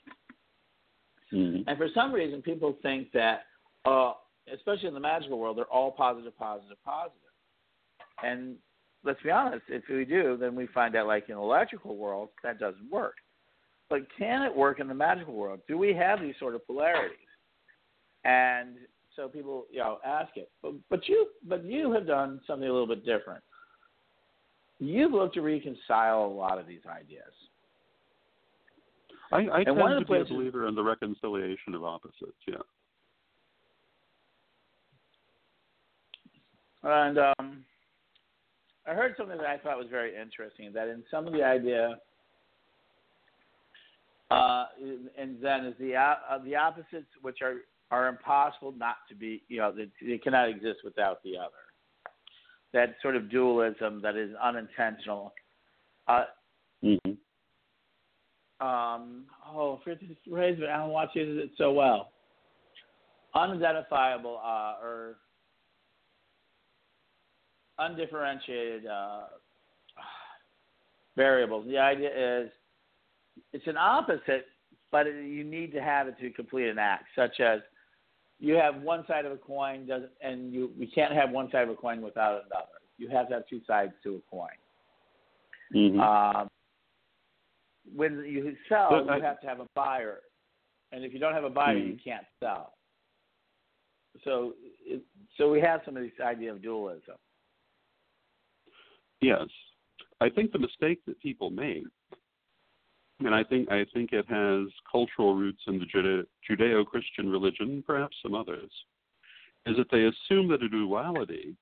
Mhm. 1.30 1.64
And 1.66 1.76
for 1.76 1.88
some 1.90 2.12
reason, 2.12 2.40
people 2.40 2.72
think 2.82 3.12
that, 3.12 3.46
uh, 3.84 4.14
especially 4.46 4.88
in 4.88 4.94
the 4.94 5.00
magical 5.00 5.38
world, 5.38 5.58
they're 5.58 5.64
all 5.66 5.92
positive, 5.92 6.36
positive, 6.38 6.82
positive. 6.84 7.25
And 8.22 8.56
let's 9.04 9.22
be 9.22 9.30
honest, 9.30 9.64
if 9.68 9.82
we 9.88 10.04
do, 10.04 10.36
then 10.38 10.54
we 10.54 10.66
find 10.68 10.96
out, 10.96 11.06
like 11.06 11.28
in 11.28 11.36
the 11.36 11.40
electrical 11.40 11.96
world, 11.96 12.30
that 12.42 12.58
doesn't 12.58 12.90
work. 12.90 13.14
But 13.88 14.00
can 14.18 14.42
it 14.42 14.54
work 14.54 14.80
in 14.80 14.88
the 14.88 14.94
magical 14.94 15.34
world? 15.34 15.60
Do 15.68 15.78
we 15.78 15.94
have 15.94 16.20
these 16.20 16.34
sort 16.38 16.54
of 16.54 16.66
polarities? 16.66 17.18
And 18.24 18.76
so 19.14 19.28
people, 19.28 19.66
you 19.70 19.78
know, 19.78 19.98
ask 20.04 20.36
it. 20.36 20.50
But, 20.62 20.72
but 20.90 21.08
you, 21.08 21.28
but 21.48 21.64
you 21.64 21.92
have 21.92 22.06
done 22.06 22.40
something 22.46 22.68
a 22.68 22.72
little 22.72 22.88
bit 22.88 23.04
different. 23.04 23.42
You've 24.78 25.12
looked 25.12 25.34
to 25.34 25.40
reconcile 25.40 26.24
a 26.24 26.26
lot 26.26 26.58
of 26.58 26.66
these 26.66 26.80
ideas. 26.88 27.22
I, 29.32 29.36
I 29.36 29.64
tend 29.64 29.76
to 29.76 30.04
the 30.06 30.12
be 30.12 30.20
a 30.20 30.24
believer 30.24 30.66
in 30.68 30.74
the 30.74 30.82
reconciliation 30.82 31.74
of 31.74 31.84
opposites. 31.84 32.36
Yeah. 32.46 32.56
And 36.82 37.18
um, 37.18 37.64
I 38.88 38.94
heard 38.94 39.14
something 39.16 39.36
that 39.36 39.46
I 39.46 39.58
thought 39.58 39.76
was 39.76 39.88
very 39.90 40.14
interesting. 40.16 40.72
That 40.72 40.88
in 40.88 41.02
some 41.10 41.26
of 41.26 41.32
the 41.32 41.42
idea, 41.42 41.98
uh, 44.30 44.66
and 45.18 45.36
then 45.42 45.66
is 45.66 45.74
the 45.78 45.94
uh, 45.96 46.38
the 46.44 46.56
opposites, 46.56 47.08
which 47.22 47.38
are 47.42 47.56
are 47.90 48.08
impossible 48.08 48.72
not 48.72 48.96
to 49.08 49.14
be, 49.14 49.42
you 49.48 49.58
know, 49.58 49.72
they, 49.72 49.88
they 50.04 50.18
cannot 50.18 50.48
exist 50.48 50.80
without 50.84 51.22
the 51.22 51.36
other. 51.36 51.50
That 52.72 52.96
sort 53.00 53.16
of 53.16 53.30
dualism 53.30 54.00
that 54.02 54.16
is 54.16 54.30
unintentional. 54.42 55.32
Uh, 56.08 56.24
hmm 56.82 57.12
um, 58.60 59.24
oh, 59.54 59.80
phrase, 59.84 59.98
but 60.58 60.68
Alan 60.68 60.90
Watts 60.90 61.12
uses 61.14 61.44
it 61.44 61.50
so 61.58 61.72
well. 61.72 62.12
Unidentifiable 63.34 64.40
uh, 64.42 64.82
or 64.82 65.16
undifferentiated 67.78 68.86
uh, 68.86 69.22
variables. 71.16 71.66
The 71.66 71.78
idea 71.78 72.10
is 72.42 72.50
it's 73.52 73.66
an 73.66 73.76
opposite, 73.76 74.46
but 74.90 75.06
it, 75.06 75.24
you 75.26 75.44
need 75.44 75.72
to 75.72 75.82
have 75.82 76.08
it 76.08 76.18
to 76.20 76.30
complete 76.30 76.68
an 76.68 76.78
act, 76.78 77.04
such 77.14 77.40
as 77.40 77.60
you 78.38 78.54
have 78.54 78.82
one 78.82 79.04
side 79.06 79.24
of 79.24 79.32
a 79.32 79.36
coin 79.36 79.86
doesn't, 79.86 80.10
and 80.20 80.52
you 80.52 80.70
we 80.78 80.86
can't 80.86 81.12
have 81.14 81.30
one 81.30 81.50
side 81.50 81.62
of 81.64 81.70
a 81.70 81.74
coin 81.74 82.02
without 82.02 82.44
another. 82.46 82.66
You 82.98 83.08
have 83.10 83.28
to 83.28 83.34
have 83.34 83.48
two 83.48 83.60
sides 83.66 83.92
to 84.04 84.16
a 84.16 84.20
coin. 84.30 84.48
hmm 85.72 86.00
Um, 86.00 86.48
when 87.94 88.24
you 88.24 88.56
sell, 88.68 89.04
you 89.04 89.22
have 89.22 89.40
to 89.40 89.46
have 89.46 89.60
a 89.60 89.66
buyer, 89.74 90.20
and 90.92 91.04
if 91.04 91.12
you 91.12 91.18
don't 91.18 91.34
have 91.34 91.44
a 91.44 91.50
buyer, 91.50 91.76
you 91.78 91.94
Mhm. 91.94 92.02
can't 92.04 92.26
sell. 92.40 92.74
So, 94.24 94.54
it, 94.84 95.02
so 95.36 95.50
we 95.50 95.60
have 95.60 95.82
some 95.84 95.96
of 95.96 96.02
this 96.02 96.18
idea 96.20 96.50
of 96.52 96.62
dualism. 96.62 97.16
Yes, 99.20 99.46
I 100.20 100.28
think 100.28 100.52
the 100.52 100.58
mistake 100.58 101.00
that 101.06 101.20
people 101.20 101.50
make, 101.50 101.84
and 103.20 103.34
I 103.34 103.42
think 103.42 103.70
I 103.70 103.84
think 103.94 104.12
it 104.12 104.26
has 104.28 104.68
cultural 104.90 105.34
roots 105.34 105.62
in 105.66 105.78
the 105.78 105.86
Jude- 105.86 106.26
Judeo-Christian 106.48 107.30
religion, 107.30 107.82
perhaps 107.86 108.16
some 108.22 108.34
others, 108.34 108.70
is 109.64 109.76
that 109.76 109.90
they 109.90 110.04
assume 110.04 110.48
that 110.48 110.62
a 110.62 110.68
duality 110.68 111.56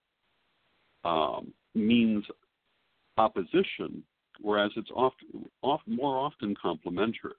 um, 1.04 1.52
means 1.74 2.24
opposition, 3.18 4.02
whereas 4.40 4.72
it's 4.76 4.90
often, 4.94 5.48
often 5.62 5.94
more 5.94 6.18
often 6.18 6.54
complementary. 6.60 7.34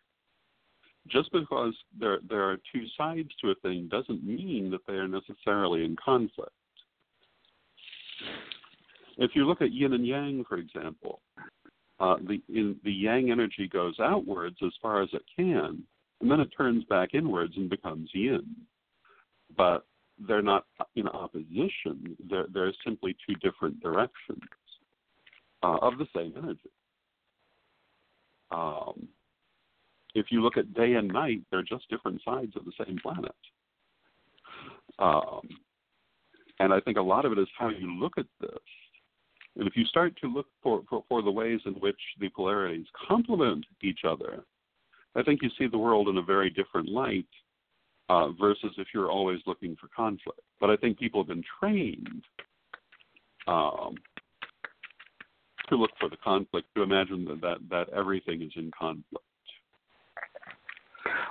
Just 1.08 1.32
because 1.32 1.76
there 2.00 2.20
there 2.28 2.44
are 2.44 2.58
two 2.74 2.86
sides 2.98 3.30
to 3.42 3.52
a 3.52 3.56
thing 3.56 3.88
doesn't 3.92 4.24
mean 4.24 4.72
that 4.72 4.86
they 4.88 4.94
are 4.94 5.08
necessarily 5.08 5.84
in 5.86 5.96
conflict. 6.04 6.52
If 9.18 9.32
you 9.34 9.46
look 9.46 9.62
at 9.62 9.74
yin 9.74 9.94
and 9.94 10.06
yang, 10.06 10.44
for 10.48 10.58
example, 10.58 11.22
uh, 12.00 12.16
the 12.28 12.42
in, 12.50 12.76
the 12.84 12.92
yang 12.92 13.32
energy 13.32 13.70
goes 13.72 13.96
outwards 14.00 14.58
as 14.66 14.74
far 14.82 15.02
as 15.02 15.10
it 15.14 15.24
can, 15.36 15.84
and 16.22 16.32
then 16.32 16.40
it 16.40 16.50
turns 16.58 16.84
back 16.86 17.10
inwards 17.14 17.54
and 17.56 17.70
becomes 17.70 18.10
yin. 18.14 18.44
But 19.56 19.86
they're 20.28 20.42
not 20.42 20.66
in 20.96 21.08
opposition. 21.08 22.18
They're 22.30 22.48
they're 22.54 22.74
simply 22.84 23.16
two 23.28 23.36
different 23.36 23.82
directions 23.82 24.42
uh, 25.64 25.78
of 25.82 25.98
the 25.98 26.08
same 26.16 26.34
energy. 26.38 26.72
Um, 28.52 29.08
if 30.14 30.28
you 30.30 30.42
look 30.42 30.58
at 30.58 30.74
day 30.74 30.94
and 30.94 31.08
night, 31.08 31.42
they're 31.52 31.64
just 31.64 31.90
different 31.90 32.22
sides 32.24 32.54
of 32.56 32.66
the 32.66 32.86
same 32.86 32.98
planet. 33.02 33.36
Um, 35.00 35.42
and 36.60 36.74
I 36.74 36.80
think 36.80 36.98
a 36.98 37.02
lot 37.02 37.26
of 37.26 37.34
it 37.34 37.40
is 37.40 37.48
how 37.58 37.70
you 37.70 38.00
look 38.00 38.14
at 38.18 38.28
this. 38.40 38.52
And 39.58 39.68
if 39.68 39.76
you 39.78 39.86
start 39.86 40.16
to 40.22 40.28
look 40.28 40.48
for, 40.62 40.84
for, 40.90 41.04
for 41.08 41.22
the 41.22 41.32
ways 41.32 41.62
in 41.66 41.74
which 41.74 42.00
the 42.20 42.30
polarities 42.30 42.86
complement 43.08 43.66
each 43.82 44.00
other, 44.08 44.44
I 45.16 45.24
think 45.24 45.42
you 45.42 45.50
see 45.58 45.68
the 45.68 45.78
world 45.78 46.10
in 46.10 46.18
a 46.18 46.22
very 46.22 46.50
different 46.50 46.90
light 46.90 47.28
uh, 48.10 48.32
versus 48.32 48.74
if 48.78 48.88
you're 48.94 49.10
always 49.10 49.40
looking 49.48 49.78
for 49.80 49.88
conflict. 49.96 50.42
But 50.60 50.70
I 50.70 50.76
think 50.76 51.00
people 51.00 51.22
have 51.22 51.30
been 51.30 51.44
trained 51.60 52.24
um, 53.48 53.96
to 55.70 55.76
look 55.76 55.92
for 56.00 56.10
the 56.10 56.18
conflict, 56.18 56.68
to 56.76 56.84
imagine 56.84 57.26
that, 57.26 57.42
that, 57.42 57.58
that 57.70 57.90
everything 57.98 58.42
is 58.42 58.52
in 58.56 58.72
conflict. 58.78 59.24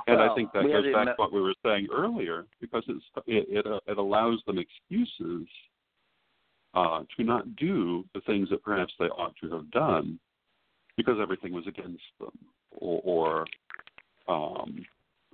And 0.07 0.21
I 0.21 0.35
think 0.35 0.53
that 0.53 0.65
goes 0.65 0.93
back 0.93 1.07
to 1.07 1.15
what 1.17 1.33
we 1.33 1.41
were 1.41 1.55
saying 1.65 1.89
earlier, 1.93 2.47
because 2.61 2.85
it's, 2.89 3.05
it 3.27 3.47
it, 3.49 3.67
uh, 3.67 3.81
it 3.87 3.97
allows 3.97 4.43
them 4.47 4.59
excuses 4.59 5.47
uh, 6.75 7.01
to 7.17 7.25
not 7.25 7.57
do 7.57 8.05
the 8.15 8.21
things 8.23 8.49
that 8.51 8.63
perhaps 8.63 8.93
they 8.99 9.07
ought 9.07 9.35
to 9.43 9.51
have 9.51 9.71
done, 9.71 10.19
because 10.97 11.17
everything 11.21 11.53
was 11.53 11.67
against 11.67 12.03
them, 12.19 12.37
or, 12.73 13.01
or 13.05 13.47
um, 14.27 14.85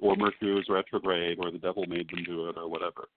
or 0.02 0.16
Mercury 0.16 0.54
was 0.54 0.66
retrograde, 0.68 1.38
or 1.40 1.50
the 1.50 1.58
devil 1.58 1.84
made 1.86 2.08
them 2.10 2.24
do 2.24 2.48
it, 2.48 2.56
or 2.56 2.68
whatever. 2.68 3.08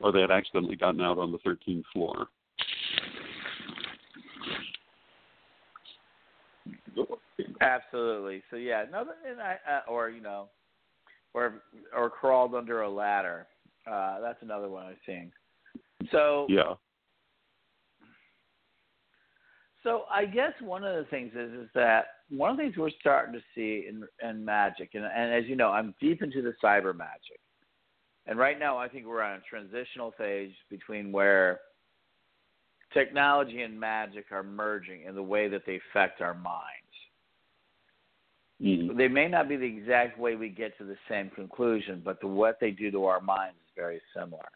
Or 0.00 0.12
they 0.12 0.20
had 0.20 0.30
accidentally 0.30 0.76
gotten 0.76 1.00
out 1.00 1.18
on 1.18 1.32
the 1.32 1.38
13th 1.38 1.84
floor. 1.92 2.26
Absolutely. 7.60 8.42
So 8.50 8.56
yeah, 8.56 8.84
no, 8.90 9.04
and 9.28 9.40
I, 9.40 9.56
uh, 9.68 9.90
or 9.90 10.10
you 10.10 10.20
know, 10.20 10.48
or 11.32 11.62
or 11.96 12.10
crawled 12.10 12.54
under 12.54 12.82
a 12.82 12.90
ladder. 12.90 13.46
Uh, 13.90 14.20
that's 14.20 14.42
another 14.42 14.68
one 14.68 14.86
I've 14.86 14.96
seen. 15.06 15.32
So 16.10 16.46
yeah. 16.48 16.74
So 19.82 20.02
I 20.10 20.26
guess 20.26 20.52
one 20.60 20.84
of 20.84 20.94
the 20.96 21.10
things 21.10 21.32
is 21.34 21.52
is 21.52 21.68
that 21.74 22.04
one 22.28 22.50
of 22.50 22.56
the 22.56 22.62
things 22.62 22.76
we're 22.76 22.90
starting 23.00 23.34
to 23.34 23.40
see 23.54 23.88
in 23.88 24.04
in 24.28 24.44
magic, 24.44 24.90
and, 24.94 25.04
and 25.04 25.32
as 25.32 25.44
you 25.48 25.56
know, 25.56 25.70
I'm 25.70 25.94
deep 26.00 26.22
into 26.22 26.42
the 26.42 26.54
cyber 26.62 26.96
magic, 26.96 27.40
and 28.26 28.38
right 28.38 28.58
now 28.58 28.78
I 28.78 28.88
think 28.88 29.06
we're 29.06 29.22
on 29.22 29.38
a 29.38 29.42
transitional 29.48 30.14
phase 30.16 30.52
between 30.70 31.10
where 31.10 31.60
technology 32.92 33.62
and 33.62 33.78
magic 33.78 34.26
are 34.30 34.42
merging 34.42 35.02
in 35.02 35.14
the 35.14 35.22
way 35.22 35.48
that 35.48 35.62
they 35.66 35.80
affect 35.90 36.20
our 36.20 36.34
minds. 36.34 36.66
Mm-hmm. 38.62 38.96
They 38.96 39.08
may 39.08 39.26
not 39.26 39.48
be 39.48 39.56
the 39.56 39.64
exact 39.64 40.18
way 40.18 40.36
we 40.36 40.48
get 40.48 40.78
to 40.78 40.84
the 40.84 40.96
same 41.08 41.30
conclusion, 41.30 42.02
but 42.04 42.20
the 42.20 42.28
what 42.28 42.58
they 42.60 42.70
do 42.70 42.92
to 42.92 43.06
our 43.06 43.20
minds 43.20 43.56
very 43.76 44.00
similar. 44.14 44.48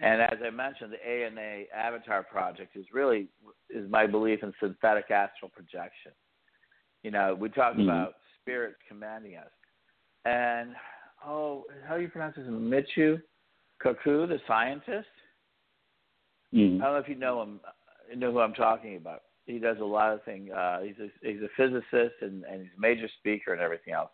And 0.00 0.22
as 0.22 0.38
I 0.44 0.50
mentioned, 0.50 0.92
the 0.92 1.06
ANA 1.06 1.64
Avatar 1.76 2.22
project 2.22 2.76
is 2.76 2.86
really 2.92 3.28
is 3.68 3.88
my 3.90 4.06
belief 4.06 4.42
in 4.42 4.52
synthetic 4.58 5.10
astral 5.10 5.50
projection. 5.54 6.12
You 7.02 7.10
know, 7.10 7.34
we 7.34 7.50
talk 7.50 7.74
Mhm. 7.74 7.84
about 7.84 8.16
spirits 8.40 8.78
commanding 8.88 9.36
us, 9.36 9.52
and 10.24 10.74
oh, 11.24 11.66
how 11.84 11.96
do 11.96 12.02
you 12.02 12.08
pronounce 12.08 12.36
this? 12.36 12.46
Michio 12.46 13.22
Kaku, 13.82 14.26
the 14.26 14.40
scientist. 14.46 15.08
Mhm. 16.52 16.80
I 16.80 16.84
don't 16.84 16.94
know 16.94 16.98
if 16.98 17.08
you 17.08 17.14
know 17.14 17.42
him, 17.42 17.60
you 18.08 18.16
know 18.16 18.32
who 18.32 18.40
I'm 18.40 18.54
talking 18.54 18.96
about. 18.96 19.22
He 19.46 19.58
does 19.58 19.78
a 19.80 19.84
lot 19.84 20.12
of 20.12 20.22
things. 20.24 20.50
Uh, 20.50 20.80
he's 20.80 20.98
a, 20.98 21.10
he's 21.22 21.42
a 21.42 21.48
physicist 21.56 22.22
and, 22.22 22.44
and 22.44 22.62
he's 22.62 22.72
a 22.76 22.80
major 22.80 23.08
speaker 23.18 23.52
and 23.52 23.60
everything 23.60 23.94
else. 23.94 24.10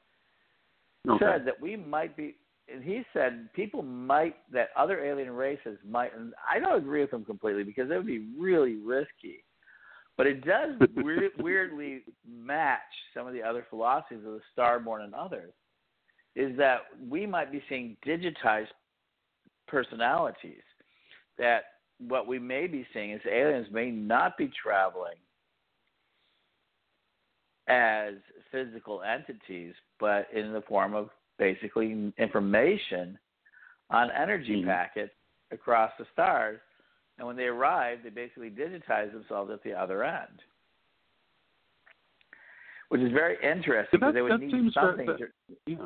Okay. 1.08 1.24
Said 1.24 1.44
that 1.46 1.60
we 1.60 1.76
might 1.76 2.16
be, 2.16 2.36
and 2.72 2.82
he 2.82 3.02
said 3.12 3.48
people 3.54 3.82
might 3.82 4.36
that 4.52 4.68
other 4.76 5.04
alien 5.04 5.30
races 5.30 5.78
might. 5.88 6.16
And 6.16 6.32
I 6.50 6.58
don't 6.58 6.78
agree 6.78 7.00
with 7.00 7.12
him 7.12 7.24
completely 7.24 7.62
because 7.62 7.90
it 7.90 7.96
would 7.96 8.06
be 8.06 8.28
really 8.38 8.76
risky. 8.76 9.44
But 10.16 10.26
it 10.26 10.44
does 10.44 10.74
weird, 10.96 11.32
weirdly 11.38 12.02
match 12.28 12.80
some 13.14 13.26
of 13.26 13.34
the 13.34 13.42
other 13.42 13.66
philosophies 13.70 14.24
of 14.26 14.32
the 14.32 14.40
Starborn 14.56 15.04
and 15.04 15.14
others. 15.14 15.52
Is 16.34 16.56
that 16.58 16.80
we 17.08 17.24
might 17.24 17.50
be 17.50 17.62
seeing 17.68 17.96
digitized 18.06 18.66
personalities 19.68 20.62
that 21.38 21.62
what 21.98 22.26
we 22.26 22.38
may 22.38 22.66
be 22.66 22.86
seeing 22.92 23.12
is 23.12 23.20
aliens 23.30 23.68
may 23.70 23.90
not 23.90 24.36
be 24.36 24.50
traveling 24.62 25.14
as 27.68 28.14
physical 28.52 29.02
entities, 29.02 29.74
but 29.98 30.28
in 30.34 30.52
the 30.52 30.60
form 30.62 30.94
of 30.94 31.08
basically 31.38 32.12
information 32.18 33.18
on 33.90 34.10
energy 34.10 34.62
Mhm. 34.62 34.66
packets 34.66 35.14
across 35.50 35.92
the 35.98 36.04
stars. 36.06 36.60
And 37.18 37.26
when 37.26 37.36
they 37.36 37.46
arrive, 37.46 38.02
they 38.02 38.10
basically 38.10 38.50
digitize 38.50 39.12
themselves 39.12 39.50
at 39.50 39.62
the 39.62 39.72
other 39.72 40.04
end, 40.04 40.42
which 42.88 43.00
is 43.00 43.12
very 43.12 43.36
interesting 43.42 44.00
That- 44.00 44.12
because 44.12 44.14
they 44.14 44.22
would 44.22 44.32
that 44.32 44.40
need 44.40 44.72
something. 44.72 45.06
that- 45.06 45.18
to, 45.18 45.32
Yeah, 45.66 45.76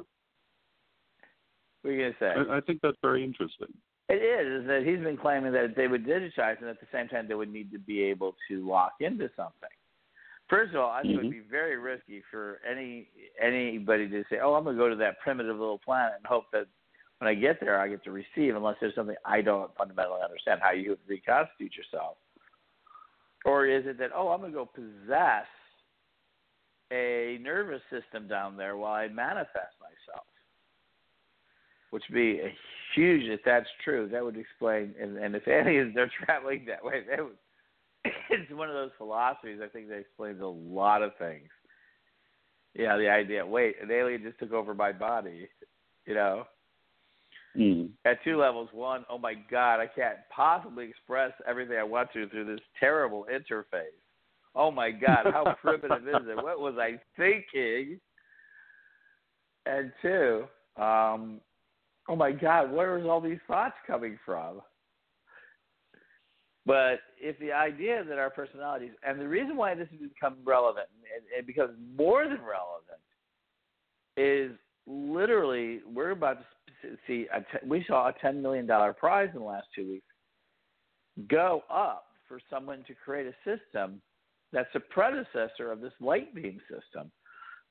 what 1.82 1.90
are 1.90 1.92
you 1.92 1.98
going 2.00 2.12
to 2.12 2.18
say? 2.18 2.34
I, 2.52 2.56
I 2.56 2.60
think 2.60 2.80
that's 2.82 2.98
very 3.00 3.22
interesting. 3.22 3.72
It 4.08 4.22
is, 4.22 4.62
is 4.62 4.66
that 4.66 4.82
he's 4.82 4.98
been 4.98 5.16
claiming 5.16 5.52
that 5.52 5.76
they 5.76 5.86
would 5.86 6.04
digitize 6.04 6.58
and 6.58 6.68
at 6.68 6.80
the 6.80 6.86
same 6.90 7.06
time 7.06 7.28
they 7.28 7.34
would 7.34 7.52
need 7.52 7.70
to 7.70 7.78
be 7.78 8.02
able 8.02 8.36
to 8.48 8.66
lock 8.66 8.94
into 9.00 9.30
something. 9.36 9.70
First 10.50 10.74
of 10.74 10.80
all, 10.80 10.90
I 10.90 11.02
think 11.02 11.14
it 11.14 11.18
Mhm. 11.18 11.22
would 11.22 11.30
be 11.30 11.40
very 11.40 11.76
risky 11.76 12.22
for 12.22 12.60
any 12.64 13.08
anybody 13.38 14.08
to 14.08 14.24
say, 14.24 14.40
"Oh, 14.40 14.54
I'm 14.54 14.64
going 14.64 14.76
to 14.76 14.82
go 14.82 14.88
to 14.88 14.96
that 14.96 15.20
primitive 15.20 15.56
little 15.56 15.78
planet 15.78 16.14
and 16.16 16.26
hope 16.26 16.50
that 16.50 16.66
when 17.18 17.28
I 17.28 17.34
get 17.34 17.60
there 17.60 17.78
I 17.78 17.86
get 17.86 18.02
to 18.04 18.10
receive," 18.10 18.56
unless 18.56 18.76
there's 18.80 18.94
something 18.96 19.16
I 19.24 19.42
don't 19.42 19.72
fundamentally 19.76 20.22
understand 20.22 20.60
how 20.60 20.72
you 20.72 20.98
reconstitute 21.06 21.76
yourself. 21.76 22.18
Or 23.44 23.66
is 23.66 23.86
it 23.86 23.96
that, 23.98 24.10
"Oh, 24.12 24.30
I'm 24.30 24.40
going 24.40 24.52
to 24.52 24.58
go 24.58 24.66
possess 24.66 25.46
a 26.90 27.38
nervous 27.40 27.82
system 27.88 28.26
down 28.26 28.56
there 28.56 28.76
while 28.76 28.94
I 28.94 29.06
manifest 29.06 29.78
myself?" 29.80 30.26
which 31.90 32.04
would 32.08 32.14
be 32.14 32.40
a 32.40 32.56
huge. 32.94 33.28
If 33.28 33.40
that's 33.44 33.68
true, 33.84 34.08
that 34.08 34.24
would 34.24 34.36
explain. 34.36 34.94
And, 35.00 35.16
and 35.16 35.34
if 35.34 35.46
aliens 35.48 35.96
are 35.96 36.08
traveling 36.24 36.64
that 36.66 36.84
way, 36.84 37.04
that 37.08 37.22
would. 37.22 37.36
It's 38.30 38.52
one 38.52 38.68
of 38.68 38.74
those 38.74 38.90
philosophies. 38.96 39.60
I 39.62 39.68
think 39.68 39.88
that 39.88 39.98
explains 39.98 40.40
a 40.40 40.46
lot 40.46 41.02
of 41.02 41.12
things. 41.18 41.48
Yeah, 42.74 42.96
the 42.96 43.08
idea. 43.08 43.44
Wait, 43.44 43.76
an 43.82 43.90
alien 43.90 44.22
just 44.22 44.38
took 44.38 44.52
over 44.52 44.74
my 44.74 44.92
body. 44.92 45.48
You 46.06 46.14
know, 46.14 46.44
Mm. 47.56 47.90
at 48.04 48.22
two 48.22 48.36
levels. 48.36 48.68
One, 48.72 49.04
oh 49.08 49.18
my 49.18 49.34
God, 49.34 49.80
I 49.80 49.86
can't 49.88 50.18
possibly 50.30 50.88
express 50.88 51.32
everything 51.46 51.76
I 51.78 51.82
want 51.82 52.12
to 52.12 52.28
through 52.28 52.44
this 52.44 52.64
terrible 52.78 53.26
interface. 53.30 53.86
Oh 54.54 54.70
my 54.70 54.90
God, 54.90 55.26
how 55.32 55.54
primitive 55.60 56.06
is 56.06 56.28
it? 56.28 56.36
What 56.36 56.60
was 56.60 56.74
I 56.78 57.00
thinking? 57.16 58.00
And 59.66 59.92
two, 60.00 60.44
um, 60.76 61.40
oh 62.08 62.16
my 62.16 62.32
God, 62.32 62.72
where 62.72 62.98
is 62.98 63.04
all 63.04 63.20
these 63.20 63.40
thoughts 63.46 63.74
coming 63.86 64.18
from? 64.24 64.60
But 66.70 67.00
if 67.20 67.36
the 67.40 67.50
idea 67.50 68.04
that 68.04 68.16
our 68.16 68.30
personalities, 68.30 68.92
and 69.02 69.20
the 69.20 69.26
reason 69.26 69.56
why 69.56 69.74
this 69.74 69.88
has 69.90 70.08
become 70.08 70.36
relevant, 70.44 70.86
it 71.36 71.44
becomes 71.44 71.76
more 71.98 72.28
than 72.28 72.38
relevant, 72.42 73.02
is 74.16 74.52
literally 74.86 75.80
we're 75.92 76.12
about 76.12 76.38
to 76.82 76.96
see. 77.08 77.26
A 77.34 77.40
t- 77.40 77.66
we 77.66 77.84
saw 77.88 78.10
a 78.10 78.12
ten 78.22 78.40
million 78.40 78.66
dollar 78.66 78.92
prize 78.92 79.30
in 79.34 79.40
the 79.40 79.46
last 79.46 79.66
two 79.74 79.88
weeks 79.88 80.06
go 81.26 81.64
up 81.68 82.06
for 82.28 82.38
someone 82.48 82.84
to 82.86 82.94
create 82.94 83.26
a 83.26 83.34
system 83.44 84.00
that's 84.52 84.72
a 84.76 84.80
predecessor 84.80 85.72
of 85.72 85.80
this 85.80 85.92
light 86.00 86.32
beam 86.36 86.60
system, 86.70 87.10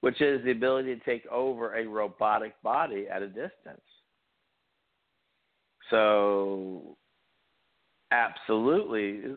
which 0.01 0.19
is 0.19 0.43
the 0.43 0.51
ability 0.51 0.93
to 0.93 1.05
take 1.05 1.25
over 1.27 1.77
a 1.77 1.87
robotic 1.87 2.61
body 2.63 3.07
at 3.09 3.21
a 3.21 3.27
distance. 3.27 3.79
So, 5.89 6.97
absolutely. 8.11 9.35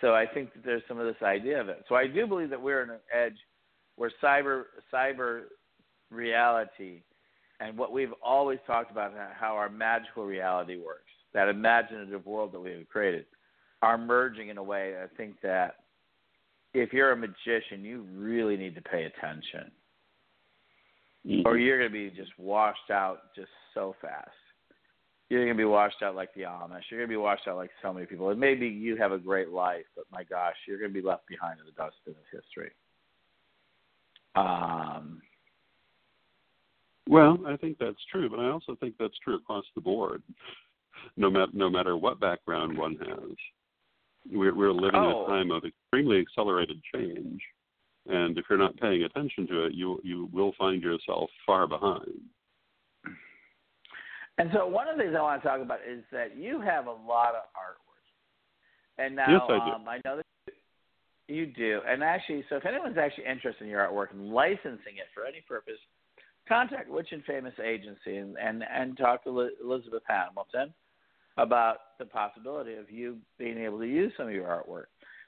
So 0.00 0.14
I 0.14 0.26
think 0.26 0.52
that 0.54 0.64
there's 0.64 0.82
some 0.88 0.98
of 0.98 1.06
this 1.06 1.22
idea 1.22 1.60
of 1.60 1.68
it. 1.68 1.84
So 1.88 1.94
I 1.94 2.06
do 2.06 2.26
believe 2.26 2.50
that 2.50 2.60
we're 2.60 2.82
in 2.82 2.90
an 2.90 3.00
edge 3.12 3.36
where 3.96 4.10
cyber 4.22 4.64
cyber 4.92 5.42
reality 6.10 7.02
and 7.60 7.76
what 7.76 7.92
we've 7.92 8.12
always 8.22 8.58
talked 8.66 8.90
about 8.90 9.12
how 9.38 9.54
our 9.54 9.68
magical 9.68 10.24
reality 10.24 10.78
works, 10.78 11.10
that 11.34 11.48
imaginative 11.48 12.24
world 12.24 12.52
that 12.52 12.60
we 12.60 12.70
have 12.70 12.88
created, 12.88 13.26
are 13.82 13.98
merging 13.98 14.48
in 14.48 14.58
a 14.58 14.62
way. 14.62 14.94
I 15.02 15.06
think 15.16 15.40
that 15.42 15.76
if 16.74 16.92
you're 16.92 17.12
a 17.12 17.16
magician, 17.16 17.82
you 17.82 18.06
really 18.14 18.56
need 18.56 18.74
to 18.76 18.82
pay 18.82 19.04
attention 19.04 19.72
Mhm. 21.26 21.44
or 21.44 21.58
you're 21.58 21.78
going 21.78 21.90
to 21.90 22.10
be 22.10 22.10
just 22.16 22.38
washed 22.38 22.90
out 22.90 23.34
just 23.34 23.50
so 23.74 23.94
fast. 24.00 24.30
You're 25.28 25.44
going 25.44 25.56
to 25.56 25.60
be 25.60 25.64
washed 25.66 26.02
out 26.02 26.14
like 26.16 26.32
the 26.34 26.42
Amish. 26.42 26.82
You're 26.90 27.00
going 27.00 27.08
to 27.08 27.12
be 27.12 27.16
washed 27.16 27.46
out 27.46 27.56
like 27.56 27.70
so 27.82 27.92
many 27.92 28.06
people. 28.06 28.30
And 28.30 28.40
maybe 28.40 28.66
you 28.66 28.96
have 28.96 29.12
a 29.12 29.18
great 29.18 29.50
life, 29.50 29.84
but 29.94 30.06
my 30.10 30.24
gosh, 30.24 30.56
you're 30.66 30.78
going 30.78 30.90
to 30.92 31.00
be 31.02 31.06
left 31.06 31.26
behind 31.26 31.60
in 31.60 31.66
the 31.66 31.72
dustbin 31.72 32.14
of 32.14 32.24
history. 32.32 32.70
Um, 34.34 35.20
Well, 37.08 37.38
I 37.46 37.56
think 37.56 37.78
that's 37.78 38.02
true, 38.10 38.28
but 38.28 38.38
I 38.38 38.48
also 38.50 38.74
think 38.76 38.94
that's 38.98 39.18
true 39.24 39.36
across 39.36 39.64
the 39.74 39.80
board. 39.80 40.22
No 41.16 41.30
matter 41.30 41.52
no 41.54 41.70
matter 41.70 41.96
what 41.96 42.20
background 42.20 42.76
one 42.76 42.96
has, 42.96 43.36
we're 44.30 44.54
we're 44.54 44.72
living 44.72 45.00
Oh. 45.00 45.24
in 45.24 45.24
a 45.24 45.26
time 45.26 45.50
of 45.50 45.64
extremely 45.64 46.18
accelerated 46.20 46.80
change, 46.94 47.40
and 48.06 48.36
if 48.36 48.44
you're 48.48 48.58
not 48.58 48.76
paying 48.76 49.04
attention 49.04 49.46
to 49.48 49.64
it, 49.66 49.74
you 49.74 50.00
you 50.04 50.28
will 50.32 50.52
find 50.58 50.82
yourself 50.82 51.30
far 51.46 51.66
behind. 51.66 52.20
And 54.38 54.50
so 54.52 54.66
one 54.66 54.88
of 54.88 54.96
the 54.96 55.02
things 55.04 55.14
I 55.16 55.22
want 55.22 55.42
to 55.42 55.48
talk 55.48 55.60
about 55.60 55.80
is 55.88 56.02
that 56.12 56.36
you 56.36 56.60
have 56.60 56.86
a 56.86 56.92
lot 56.92 57.34
of 57.34 57.44
artwork. 57.56 57.84
And 58.98 59.14
now 59.14 59.30
Yes, 59.30 59.42
I 59.48 59.68
do. 59.68 59.74
Um, 59.74 59.88
I 59.88 60.00
know 60.04 60.16
that 60.16 60.24
you 61.28 61.46
do. 61.46 61.80
And 61.86 62.02
actually, 62.02 62.44
so 62.48 62.56
if 62.56 62.66
anyone's 62.66 62.98
actually 62.98 63.26
interested 63.26 63.64
in 63.64 63.70
your 63.70 63.86
artwork 63.86 64.12
and 64.12 64.30
licensing 64.30 64.96
it 64.96 65.06
for 65.14 65.24
any 65.24 65.40
purpose, 65.46 65.78
contact 66.48 66.88
Rich 66.88 67.08
and 67.12 67.22
Famous 67.24 67.54
Agency 67.62 68.16
and, 68.16 68.36
and, 68.38 68.64
and 68.72 68.96
talk 68.96 69.24
to 69.24 69.50
Elizabeth 69.62 70.02
Hamilton 70.08 70.72
about 71.36 71.76
the 71.98 72.06
possibility 72.06 72.74
of 72.74 72.90
you 72.90 73.18
being 73.38 73.58
able 73.58 73.78
to 73.78 73.86
use 73.86 74.12
some 74.16 74.26
of 74.26 74.32
your 74.32 74.46
artwork. 74.46 74.86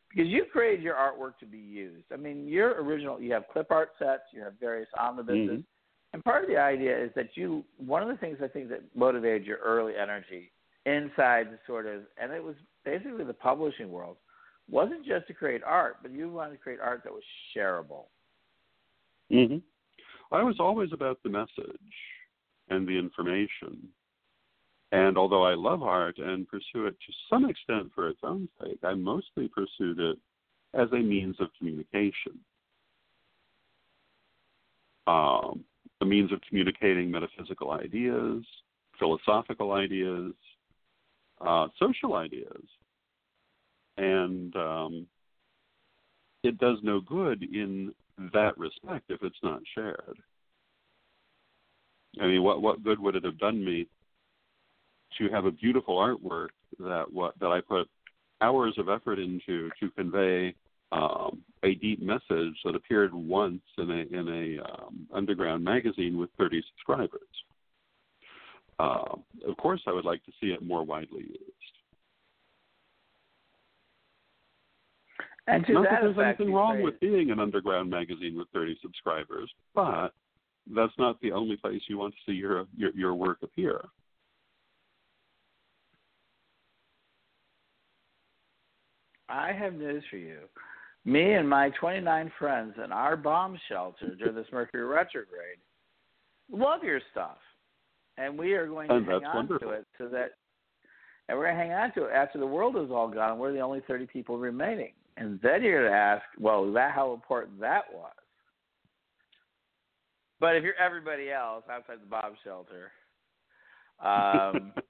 because 0.08 0.28
you 0.28 0.44
created 0.50 0.82
your 0.82 0.96
artwork 0.96 1.38
to 1.38 1.46
be 1.46 1.58
used. 1.58 2.04
I 2.12 2.16
mean, 2.16 2.48
your 2.48 2.82
original 2.82 3.20
you 3.20 3.32
have 3.32 3.44
clip 3.52 3.70
art 3.70 3.90
sets, 3.98 4.22
you 4.32 4.42
have 4.42 4.54
various 4.58 4.88
omnibuses, 4.98 5.60
Mhm. 5.60 5.64
And 6.12 6.24
part 6.24 6.42
of 6.42 6.50
the 6.50 6.56
idea 6.56 6.96
is 6.98 7.10
that 7.14 7.36
you. 7.36 7.64
One 7.78 8.02
of 8.02 8.08
the 8.08 8.16
things 8.16 8.38
I 8.42 8.48
think 8.48 8.68
that 8.70 8.82
motivated 8.94 9.46
your 9.46 9.58
early 9.58 9.92
energy 10.00 10.50
inside 10.86 11.48
the 11.50 11.58
sort 11.66 11.86
of, 11.86 12.02
and 12.20 12.32
it 12.32 12.42
was 12.42 12.56
basically 12.84 13.24
the 13.24 13.34
publishing 13.34 13.90
world, 13.90 14.16
wasn't 14.68 15.04
just 15.04 15.26
to 15.28 15.34
create 15.34 15.62
art, 15.64 15.98
but 16.02 16.12
you 16.12 16.28
wanted 16.30 16.52
to 16.52 16.58
create 16.58 16.80
art 16.80 17.02
that 17.04 17.12
was 17.12 17.22
shareable. 17.56 18.04
Mm-hmm. 19.30 19.58
I 20.32 20.42
was 20.42 20.56
always 20.58 20.92
about 20.92 21.18
the 21.22 21.30
message 21.30 21.76
and 22.68 22.86
the 22.86 22.98
information. 22.98 23.88
And 24.92 25.16
although 25.16 25.44
I 25.44 25.54
love 25.54 25.82
art 25.82 26.18
and 26.18 26.48
pursue 26.48 26.86
it 26.86 26.96
to 27.06 27.12
some 27.28 27.48
extent 27.48 27.92
for 27.94 28.08
its 28.08 28.20
own 28.24 28.48
sake, 28.60 28.78
I 28.82 28.94
mostly 28.94 29.48
pursued 29.48 30.00
it 30.00 30.18
as 30.74 30.88
a 30.92 30.96
means 30.96 31.36
of 31.40 31.48
communication. 31.58 32.38
Um, 35.06 35.64
a 36.00 36.04
means 36.04 36.32
of 36.32 36.40
communicating 36.48 37.10
metaphysical 37.10 37.72
ideas, 37.72 38.44
philosophical 38.98 39.72
ideas, 39.72 40.32
uh, 41.40 41.68
social 41.78 42.14
ideas. 42.14 42.62
And 43.96 44.54
um, 44.56 45.06
it 46.42 46.58
does 46.58 46.78
no 46.82 47.00
good 47.00 47.42
in 47.42 47.92
that 48.32 48.56
respect 48.56 49.04
if 49.10 49.22
it's 49.22 49.36
not 49.42 49.60
shared. 49.74 50.18
I 52.20 52.26
mean, 52.26 52.42
what 52.42 52.60
what 52.60 52.82
good 52.82 52.98
would 52.98 53.14
it 53.14 53.24
have 53.24 53.38
done 53.38 53.64
me 53.64 53.86
to 55.18 55.28
have 55.28 55.44
a 55.44 55.50
beautiful 55.50 55.96
artwork 55.96 56.48
that 56.78 57.04
what 57.12 57.38
that 57.40 57.48
I 57.48 57.60
put 57.60 57.88
hours 58.40 58.74
of 58.78 58.88
effort 58.88 59.18
into 59.18 59.70
to 59.80 59.90
convey 59.96 60.54
um, 60.92 61.42
a 61.62 61.74
deep 61.74 62.02
message 62.02 62.56
that 62.64 62.74
appeared 62.74 63.12
once 63.12 63.62
in 63.78 63.90
a 63.90 64.18
in 64.18 64.28
a 64.28 64.64
um, 64.64 65.06
underground 65.12 65.62
magazine 65.62 66.18
with 66.18 66.30
30 66.38 66.62
subscribers. 66.72 67.20
Uh, 68.78 69.16
of 69.46 69.56
course, 69.58 69.82
I 69.86 69.92
would 69.92 70.06
like 70.06 70.24
to 70.24 70.32
see 70.40 70.48
it 70.48 70.62
more 70.62 70.84
widely 70.84 71.22
used. 71.22 71.40
And 75.46 75.66
to 75.66 75.72
Not 75.72 75.82
that 75.84 75.90
that 75.90 76.00
there's 76.02 76.16
effect, 76.16 76.40
anything 76.40 76.54
wrong 76.54 76.82
with 76.82 76.98
being 77.00 77.30
an 77.30 77.40
underground 77.40 77.90
magazine 77.90 78.38
with 78.38 78.48
30 78.54 78.78
subscribers, 78.80 79.50
but 79.74 80.10
that's 80.74 80.92
not 80.98 81.20
the 81.20 81.32
only 81.32 81.56
place 81.56 81.80
you 81.88 81.98
want 81.98 82.14
to 82.14 82.30
see 82.30 82.36
your 82.36 82.66
your, 82.76 82.90
your 82.94 83.14
work 83.14 83.38
appear. 83.42 83.82
I 89.28 89.52
have 89.52 89.74
news 89.74 90.02
for 90.10 90.16
you. 90.16 90.38
Me 91.04 91.32
and 91.34 91.48
my 91.48 91.70
29 91.70 92.30
friends 92.38 92.74
in 92.82 92.92
our 92.92 93.16
bomb 93.16 93.58
shelter 93.68 94.14
during 94.16 94.34
this 94.34 94.46
Mercury 94.52 94.84
retrograde 94.84 95.58
love 96.52 96.82
your 96.82 97.00
stuff, 97.12 97.38
and 98.18 98.36
we 98.38 98.52
are 98.52 98.66
going 98.66 98.88
to 98.88 98.96
And 98.96 99.06
hang 99.06 99.24
on 99.24 99.36
wonderful. 99.36 99.68
to 99.68 99.74
it 99.74 99.86
so 99.98 100.08
that, 100.08 100.32
and 101.28 101.38
we're 101.38 101.44
going 101.44 101.56
to 101.56 101.62
hang 101.62 101.72
on 101.72 101.92
to 101.94 102.04
it 102.04 102.12
after 102.12 102.38
the 102.38 102.46
world 102.46 102.76
is 102.76 102.90
all 102.90 103.08
gone. 103.08 103.38
We're 103.38 103.52
the 103.52 103.60
only 103.60 103.80
30 103.86 104.06
people 104.06 104.36
remaining, 104.36 104.92
and 105.16 105.40
then 105.42 105.62
you're 105.62 105.82
going 105.82 105.92
to 105.92 105.96
ask, 105.96 106.22
well, 106.38 106.66
is 106.68 106.74
that 106.74 106.92
how 106.92 107.14
important 107.14 107.60
that 107.60 107.84
was? 107.92 108.12
But 110.40 110.56
if 110.56 110.64
you're 110.64 110.74
everybody 110.74 111.30
else 111.30 111.64
outside 111.70 111.98
the 112.00 112.06
bomb 112.06 112.34
shelter, 112.42 112.90
um, 114.02 114.72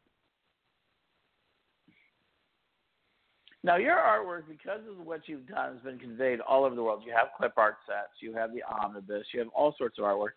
Now, 3.63 3.77
your 3.77 3.97
artwork, 3.97 4.49
because 4.49 4.81
of 4.89 5.05
what 5.05 5.29
you've 5.29 5.47
done, 5.47 5.75
has 5.75 5.83
been 5.83 5.99
conveyed 5.99 6.41
all 6.41 6.65
over 6.65 6.75
the 6.75 6.83
world. 6.83 7.03
You 7.05 7.13
have 7.13 7.29
clip 7.37 7.53
art 7.59 7.77
sets, 7.87 8.15
you 8.21 8.35
have 8.35 8.53
the 8.53 8.63
omnibus, 8.63 9.27
you 9.35 9.41
have 9.41 9.49
all 9.55 9.75
sorts 9.77 9.99
of 9.99 10.05
artwork, 10.05 10.31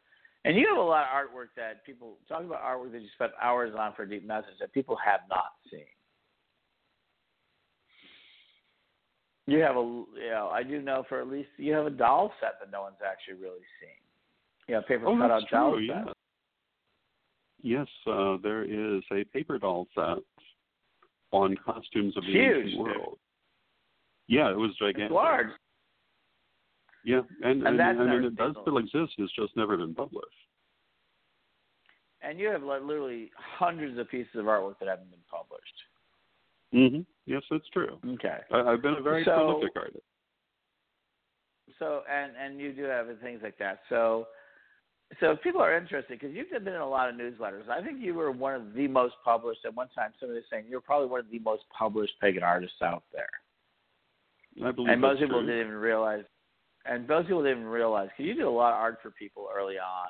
and 0.43 0.57
you 0.57 0.67
have 0.67 0.77
a 0.77 0.81
lot 0.81 1.03
of 1.03 1.07
artwork 1.15 1.47
that 1.55 1.85
people 1.85 2.17
talk 2.27 2.41
about 2.43 2.61
artwork 2.61 2.91
that 2.91 3.01
you 3.01 3.07
spent 3.13 3.31
hours 3.41 3.73
on 3.79 3.93
for 3.93 4.03
a 4.03 4.09
deep 4.09 4.27
message 4.27 4.55
that 4.59 4.73
people 4.73 4.97
have 5.03 5.21
not 5.29 5.53
seen. 5.71 5.85
You 9.45 9.59
have 9.59 9.75
a, 9.75 9.79
you 9.79 10.29
know, 10.31 10.49
I 10.53 10.63
do 10.63 10.81
know 10.81 11.03
for 11.07 11.21
at 11.21 11.27
least 11.27 11.49
you 11.57 11.73
have 11.73 11.85
a 11.85 11.89
doll 11.89 12.33
set 12.39 12.53
that 12.59 12.71
no 12.71 12.81
one's 12.81 12.95
actually 13.05 13.41
really 13.41 13.59
seen. 13.79 13.89
You 14.67 14.75
have 14.75 14.87
paper 14.87 15.07
Oh, 15.07 15.17
cutout 15.17 15.43
doll 15.49 15.73
true. 15.73 15.87
set. 15.87 16.13
Yes, 17.61 17.87
uh, 18.07 18.37
there 18.43 18.63
is 18.63 19.01
a 19.11 19.23
paper 19.25 19.57
doll 19.59 19.87
set 19.95 20.19
on 21.33 21.57
costumes 21.65 22.15
of 22.15 22.23
the 22.23 22.31
Huge, 22.31 22.55
ancient 22.65 22.71
dude. 22.71 22.79
world. 22.79 23.17
Yeah, 24.27 24.49
it 24.51 24.57
was 24.57 24.71
gigantic. 24.79 25.05
It's 25.05 25.11
large. 25.13 25.47
Yeah, 27.03 27.21
and, 27.43 27.63
And 27.67 27.79
and, 27.81 27.99
I 28.01 28.05
mean 28.05 28.23
it 28.23 28.35
does 28.37 28.55
still 28.61 28.77
exist. 28.77 29.13
It's 29.17 29.33
just 29.33 29.57
never 29.57 29.75
been 29.75 29.93
published. 29.93 30.27
And 32.21 32.39
you 32.39 32.47
have 32.47 32.63
like 32.63 32.81
literally 32.83 33.31
hundreds 33.35 33.97
of 33.99 34.09
pieces 34.09 34.35
of 34.35 34.45
artwork 34.45 34.79
that 34.79 34.87
haven't 34.87 35.09
been 35.11 35.19
published. 35.29 35.77
hmm 36.71 37.01
Yes, 37.25 37.41
that's 37.51 37.67
true. 37.73 37.97
Okay. 38.05 38.37
I, 38.51 38.59
I've 38.61 38.81
been 38.81 38.95
a 38.95 39.01
very 39.01 39.25
So- 39.25 39.31
prolific 39.35 39.71
artist. 39.75 40.03
So 41.79 42.03
and 42.09 42.33
and 42.39 42.61
you 42.61 42.71
do 42.71 42.83
have 42.83 43.07
things 43.21 43.41
like 43.43 43.57
that. 43.57 43.79
So 43.89 44.27
so 45.19 45.31
if 45.31 45.41
people 45.41 45.61
are 45.61 45.75
interested, 45.75 46.19
because 46.19 46.35
you've 46.35 46.49
been 46.49 46.73
in 46.73 46.81
a 46.81 46.87
lot 46.87 47.09
of 47.09 47.15
newsletters, 47.15 47.67
I 47.69 47.81
think 47.81 48.01
you 48.01 48.13
were 48.13 48.31
one 48.31 48.55
of 48.55 48.73
the 48.73 48.87
most 48.87 49.15
published. 49.23 49.65
At 49.65 49.75
one 49.75 49.89
time, 49.89 50.11
somebody 50.19 50.39
was 50.39 50.45
saying 50.49 50.65
you're 50.69 50.81
probably 50.81 51.07
one 51.07 51.19
of 51.19 51.29
the 51.29 51.39
most 51.39 51.63
published 51.77 52.13
pagan 52.21 52.43
artists 52.43 52.81
out 52.81 53.03
there. 53.11 53.29
I 54.65 54.71
believe 54.71 54.91
and 54.91 55.01
most 55.01 55.19
people 55.19 55.39
true. 55.39 55.47
didn't 55.47 55.61
even 55.61 55.73
realize. 55.73 56.23
And 56.85 57.07
most 57.07 57.27
people 57.27 57.43
didn't 57.43 57.59
even 57.59 57.69
realize 57.69 58.09
because 58.09 58.25
you 58.25 58.33
did 58.33 58.43
a 58.43 58.49
lot 58.49 58.73
of 58.73 58.79
art 58.79 58.99
for 59.01 59.11
people 59.11 59.49
early 59.53 59.77
on, 59.77 60.09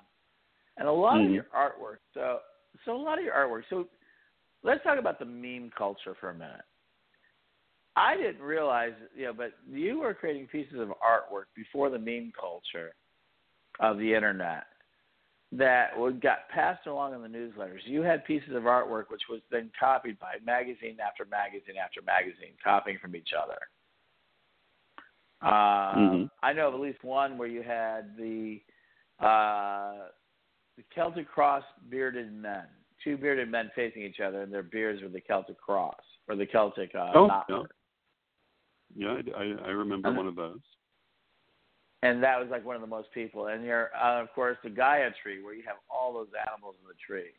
and 0.78 0.88
a 0.88 0.92
lot 0.92 1.20
of 1.20 1.28
Mhm. 1.28 1.34
your 1.34 1.46
artwork. 1.56 2.00
So 2.14 2.42
so 2.84 2.96
a 2.96 2.98
lot 2.98 3.20
of 3.20 3.24
your 3.24 3.34
artwork. 3.34 3.66
So 3.70 3.88
let's 4.64 4.84
talk 4.84 4.98
about 4.98 5.20
the 5.20 5.26
meme 5.26 5.72
culture 5.72 6.16
for 6.16 6.30
a 6.30 6.34
minute. 6.34 6.66
I 7.96 8.18
didn't 8.18 8.42
realize, 8.42 8.96
you 9.16 9.26
know, 9.26 9.34
but 9.34 9.54
you 9.70 10.00
were 10.00 10.16
creating 10.16 10.48
pieces 10.48 10.80
of 10.80 10.90
artwork 11.00 11.46
before 11.56 11.92
the 11.92 12.00
meme 12.00 12.32
culture 12.32 12.96
of 13.80 14.00
the 14.00 14.14
internet 14.14 14.66
that 15.58 15.92
got 16.22 16.50
passed 16.50 16.88
along 16.88 17.14
in 17.14 17.22
the 17.22 17.28
newsletters. 17.28 17.80
You 17.86 18.02
had 18.02 18.26
pieces 18.26 18.56
of 18.56 18.64
artwork 18.64 19.06
which 19.10 19.22
was 19.30 19.40
then 19.52 19.70
copied 19.80 20.18
by 20.20 20.36
magazine 20.44 20.98
after 21.06 21.26
magazine 21.26 21.76
after 21.84 22.02
magazine, 22.02 22.54
copying 22.64 22.98
from 23.00 23.16
each 23.16 23.30
other. 23.34 23.60
Uh, 25.42 25.96
Mhm. 25.96 26.30
I 26.42 26.54
know 26.54 26.70
of 26.70 26.74
at 26.74 26.80
least 26.80 27.04
one 27.04 27.38
where 27.38 27.48
you 27.48 27.62
had 27.62 28.16
the 28.18 28.64
uh, 29.20 30.10
the 30.76 30.84
Celtic 30.96 31.28
cross 31.28 31.64
bearded 31.90 32.34
men, 32.34 32.68
two 33.04 33.16
bearded 33.16 33.50
men 33.50 33.70
facing 33.76 34.02
each 34.02 34.20
other, 34.20 34.42
and 34.42 34.52
their 34.52 34.64
beards 34.64 35.04
were 35.04 35.10
the 35.10 35.22
Celtic 35.22 35.60
cross 35.60 36.04
or 36.28 36.36
the 36.36 36.48
Celtic 36.48 36.96
uh, 36.96 37.12
Oh, 37.14 37.44
yeah. 37.48 37.62
Yeah, 38.96 39.22
I, 39.36 39.56
I, 39.66 39.70
remember 39.70 40.10
Uh-huh. 40.10 40.18
one 40.18 40.28
of 40.28 40.36
those. 40.36 40.60
And 42.04 42.22
that 42.22 42.38
was 42.38 42.50
like 42.52 42.66
one 42.66 42.76
of 42.76 42.82
the 42.82 42.88
most 42.88 43.08
people. 43.14 43.48
And 43.48 43.64
you're, 43.64 43.90
uh, 43.96 44.22
of 44.22 44.32
course, 44.36 44.58
the 44.64 44.70
Gaia 44.70 45.10
tree, 45.24 45.42
where 45.42 45.54
you 45.54 45.64
have 45.66 45.78
all 45.90 46.14
those 46.14 46.28
animals 46.48 46.76
in 46.82 46.88
the 46.88 46.94
tree, 47.08 47.32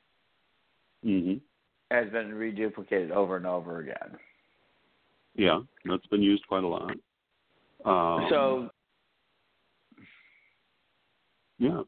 hmm 1.02 1.34
has 1.90 2.10
been 2.10 2.30
reduplicated 2.32 3.10
over 3.10 3.36
and 3.36 3.46
over 3.46 3.80
again. 3.80 4.18
Yeah, 5.36 5.60
that's 5.84 6.06
been 6.06 6.22
used 6.22 6.44
quite 6.48 6.64
a 6.64 6.66
lot. 6.66 6.90
Um, 7.84 8.26
so 8.30 8.70
yeah, 11.58 11.82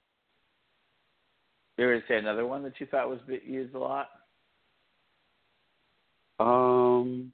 you 1.79 1.87
were 1.87 1.99
to 1.99 2.07
say 2.07 2.19
another 2.19 2.47
one 2.47 2.63
that 2.65 2.75
you 2.79 2.87
thought 2.87 3.09
was 3.09 3.21
used 3.45 3.75
a 3.75 3.79
lot. 3.79 4.11
Um, 6.39 7.33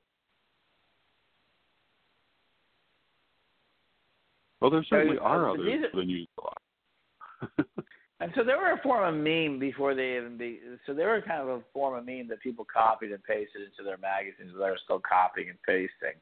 well, 4.63 4.71
there 4.71 4.85
certainly 4.89 5.19
uh, 5.19 5.23
are 5.23 5.57
the 5.57 5.63
others 5.63 5.83
have 5.83 5.93
been 5.93 6.09
used 6.09 6.31
a 6.39 6.43
lot. 6.43 7.67
And 8.23 8.31
so 8.37 8.45
they 8.45 8.53
were 8.53 8.71
a 8.71 8.83
form 8.85 9.03
of 9.03 9.21
meme 9.21 9.59
before 9.59 9.97
they 9.97 10.17
even 10.17 10.37
be. 10.39 10.61
So 10.87 10.95
they 10.95 11.05
were 11.05 11.21
kind 11.27 11.43
of 11.43 11.49
a 11.49 11.61
form 11.73 11.99
of 11.99 12.07
meme 12.07 12.29
that 12.29 12.41
people 12.41 12.65
copied 12.73 13.11
and 13.11 13.21
pasted 13.25 13.63
into 13.63 13.83
their 13.85 13.99
magazines. 13.99 14.53
They 14.55 14.61
were 14.61 14.79
still 14.85 15.01
copying 15.01 15.49
and 15.49 15.59
pasting. 15.67 16.21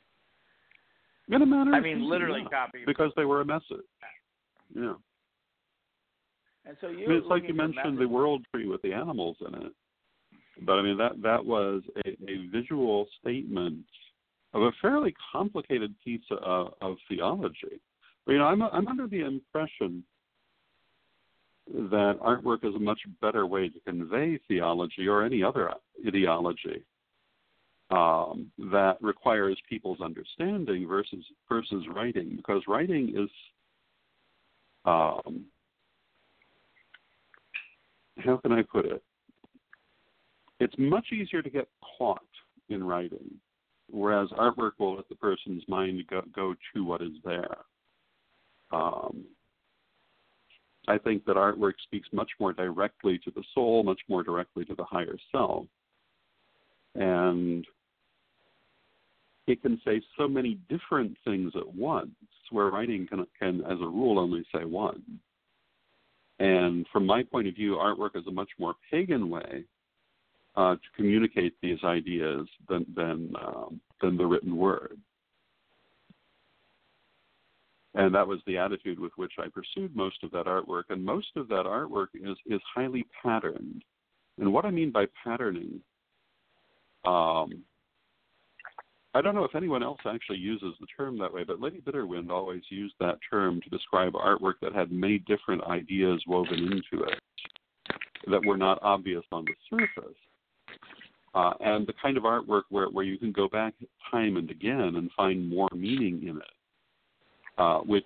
In 1.28 1.42
a 1.42 1.46
manner, 1.46 1.74
I 1.74 1.80
mean, 1.80 2.08
literally 2.08 2.40
yeah, 2.42 2.64
copying. 2.64 2.84
because 2.86 3.12
they 3.16 3.26
were 3.26 3.42
a 3.42 3.44
message. 3.44 3.84
Yeah, 4.74 4.94
And 6.64 6.76
so 6.80 6.88
you. 6.88 7.04
I 7.04 7.08
mean, 7.08 7.18
it's 7.18 7.26
like 7.26 7.42
you 7.46 7.52
mentioned 7.52 7.98
the 7.98 8.08
world 8.08 8.46
tree 8.50 8.66
with 8.66 8.80
the 8.80 8.94
animals 8.94 9.36
in 9.46 9.54
it, 9.54 9.72
but 10.64 10.78
I 10.78 10.82
mean 10.82 10.96
that 10.96 11.20
that 11.22 11.44
was 11.44 11.82
a, 12.06 12.08
a 12.08 12.46
visual 12.50 13.06
statement 13.20 13.84
of 14.54 14.62
a 14.62 14.70
fairly 14.80 15.14
complicated 15.30 15.94
piece 16.02 16.22
of, 16.30 16.72
of 16.80 16.96
theology. 17.08 17.78
You 18.30 18.38
know, 18.38 18.44
I'm 18.44 18.62
I'm 18.62 18.86
under 18.86 19.08
the 19.08 19.26
impression 19.26 20.04
that 21.66 22.16
artwork 22.22 22.64
is 22.64 22.76
a 22.76 22.78
much 22.78 23.00
better 23.20 23.44
way 23.44 23.68
to 23.68 23.80
convey 23.80 24.38
theology 24.46 25.08
or 25.08 25.24
any 25.24 25.42
other 25.42 25.72
ideology 26.06 26.84
um, 27.90 28.52
that 28.70 28.98
requires 29.00 29.58
people's 29.68 30.00
understanding 30.00 30.86
versus 30.86 31.24
versus 31.48 31.84
writing 31.92 32.34
because 32.36 32.62
writing 32.68 33.12
is 33.16 33.30
um, 34.84 35.44
how 38.18 38.36
can 38.36 38.52
I 38.52 38.62
put 38.62 38.84
it? 38.86 39.02
It's 40.60 40.74
much 40.78 41.06
easier 41.12 41.42
to 41.42 41.50
get 41.50 41.66
caught 41.98 42.20
in 42.68 42.84
writing, 42.84 43.28
whereas 43.90 44.28
artwork 44.38 44.72
will 44.78 44.96
let 44.96 45.08
the 45.08 45.16
person's 45.16 45.64
mind 45.66 46.00
go, 46.08 46.22
go 46.32 46.54
to 46.74 46.84
what 46.84 47.02
is 47.02 47.12
there. 47.24 47.56
Um, 48.72 49.24
I 50.88 50.98
think 50.98 51.24
that 51.24 51.36
artwork 51.36 51.74
speaks 51.84 52.08
much 52.12 52.30
more 52.40 52.52
directly 52.52 53.18
to 53.24 53.30
the 53.30 53.44
soul, 53.54 53.82
much 53.82 54.00
more 54.08 54.22
directly 54.22 54.64
to 54.64 54.74
the 54.74 54.84
higher 54.84 55.16
self. 55.30 55.66
And 56.94 57.64
it 59.46 59.62
can 59.62 59.80
say 59.84 60.00
so 60.18 60.26
many 60.26 60.58
different 60.68 61.16
things 61.24 61.52
at 61.56 61.74
once, 61.74 62.10
where 62.50 62.66
writing 62.66 63.06
can, 63.06 63.26
can 63.38 63.60
as 63.62 63.78
a 63.80 63.86
rule, 63.86 64.18
only 64.18 64.44
say 64.52 64.64
one. 64.64 65.02
And 66.40 66.86
from 66.92 67.06
my 67.06 67.22
point 67.22 67.46
of 67.46 67.54
view, 67.54 67.74
artwork 67.74 68.16
is 68.16 68.26
a 68.26 68.32
much 68.32 68.48
more 68.58 68.74
pagan 68.90 69.28
way 69.28 69.64
uh, 70.56 70.74
to 70.74 70.80
communicate 70.96 71.54
these 71.62 71.78
ideas 71.84 72.48
than 72.68 72.86
than 72.96 73.32
um, 73.40 73.80
than 74.00 74.16
the 74.16 74.26
written 74.26 74.56
word. 74.56 74.98
And 77.94 78.14
that 78.14 78.26
was 78.26 78.38
the 78.46 78.56
attitude 78.56 79.00
with 79.00 79.12
which 79.16 79.32
I 79.38 79.48
pursued 79.48 79.96
most 79.96 80.22
of 80.22 80.30
that 80.30 80.46
artwork. 80.46 80.84
And 80.90 81.04
most 81.04 81.28
of 81.36 81.48
that 81.48 81.66
artwork 81.66 82.08
is 82.14 82.36
is 82.46 82.60
highly 82.74 83.04
patterned. 83.22 83.82
And 84.38 84.52
what 84.52 84.64
I 84.64 84.70
mean 84.70 84.90
by 84.92 85.06
patterning 85.24 85.80
um, 87.04 87.64
I 89.12 89.20
don't 89.20 89.34
know 89.34 89.44
if 89.44 89.56
anyone 89.56 89.82
else 89.82 89.98
actually 90.06 90.38
uses 90.38 90.74
the 90.80 90.86
term 90.96 91.18
that 91.18 91.32
way, 91.32 91.42
but 91.42 91.60
Lady 91.60 91.80
Bitterwind 91.80 92.30
always 92.30 92.62
used 92.68 92.94
that 93.00 93.18
term 93.28 93.60
to 93.62 93.70
describe 93.70 94.12
artwork 94.12 94.54
that 94.62 94.72
had 94.72 94.92
many 94.92 95.18
different 95.18 95.64
ideas 95.64 96.22
woven 96.28 96.58
into 96.58 97.04
it 97.04 97.18
that 98.30 98.44
were 98.44 98.56
not 98.56 98.78
obvious 98.82 99.24
on 99.32 99.44
the 99.46 99.54
surface. 99.68 100.16
Uh, 101.34 101.52
and 101.60 101.86
the 101.86 101.94
kind 102.00 102.16
of 102.16 102.22
artwork 102.24 102.62
where, 102.68 102.86
where 102.86 103.04
you 103.04 103.18
can 103.18 103.32
go 103.32 103.48
back 103.48 103.74
time 104.10 104.36
and 104.36 104.50
again 104.50 104.96
and 104.96 105.10
find 105.16 105.48
more 105.48 105.68
meaning 105.74 106.22
in 106.22 106.36
it, 106.36 106.52
uh, 107.60 107.80
which 107.80 108.04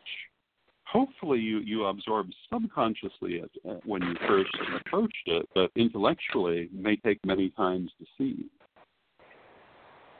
hopefully 0.85 1.39
you, 1.39 1.61
you 1.61 1.85
absorb 1.85 2.29
subconsciously 2.53 3.41
at, 3.41 3.71
at 3.71 3.87
when 3.87 4.03
you 4.03 4.15
first 4.27 4.51
approached 4.81 5.27
it, 5.27 5.49
but 5.55 5.71
intellectually 5.77 6.69
may 6.73 6.97
take 6.97 7.25
many 7.25 7.51
times 7.51 7.91
to 7.99 8.07
see. 8.19 8.47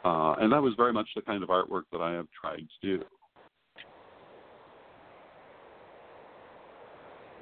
Uh, 0.05 0.35
and 0.39 0.53
that 0.53 0.63
was 0.63 0.75
very 0.77 0.93
much 0.93 1.09
the 1.17 1.23
kind 1.23 1.43
of 1.43 1.49
artwork 1.49 1.83
that 1.91 2.01
I 2.01 2.13
have 2.13 2.29
tried 2.41 2.65
to 2.81 2.99
do. 2.99 3.05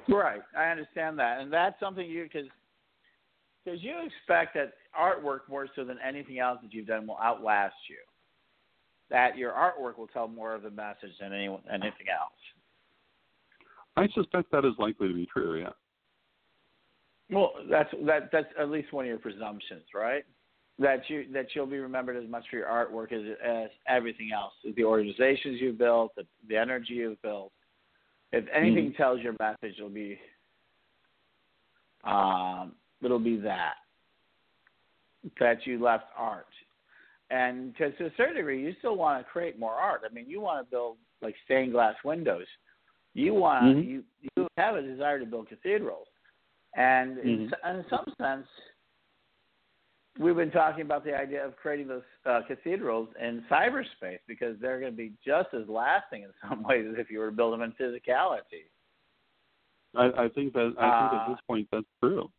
Right, 0.09 0.41
I 0.57 0.65
understand 0.65 1.19
that, 1.19 1.39
and 1.39 1.53
that's 1.53 1.79
something 1.79 2.05
you 2.05 2.23
because 2.23 2.49
because 3.63 3.81
you 3.81 3.93
expect 4.05 4.55
that 4.55 4.73
artwork 4.99 5.41
more 5.47 5.67
so 5.75 5.85
than 5.85 5.97
anything 6.05 6.39
else 6.39 6.59
that 6.61 6.73
you've 6.73 6.87
done 6.87 7.07
will 7.07 7.17
outlast 7.23 7.75
you. 7.89 7.95
That 9.13 9.37
your 9.37 9.53
artwork 9.53 9.97
will 9.97 10.07
tell 10.07 10.27
more 10.27 10.53
of 10.53 10.63
the 10.63 10.71
message 10.71 11.11
than 11.21 11.31
any, 11.31 11.45
anything 11.71 12.07
else. 12.11 12.33
I 13.95 14.07
suspect 14.13 14.51
that 14.51 14.65
is 14.65 14.73
likely 14.77 15.07
to 15.07 15.13
be 15.13 15.27
true. 15.27 15.61
Yeah. 15.61 15.69
Well, 17.29 17.53
that's 17.69 17.89
that 18.05 18.29
that's 18.33 18.47
at 18.59 18.69
least 18.69 18.91
one 18.91 19.05
of 19.05 19.09
your 19.09 19.19
presumptions, 19.19 19.83
right? 19.95 20.25
that 20.79 21.01
you 21.07 21.25
that 21.33 21.47
you'll 21.53 21.67
be 21.67 21.77
remembered 21.77 22.21
as 22.21 22.29
much 22.29 22.45
for 22.49 22.57
your 22.57 22.67
artwork 22.67 23.11
as 23.11 23.37
as 23.45 23.69
everything 23.87 24.31
else, 24.33 24.53
the 24.75 24.83
organizations 24.83 25.61
you've 25.61 25.77
built, 25.77 26.11
the, 26.15 26.25
the 26.47 26.57
energy 26.57 26.93
you've 26.93 27.21
built. 27.21 27.51
If 28.31 28.45
anything 28.53 28.91
mm 28.91 28.97
tells 28.97 29.21
your 29.21 29.35
message, 29.39 29.75
it'll 29.77 29.89
be 29.89 30.17
um, 32.03 32.73
it'll 33.03 33.19
be 33.19 33.37
that 33.37 33.75
that 35.39 35.65
you 35.65 35.81
left 35.81 36.05
art, 36.17 36.47
and 37.33 37.73
because 37.73 37.93
to 37.97 38.05
a 38.05 38.11
certain 38.15 38.35
degree, 38.35 38.61
you 38.61 38.73
still 38.77 38.95
want 38.95 39.19
to 39.19 39.31
create 39.31 39.57
more 39.57 39.73
art. 39.73 40.01
I 40.09 40.13
mean, 40.13 40.25
you 40.27 40.39
want 40.39 40.65
to 40.65 40.69
build 40.69 40.97
like 41.21 41.35
stained 41.45 41.71
glass 41.71 41.95
windows. 42.05 42.45
You 43.15 43.33
want 43.33 43.65
mm-hmm. 43.65 43.89
you 43.89 44.03
you 44.35 44.47
have 44.57 44.75
a 44.75 44.81
desire 44.81 45.19
to 45.19 45.25
build 45.25 45.49
cathedrals, 45.49 46.07
and 46.75 47.17
mm-hmm. 47.17 47.29
in, 47.29 47.75
in 47.75 47.85
some 47.89 48.05
sense 48.21 48.47
we've 50.19 50.35
been 50.35 50.51
talking 50.51 50.83
about 50.83 51.03
the 51.03 51.15
idea 51.15 51.43
of 51.43 51.55
creating 51.55 51.87
those 51.87 52.03
uh, 52.27 52.41
cathedrals 52.47 53.09
in 53.19 53.43
cyberspace 53.49 54.19
because 54.27 54.55
they're 54.61 54.79
going 54.79 54.91
to 54.91 54.97
be 54.97 55.11
just 55.25 55.49
as 55.55 55.67
lasting 55.67 56.21
in 56.21 56.29
some 56.47 56.61
ways 56.61 56.85
as 56.87 56.95
if 56.99 57.09
you 57.09 57.17
were 57.17 57.31
to 57.31 57.35
build 57.35 57.53
them 57.53 57.63
in 57.63 57.71
physicality. 57.71 58.69
I, 59.95 60.25
I 60.25 60.29
think 60.29 60.53
that 60.53 60.73
I 60.79 61.09
think 61.09 61.13
uh, 61.13 61.15
at 61.15 61.29
this 61.29 61.39
point 61.47 61.67
that's 61.71 61.85
true. 62.03 62.29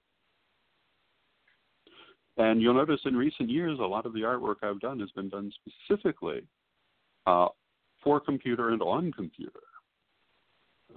And 2.37 2.61
you'll 2.61 2.75
notice 2.75 3.01
in 3.05 3.17
recent 3.17 3.49
years, 3.49 3.79
a 3.79 3.83
lot 3.83 4.07
of 4.07 4.13
the 4.13 4.21
artwork 4.21 4.57
I've 4.63 4.81
done 4.81 4.99
has 5.01 5.11
been 5.13 5.29
done 5.29 5.53
specifically 5.61 6.43
uh, 7.27 7.49
for 8.03 8.21
computer 8.21 8.71
and 8.71 8.83
on 8.83 9.13
computer. 9.13 9.61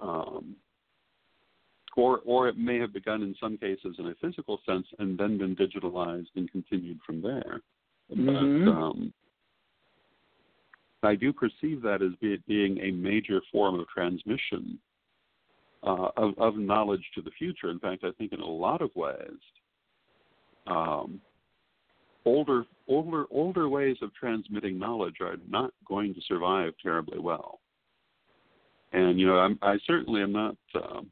Um, 0.00 0.56
or 1.96 2.20
or 2.24 2.48
it 2.48 2.56
may 2.56 2.78
have 2.78 2.92
begun 2.92 3.22
in 3.22 3.34
some 3.40 3.58
cases 3.58 3.96
in 3.98 4.06
a 4.06 4.14
physical 4.20 4.60
sense 4.64 4.86
and 5.00 5.18
then 5.18 5.36
been 5.36 5.56
digitalized 5.56 6.28
and 6.36 6.50
continued 6.50 6.98
from 7.04 7.20
there. 7.20 7.60
Mm-hmm. 8.16 8.64
But 8.64 8.70
um, 8.70 9.12
I 11.02 11.14
do 11.16 11.32
perceive 11.32 11.82
that 11.82 12.02
as 12.02 12.12
be, 12.20 12.38
being 12.46 12.78
a 12.78 12.92
major 12.92 13.40
form 13.50 13.78
of 13.78 13.88
transmission 13.88 14.78
uh, 15.82 16.08
of, 16.16 16.38
of 16.38 16.56
knowledge 16.56 17.04
to 17.14 17.22
the 17.22 17.30
future. 17.32 17.70
In 17.70 17.78
fact, 17.78 18.04
I 18.04 18.10
think 18.12 18.32
in 18.32 18.40
a 18.40 18.46
lot 18.46 18.80
of 18.80 18.90
ways, 18.94 19.38
um, 20.66 21.20
older 22.28 22.64
older 22.86 23.24
older 23.30 23.68
ways 23.68 23.96
of 24.02 24.14
transmitting 24.14 24.78
knowledge 24.78 25.16
are 25.20 25.36
not 25.48 25.72
going 25.86 26.14
to 26.14 26.20
survive 26.26 26.72
terribly 26.82 27.18
well. 27.18 27.60
And 28.92 29.18
you 29.18 29.26
know, 29.26 29.38
I'm, 29.38 29.58
I 29.62 29.76
certainly 29.86 30.22
am 30.22 30.32
not. 30.32 30.56
Um, 30.74 31.10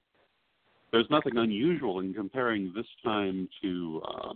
there's 0.92 1.10
nothing 1.10 1.36
unusual 1.36 2.00
in 2.00 2.14
comparing 2.14 2.72
this 2.74 2.86
time 3.04 3.48
to 3.60 4.02
uh, 4.08 4.32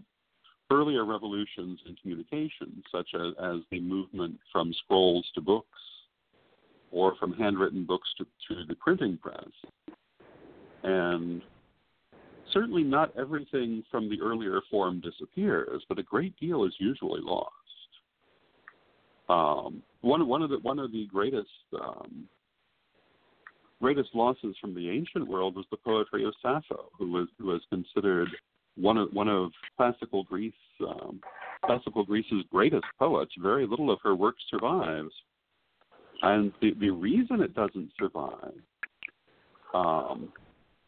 earlier 0.70 1.04
revolutions 1.04 1.80
in 1.86 1.96
communication, 1.96 2.82
such 2.92 3.08
as, 3.14 3.32
as, 3.42 3.60
the 3.70 3.80
movement 3.80 4.38
from 4.52 4.72
scrolls 4.84 5.26
to 5.34 5.40
books, 5.40 5.78
or 6.90 7.14
from 7.16 7.32
handwritten 7.32 7.84
books 7.84 8.08
to, 8.18 8.24
to 8.48 8.64
the 8.66 8.74
printing 8.74 9.16
press. 9.16 9.48
And 10.82 11.42
certainly 12.52 12.82
not 12.82 13.16
everything 13.18 13.82
from 13.90 14.08
the 14.08 14.20
earlier 14.20 14.60
form 14.70 15.00
disappears, 15.00 15.82
but 15.88 15.98
a 15.98 16.02
great 16.02 16.38
deal 16.38 16.64
is 16.64 16.74
usually 16.78 17.20
lost. 17.22 17.54
Um, 19.28 19.82
one, 20.00 20.26
one 20.26 20.42
of 20.42 20.50
the 20.50 20.58
one 20.58 20.78
of 20.78 20.90
the 20.92 21.06
greatest 21.06 21.48
um, 21.80 22.28
greatest 23.80 24.10
losses 24.14 24.56
from 24.60 24.74
the 24.74 24.90
ancient 24.90 25.26
world 25.28 25.56
was 25.56 25.66
the 25.70 25.76
poetry 25.76 26.24
of 26.24 26.34
Sappho, 26.42 26.90
who 26.98 27.10
was 27.10 27.28
who 27.38 27.46
was 27.46 27.62
considered 27.70 28.28
one 28.76 28.96
of 28.96 29.12
one 29.12 29.28
of 29.28 29.52
classical 29.76 30.24
Greece 30.24 30.52
um, 30.80 31.20
classical 31.64 32.04
Greece's 32.04 32.44
greatest 32.50 32.84
poets. 32.98 33.32
Very 33.40 33.66
little 33.66 33.90
of 33.90 33.98
her 34.02 34.14
work 34.14 34.36
survives, 34.50 35.12
and 36.22 36.52
the 36.60 36.74
the 36.80 36.90
reason 36.90 37.40
it 37.40 37.54
doesn't 37.54 37.92
survive. 37.98 38.54
Um, 39.72 40.32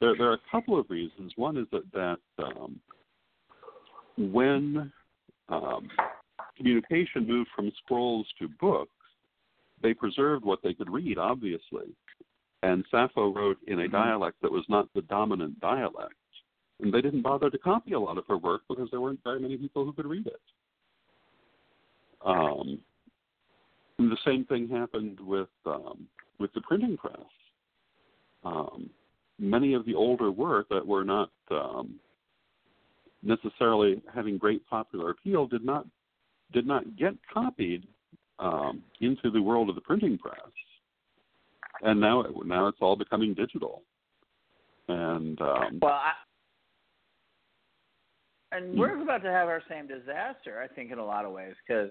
there, 0.02 0.16
there 0.18 0.30
are 0.30 0.34
a 0.34 0.50
couple 0.50 0.78
of 0.78 0.90
reasons. 0.90 1.32
One 1.36 1.56
is 1.56 1.66
that 1.70 1.84
that 1.92 2.44
um, 2.44 2.80
when 4.18 4.92
um, 5.48 5.88
communication 6.56 7.26
moved 7.26 7.48
from 7.54 7.70
scrolls 7.84 8.26
to 8.40 8.48
books, 8.60 8.90
they 9.80 9.94
preserved 9.94 10.44
what 10.44 10.58
they 10.62 10.74
could 10.74 10.90
read, 10.90 11.18
obviously, 11.18 11.94
and 12.64 12.84
Sappho 12.90 13.32
wrote 13.32 13.58
in 13.68 13.78
a 13.78 13.82
mm-hmm. 13.84 13.92
dialect 13.92 14.42
that 14.42 14.50
was 14.50 14.64
not 14.68 14.88
the 14.94 15.02
dominant 15.02 15.60
dialect. 15.60 16.14
And 16.80 16.92
they 16.92 17.00
didn't 17.00 17.22
bother 17.22 17.48
to 17.48 17.58
copy 17.58 17.92
a 17.92 18.00
lot 18.00 18.18
of 18.18 18.24
her 18.26 18.36
work 18.36 18.62
because 18.68 18.88
there 18.90 19.00
weren't 19.00 19.20
very 19.22 19.38
many 19.38 19.56
people 19.56 19.84
who 19.84 19.92
could 19.92 20.06
read 20.06 20.26
it. 20.26 20.40
Um, 22.26 22.80
the 23.98 24.16
same 24.24 24.44
thing 24.46 24.68
happened 24.68 25.20
with 25.20 25.48
um, 25.64 26.08
with 26.40 26.52
the 26.54 26.60
printing 26.62 26.96
press. 26.96 27.20
Um, 28.44 28.90
many 29.38 29.74
of 29.74 29.84
the 29.86 29.94
older 29.94 30.30
work 30.30 30.68
that 30.70 30.86
were 30.86 31.04
not 31.04 31.30
um, 31.50 31.98
necessarily 33.22 34.02
having 34.14 34.38
great 34.38 34.66
popular 34.66 35.10
appeal 35.10 35.46
did 35.46 35.64
not 35.64 35.86
did 36.52 36.66
not 36.66 36.96
get 36.96 37.14
copied 37.32 37.86
um, 38.38 38.82
into 39.00 39.30
the 39.30 39.40
world 39.40 39.68
of 39.68 39.74
the 39.74 39.80
printing 39.80 40.18
press 40.18 40.40
and 41.82 42.00
now 42.00 42.24
now 42.44 42.68
it's 42.68 42.78
all 42.80 42.96
becoming 42.96 43.34
digital. 43.34 43.82
And 44.88 45.40
um, 45.40 45.78
well, 45.80 45.92
I, 45.92 46.12
and 48.52 48.78
we're 48.78 49.00
about 49.00 49.22
to 49.22 49.30
have 49.30 49.48
our 49.48 49.62
same 49.68 49.86
disaster, 49.86 50.60
I 50.62 50.72
think, 50.72 50.92
in 50.92 50.98
a 50.98 51.04
lot 51.04 51.24
of 51.24 51.32
ways, 51.32 51.54
because 51.66 51.90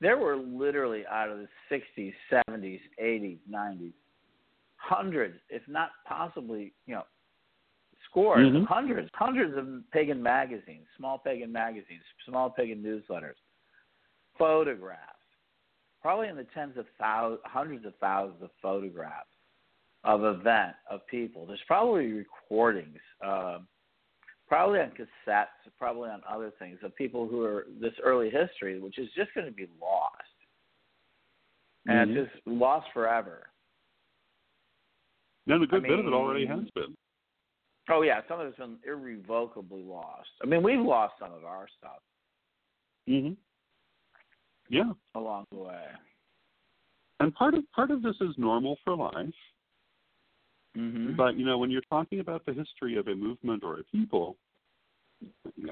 there 0.00 0.18
were 0.18 0.36
literally 0.36 1.04
out 1.06 1.30
of 1.30 1.38
the 1.38 1.48
60s, 1.70 2.12
70s, 2.32 2.80
80s, 3.02 3.38
90s, 3.50 3.92
hundreds, 4.84 5.38
if 5.48 5.62
not 5.66 5.90
possibly, 6.06 6.72
you 6.86 6.94
know, 6.94 7.04
scores, 8.04 8.46
Mhm. 8.46 8.66
hundreds, 8.66 9.10
hundreds 9.14 9.56
of 9.56 9.82
pagan 9.90 10.22
magazines, 10.22 10.86
small 10.96 11.18
pagan 11.18 11.50
magazines, 11.50 12.04
small 12.24 12.50
pagan 12.50 12.82
newsletters, 12.82 13.36
photographs, 14.36 15.18
probably 16.02 16.28
in 16.28 16.36
the 16.36 16.44
tens 16.44 16.76
of 16.76 16.86
thousands, 16.98 17.40
hundreds 17.44 17.84
of 17.86 17.96
thousands 17.96 18.42
of 18.42 18.52
photographs 18.60 19.30
of 20.04 20.24
event 20.24 20.76
of 20.90 21.06
people. 21.06 21.46
There's 21.46 21.62
probably 21.62 22.12
recordings, 22.12 23.00
um, 23.22 23.66
probably 24.46 24.80
on 24.80 24.90
cassettes, 24.90 25.46
probably 25.78 26.10
on 26.10 26.22
other 26.28 26.50
things 26.58 26.82
of 26.82 26.94
people 26.94 27.26
who 27.26 27.42
are 27.42 27.66
this 27.80 27.98
early 28.00 28.28
history, 28.28 28.78
which 28.78 28.98
is 28.98 29.10
just 29.12 29.32
going 29.32 29.46
to 29.46 29.52
be 29.52 29.66
lost, 29.80 30.36
and 31.86 32.10
Mhm. 32.10 32.16
it's 32.16 32.32
just 32.34 32.46
lost 32.46 32.92
forever. 32.92 33.48
And 35.46 35.62
a 35.62 35.66
good 35.66 35.84
I 35.84 35.88
bit 35.88 35.98
of 35.98 36.06
it 36.06 36.12
already 36.12 36.46
has 36.46 36.64
been. 36.74 36.96
Oh 37.90 38.02
yeah, 38.02 38.20
some 38.28 38.40
of 38.40 38.46
it's 38.46 38.56
been 38.58 38.78
irrevocably 38.86 39.82
lost. 39.82 40.30
I 40.42 40.46
mean, 40.46 40.62
we've 40.62 40.80
lost 40.80 41.14
some 41.18 41.32
of 41.32 41.44
our 41.44 41.66
stuff 41.78 42.00
hmm 43.06 43.32
Yeah, 44.70 44.92
along 45.14 45.44
the 45.52 45.58
way. 45.58 45.84
and 47.20 47.34
part 47.34 47.54
of 47.54 47.70
part 47.72 47.90
of 47.90 48.02
this 48.02 48.16
is 48.22 48.34
normal 48.38 48.78
for 48.84 48.96
life. 48.96 49.34
Mm-hmm. 50.76 51.14
But 51.16 51.36
you 51.36 51.44
know, 51.44 51.58
when 51.58 51.70
you're 51.70 51.82
talking 51.82 52.20
about 52.20 52.46
the 52.46 52.54
history 52.54 52.96
of 52.96 53.08
a 53.08 53.14
movement 53.14 53.62
or 53.62 53.80
a 53.80 53.84
people, 53.84 54.36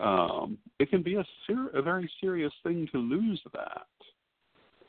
um, 0.01 0.59
it 0.79 0.91
can 0.91 1.03
be 1.03 1.15
a 1.15 1.25
ser- 1.47 1.71
a 1.75 1.81
very 1.81 2.11
serious 2.21 2.53
thing 2.63 2.87
to 2.93 2.99
lose 2.99 3.41
that. 3.55 3.87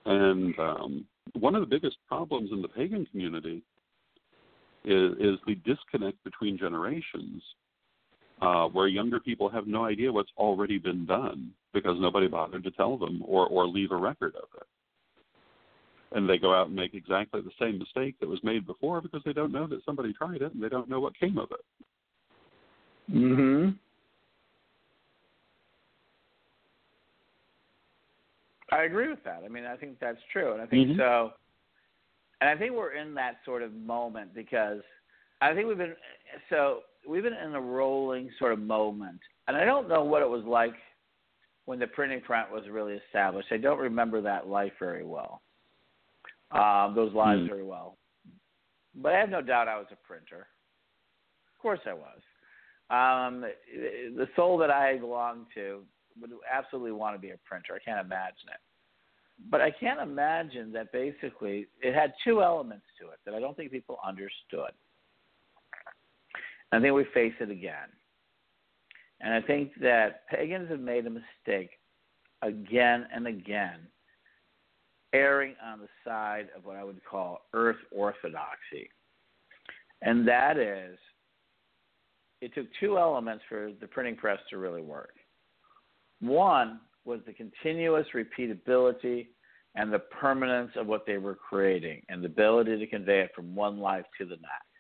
And 0.06 0.60
um, 0.60 1.06
one 1.40 1.56
of 1.56 1.62
the 1.62 1.68
biggest 1.68 1.96
problems 2.10 2.52
in 2.52 2.62
the 2.62 2.68
pagan 2.68 3.06
community 3.06 3.64
is, 4.86 5.14
is 5.20 5.40
the 5.48 5.56
disconnect 5.66 6.24
between 6.24 6.58
generations, 6.58 7.42
uh, 8.42 8.66
where 8.68 8.88
younger 8.88 9.20
people 9.20 9.50
have 9.50 9.68
no 9.68 9.86
idea 9.86 10.12
what's 10.12 10.32
already 10.38 10.78
been 10.78 11.06
done 11.06 11.52
because 11.74 11.98
nobody 12.00 12.28
bothered 12.28 12.64
to 12.64 12.72
tell 12.72 12.98
them 12.98 13.24
or, 13.26 13.48
or 13.48 13.68
leave 13.68 13.92
a 13.92 13.96
record 13.96 14.36
of 14.36 14.50
it 14.56 14.68
and 16.14 16.30
they 16.30 16.38
go 16.38 16.54
out 16.54 16.68
and 16.68 16.76
make 16.76 16.94
exactly 16.94 17.42
the 17.42 17.52
same 17.60 17.80
mistake 17.80 18.16
that 18.20 18.30
was 18.30 18.40
made 18.44 18.66
before 18.66 19.02
because 19.02 19.22
they 19.26 19.34
don't 19.34 19.52
know 19.52 19.68
that 19.68 19.84
somebody 19.86 20.14
tried 20.14 20.42
it 20.42 20.54
and 20.54 20.64
they 20.64 20.70
don't 20.70 20.90
know 20.90 21.00
what 21.00 21.18
came 21.20 21.38
of 21.38 21.50
it. 21.52 23.14
Mm-hmm. 23.14 23.70
I 28.72 28.84
agree 28.84 29.10
with 29.10 29.24
that. 29.26 29.44
I 29.46 29.50
mean, 29.50 29.66
I 29.66 29.76
think 29.76 30.00
that's 30.00 30.22
true, 30.32 30.54
and 30.54 30.62
I 30.62 30.66
think 30.66 30.90
Mhm. 30.90 30.98
so. 30.98 31.34
And 32.44 32.50
I 32.50 32.58
think 32.58 32.74
we're 32.74 32.92
in 32.92 33.14
that 33.14 33.38
sort 33.46 33.62
of 33.62 33.72
moment 33.74 34.36
because 34.36 34.82
I 35.40 35.54
think 35.54 35.66
we've 35.66 35.78
been 35.78 35.96
so 36.50 36.80
we've 37.08 37.24
been 37.24 37.32
in 37.32 37.56
a 37.56 37.62
rolling 37.62 38.30
sort 38.38 38.52
of 38.52 38.60
moment, 38.60 39.22
and 39.48 39.56
I 39.56 39.64
don't 39.64 39.88
know 39.88 40.04
what 40.04 40.22
it 40.22 40.28
was 40.28 40.44
like 40.44 40.74
when 41.64 41.80
the 41.80 41.88
printing 41.88 42.20
press 42.20 42.48
was 42.52 42.64
really 42.70 43.00
established. 43.08 43.48
I 43.54 43.56
don't 43.56 43.80
remember 43.80 44.20
that 44.24 44.50
life 44.50 44.74
very 44.78 45.06
well, 45.06 45.42
um, 46.52 46.94
those 46.94 47.14
lives 47.14 47.44
Hmm. 47.44 47.48
very 47.48 47.64
well. 47.64 47.98
But 48.94 49.14
I 49.14 49.20
have 49.20 49.30
no 49.30 49.42
doubt 49.42 49.70
I 49.70 49.78
was 49.78 49.88
a 49.94 49.96
printer. 50.06 50.46
Of 51.56 51.62
course, 51.62 51.80
I 51.86 51.94
was. 51.94 52.22
Um, 52.90 53.46
the 54.18 54.28
soul 54.36 54.58
that 54.58 54.70
I 54.70 54.98
belong 54.98 55.48
to 55.56 55.86
would 56.20 56.32
absolutely 56.52 56.92
want 56.92 57.16
to 57.16 57.22
be 57.22 57.30
a 57.30 57.38
printer. 57.46 57.74
I 57.74 57.80
can't 57.80 58.06
imagine 58.06 58.50
it. 58.50 58.60
But 59.50 59.62
I 59.62 59.72
can't 59.72 60.00
imagine 60.00 60.72
that 60.74 60.92
basically 60.92 61.68
it 61.82 61.94
had 61.94 62.14
two 62.24 62.42
elements 62.42 62.86
to 63.00 63.10
it 63.10 63.20
that 63.26 63.34
I 63.34 63.40
don't 63.40 63.56
think 63.56 63.72
people 63.72 64.00
understood. 64.06 64.72
I 66.72 66.80
think 66.80 66.96
we 66.96 67.06
face 67.14 67.34
it 67.40 67.52
again. 67.52 67.90
And 69.22 69.34
I 69.34 69.42
think 69.42 69.72
that 69.82 70.28
pagans 70.28 70.70
have 70.70 70.80
made 70.80 71.06
a 71.06 71.10
mistake 71.10 71.70
again 72.42 73.06
and 73.14 73.28
again, 73.28 73.80
erring 75.14 75.56
on 75.64 75.80
the 75.80 75.88
side 76.04 76.48
of 76.58 76.66
what 76.66 76.76
I 76.76 76.84
would 76.84 77.04
call 77.06 77.42
earth 77.54 77.78
orthodoxy. 77.92 78.90
And 80.02 80.28
that 80.28 80.58
is, 80.58 80.98
it 82.42 82.54
took 82.54 82.66
two 82.80 82.98
elements 82.98 83.44
for 83.48 83.72
the 83.80 83.88
printing 83.88 84.18
press 84.18 84.40
to 84.50 84.58
really 84.58 84.82
work. 84.82 85.14
One 86.20 86.82
was 87.06 87.20
the 87.26 87.34
continuous 87.34 88.08
repeatability 88.14 89.28
and 89.76 89.92
the 89.92 90.00
permanence 90.00 90.72
of 90.76 90.88
what 90.88 91.06
they 91.06 91.18
were 91.18 91.36
creating 91.36 92.02
and 92.10 92.22
the 92.24 92.28
ability 92.28 92.78
to 92.78 92.88
convey 92.88 93.22
it 93.22 93.32
from 93.36 93.56
one 93.56 93.80
life 93.80 94.06
to 94.18 94.26
the 94.26 94.36
next. 94.36 94.74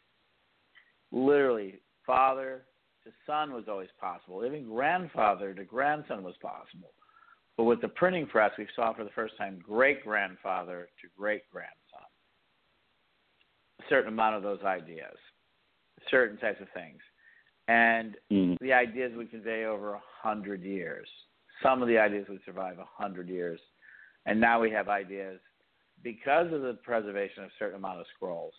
Literally, 1.11 1.81
father 2.05 2.65
to 3.03 3.11
son 3.25 3.53
was 3.53 3.65
always 3.67 3.89
possible. 3.99 4.45
Even 4.45 4.67
grandfather 4.67 5.53
to 5.53 5.63
grandson 5.63 6.23
was 6.23 6.35
possible. 6.41 6.93
But 7.57 7.65
with 7.65 7.81
the 7.81 7.87
printing 7.89 8.25
press, 8.27 8.51
we 8.57 8.67
saw 8.75 8.93
for 8.93 9.03
the 9.03 9.09
first 9.11 9.37
time 9.37 9.59
great 9.61 10.03
grandfather 10.03 10.87
to 11.01 11.07
great 11.17 11.41
grandson. 11.51 12.07
A 13.79 13.83
certain 13.89 14.13
amount 14.13 14.35
of 14.35 14.43
those 14.43 14.63
ideas, 14.63 15.15
certain 16.09 16.37
types 16.37 16.61
of 16.61 16.67
things. 16.73 16.99
And 17.67 18.17
Mm. 18.31 18.57
the 18.59 18.73
ideas 18.73 19.15
would 19.15 19.29
convey 19.29 19.65
over 19.65 19.93
a 19.93 20.03
hundred 20.21 20.63
years. 20.63 21.09
Some 21.61 21.81
of 21.81 21.87
the 21.87 21.97
ideas 21.97 22.25
would 22.29 22.41
survive 22.45 22.79
a 22.79 22.85
hundred 22.85 23.29
years, 23.29 23.59
and 24.25 24.39
now 24.39 24.61
we 24.61 24.71
have 24.71 24.89
ideas 24.89 25.39
because 26.03 26.51
of 26.51 26.61
the 26.61 26.77
preservation 26.83 27.43
of 27.43 27.49
a 27.49 27.53
certain 27.59 27.77
amount 27.77 27.99
of 27.99 28.05
scrolls 28.15 28.53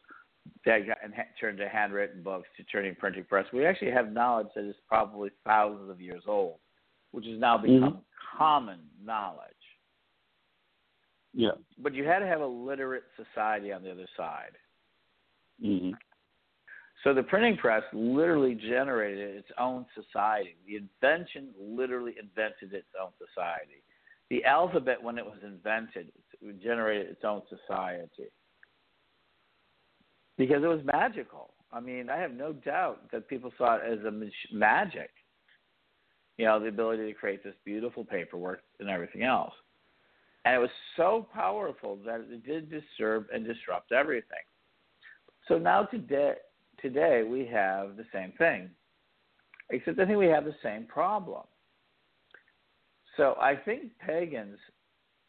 that 0.65 0.87
got 0.87 0.99
and 1.03 1.15
ha- 1.15 1.23
turned 1.41 1.59
to 1.59 1.69
handwritten 1.69 2.23
books 2.23 2.49
to 2.57 2.65
turning 2.65 2.95
printing 2.95 3.25
press. 3.25 3.47
We 3.53 3.67
actually 3.67 3.91
have 3.91 4.13
knowledge 4.13 4.49
that 4.55 4.69
is 4.69 4.77
probably 4.89 5.31
thousands 5.45 5.91
of 5.91 6.01
years 6.01 6.23
old, 6.27 6.59
which 7.13 7.27
has 7.27 7.39
now 7.39 7.59
become 7.59 8.03
common 8.39 8.81
knowledge. 9.03 9.51
Yeah. 11.33 11.51
But 11.79 11.95
you 11.95 12.05
had 12.05 12.21
to 12.21 12.27
have 12.27 12.41
a 12.41 12.47
literate 12.47 13.05
society 13.17 13.73
on 13.73 13.83
the 13.83 13.91
other 13.91 14.07
side. 14.17 14.53
hmm 15.63 15.91
So 17.05 17.13
the 17.13 17.23
printing 17.23 17.59
press 17.59 17.83
literally 17.93 18.55
generated 18.55 19.37
its 19.37 19.49
own 19.59 19.85
society. 19.95 20.57
The 20.67 20.77
invention 20.77 21.51
literally 21.61 22.15
invented 22.19 22.73
its 22.73 22.89
own 23.01 23.11
society. 23.19 23.83
The 24.31 24.43
alphabet, 24.47 25.01
when 25.03 25.19
it 25.19 25.25
was 25.25 25.39
invented, 25.45 26.11
generated 26.63 27.11
its 27.11 27.23
own 27.25 27.43
society 27.51 28.31
because 30.39 30.65
it 30.65 30.67
was 30.67 30.81
magical. 30.85 31.53
I 31.71 31.81
mean, 31.81 32.09
I 32.09 32.17
have 32.17 32.33
no 32.33 32.55
doubt 32.55 33.11
that 33.13 33.29
people 33.29 33.53
saw 33.59 33.77
it 33.77 33.83
as 33.87 34.05
a 34.07 34.11
mag- 34.11 34.31
magic. 34.51 35.11
You 36.39 36.47
know, 36.47 36.59
the 36.59 36.69
ability 36.69 37.07
to 37.07 37.13
create 37.13 37.45
this 37.45 37.55
beautiful 37.65 38.05
paperwork 38.05 38.63
and 38.81 38.89
everything 38.89 39.23
else. 39.23 39.53
And 40.45 40.55
it 40.55 40.59
was 40.59 40.71
so 40.97 41.29
powerful 41.33 41.99
that 42.07 42.21
it 42.21 42.45
did 42.45 42.71
disturb 42.71 43.27
and 43.33 43.47
disrupt 43.47 43.93
everything. 43.93 44.39
So 45.49 45.59
now 45.59 45.85
today, 45.85 46.35
today 46.85 47.23
we 47.23 47.47
have 47.47 47.97
the 47.97 48.05
same 48.13 48.33
thing, 48.37 48.69
except 49.71 49.99
I 49.99 50.05
think 50.05 50.19
we 50.19 50.27
have 50.27 50.45
the 50.45 50.55
same 50.63 50.85
problem. 50.85 51.45
So 53.17 53.37
I 53.41 53.57
think 53.57 53.85
pagans 54.07 54.59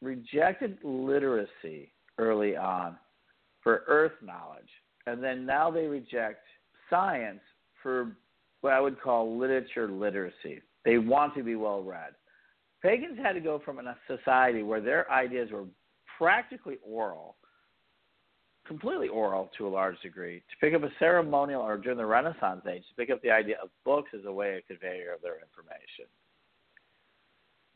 rejected 0.01 0.77
literacy 0.83 1.93
early 2.17 2.57
on 2.57 2.97
for 3.63 3.83
earth 3.87 4.11
knowledge, 4.21 4.69
and 5.07 5.23
then 5.23 5.45
now 5.45 5.71
they 5.71 5.85
reject 5.85 6.43
science 6.89 7.39
for 7.81 8.11
what 8.59 8.73
I 8.73 8.81
would 8.81 9.01
call 9.01 9.37
literature 9.37 9.87
literacy. 9.87 10.61
They 10.83 10.97
want 10.97 11.35
to 11.35 11.43
be 11.43 11.55
well 11.55 11.81
read. 11.81 12.15
Pagans 12.81 13.17
had 13.17 13.33
to 13.33 13.39
go 13.39 13.61
from 13.63 13.79
a 13.79 13.95
society 14.07 14.61
where 14.61 14.81
their 14.81 15.09
ideas 15.09 15.51
were 15.51 15.65
practically 16.17 16.79
oral 16.85 17.37
completely 18.65 19.07
oral 19.07 19.49
to 19.57 19.67
a 19.67 19.69
large 19.69 19.99
degree, 20.01 20.39
to 20.39 20.57
pick 20.59 20.73
up 20.73 20.83
a 20.83 20.89
ceremonial 20.99 21.61
or 21.61 21.77
during 21.77 21.97
the 21.97 22.05
Renaissance 22.05 22.61
age, 22.69 22.83
to 22.89 22.95
pick 22.95 23.09
up 23.09 23.21
the 23.21 23.31
idea 23.31 23.57
of 23.61 23.69
books 23.83 24.09
as 24.17 24.25
a 24.25 24.31
way 24.31 24.57
of 24.57 24.67
conveyor 24.67 25.13
of 25.13 25.21
their 25.21 25.39
information. 25.39 26.05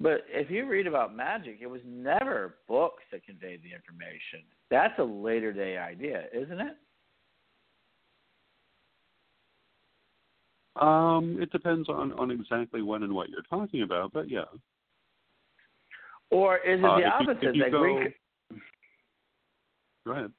But 0.01 0.21
if 0.29 0.49
you 0.49 0.65
read 0.67 0.87
about 0.87 1.15
magic, 1.15 1.57
it 1.61 1.67
was 1.67 1.81
never 1.85 2.55
books 2.67 3.03
that 3.11 3.25
conveyed 3.25 3.61
the 3.63 3.73
information. 3.73 4.43
That's 4.71 4.97
a 4.97 5.03
later 5.03 5.51
day 5.51 5.77
idea, 5.77 6.25
isn't 6.33 6.59
it? 6.59 6.77
Um, 10.81 11.37
it 11.41 11.51
depends 11.51 11.89
on, 11.89 12.13
on 12.13 12.31
exactly 12.31 12.81
when 12.81 13.03
and 13.03 13.13
what 13.13 13.29
you're 13.29 13.41
talking 13.49 13.81
about, 13.81 14.13
but 14.13 14.29
yeah. 14.29 14.45
Or 16.29 16.57
is 16.59 16.79
it 16.79 16.85
Uh, 16.85 16.95
the 16.95 17.01
you- 17.01 17.07
opposite? 17.07 17.43
if 17.43 17.55
you 17.55 17.69
go- 17.69 17.79
Greek, 17.81 18.15
Go 20.05 20.11
ahead. 20.13 20.31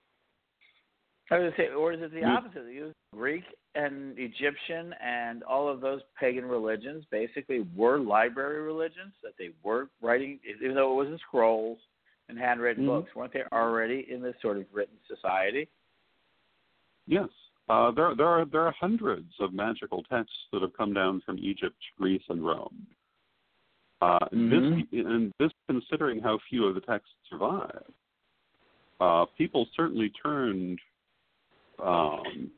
I 1.31 1.39
was 1.39 1.53
say, 1.57 1.69
or 1.69 1.93
is 1.93 2.03
it 2.03 2.11
the 2.11 2.23
Mm. 2.23 2.37
opposite? 2.37 2.73
Use 2.73 2.95
Greek 3.13 3.45
and 3.77 4.19
Egyptian 4.19 4.93
and 4.95 5.43
all 5.45 5.69
of 5.69 5.81
those 5.81 6.03
pagan 6.19 6.45
religions 6.45 7.05
basically 7.07 7.61
were 7.77 7.99
library 7.99 8.63
religions 8.63 9.15
that 9.23 9.37
they 9.39 9.51
were 9.63 9.89
writing, 10.01 10.41
even 10.45 10.75
though 10.75 10.93
it 10.93 11.05
was 11.05 11.09
in 11.09 11.19
scrolls 11.19 11.79
and 12.29 12.39
handwritten 12.39 12.85
Mhm. 12.85 12.89
books. 12.89 13.15
Weren't 13.15 13.33
they 13.33 13.45
already 13.53 14.11
in 14.11 14.21
this 14.23 14.39
sort 14.41 14.57
of 14.57 14.67
written 14.75 14.99
society? 15.07 15.69
Yes. 17.07 17.29
Uh, 17.69 17.93
there, 17.93 18.15
there 18.17 18.27
are 18.27 18.45
there 18.45 18.63
are 18.63 18.73
hundreds 18.73 19.33
of 19.39 19.53
magical 19.53 20.03
texts 20.05 20.49
that 20.51 20.63
have 20.63 20.73
come 20.73 20.93
down 20.93 21.21
from 21.21 21.39
Egypt, 21.39 21.77
Greece, 21.97 22.29
and 22.29 22.45
Rome. 22.45 22.87
Uh, 24.01 24.19
Mhm. 24.33 24.91
This 24.91 25.05
and 25.07 25.33
this, 25.39 25.53
considering 25.69 26.21
how 26.21 26.39
few 26.39 26.65
of 26.67 26.75
the 26.75 26.81
texts 26.81 27.15
survive, 27.29 27.87
uh, 28.99 29.27
people 29.27 29.67
certainly 29.77 30.11
turned 30.11 30.81
um, 31.83 32.51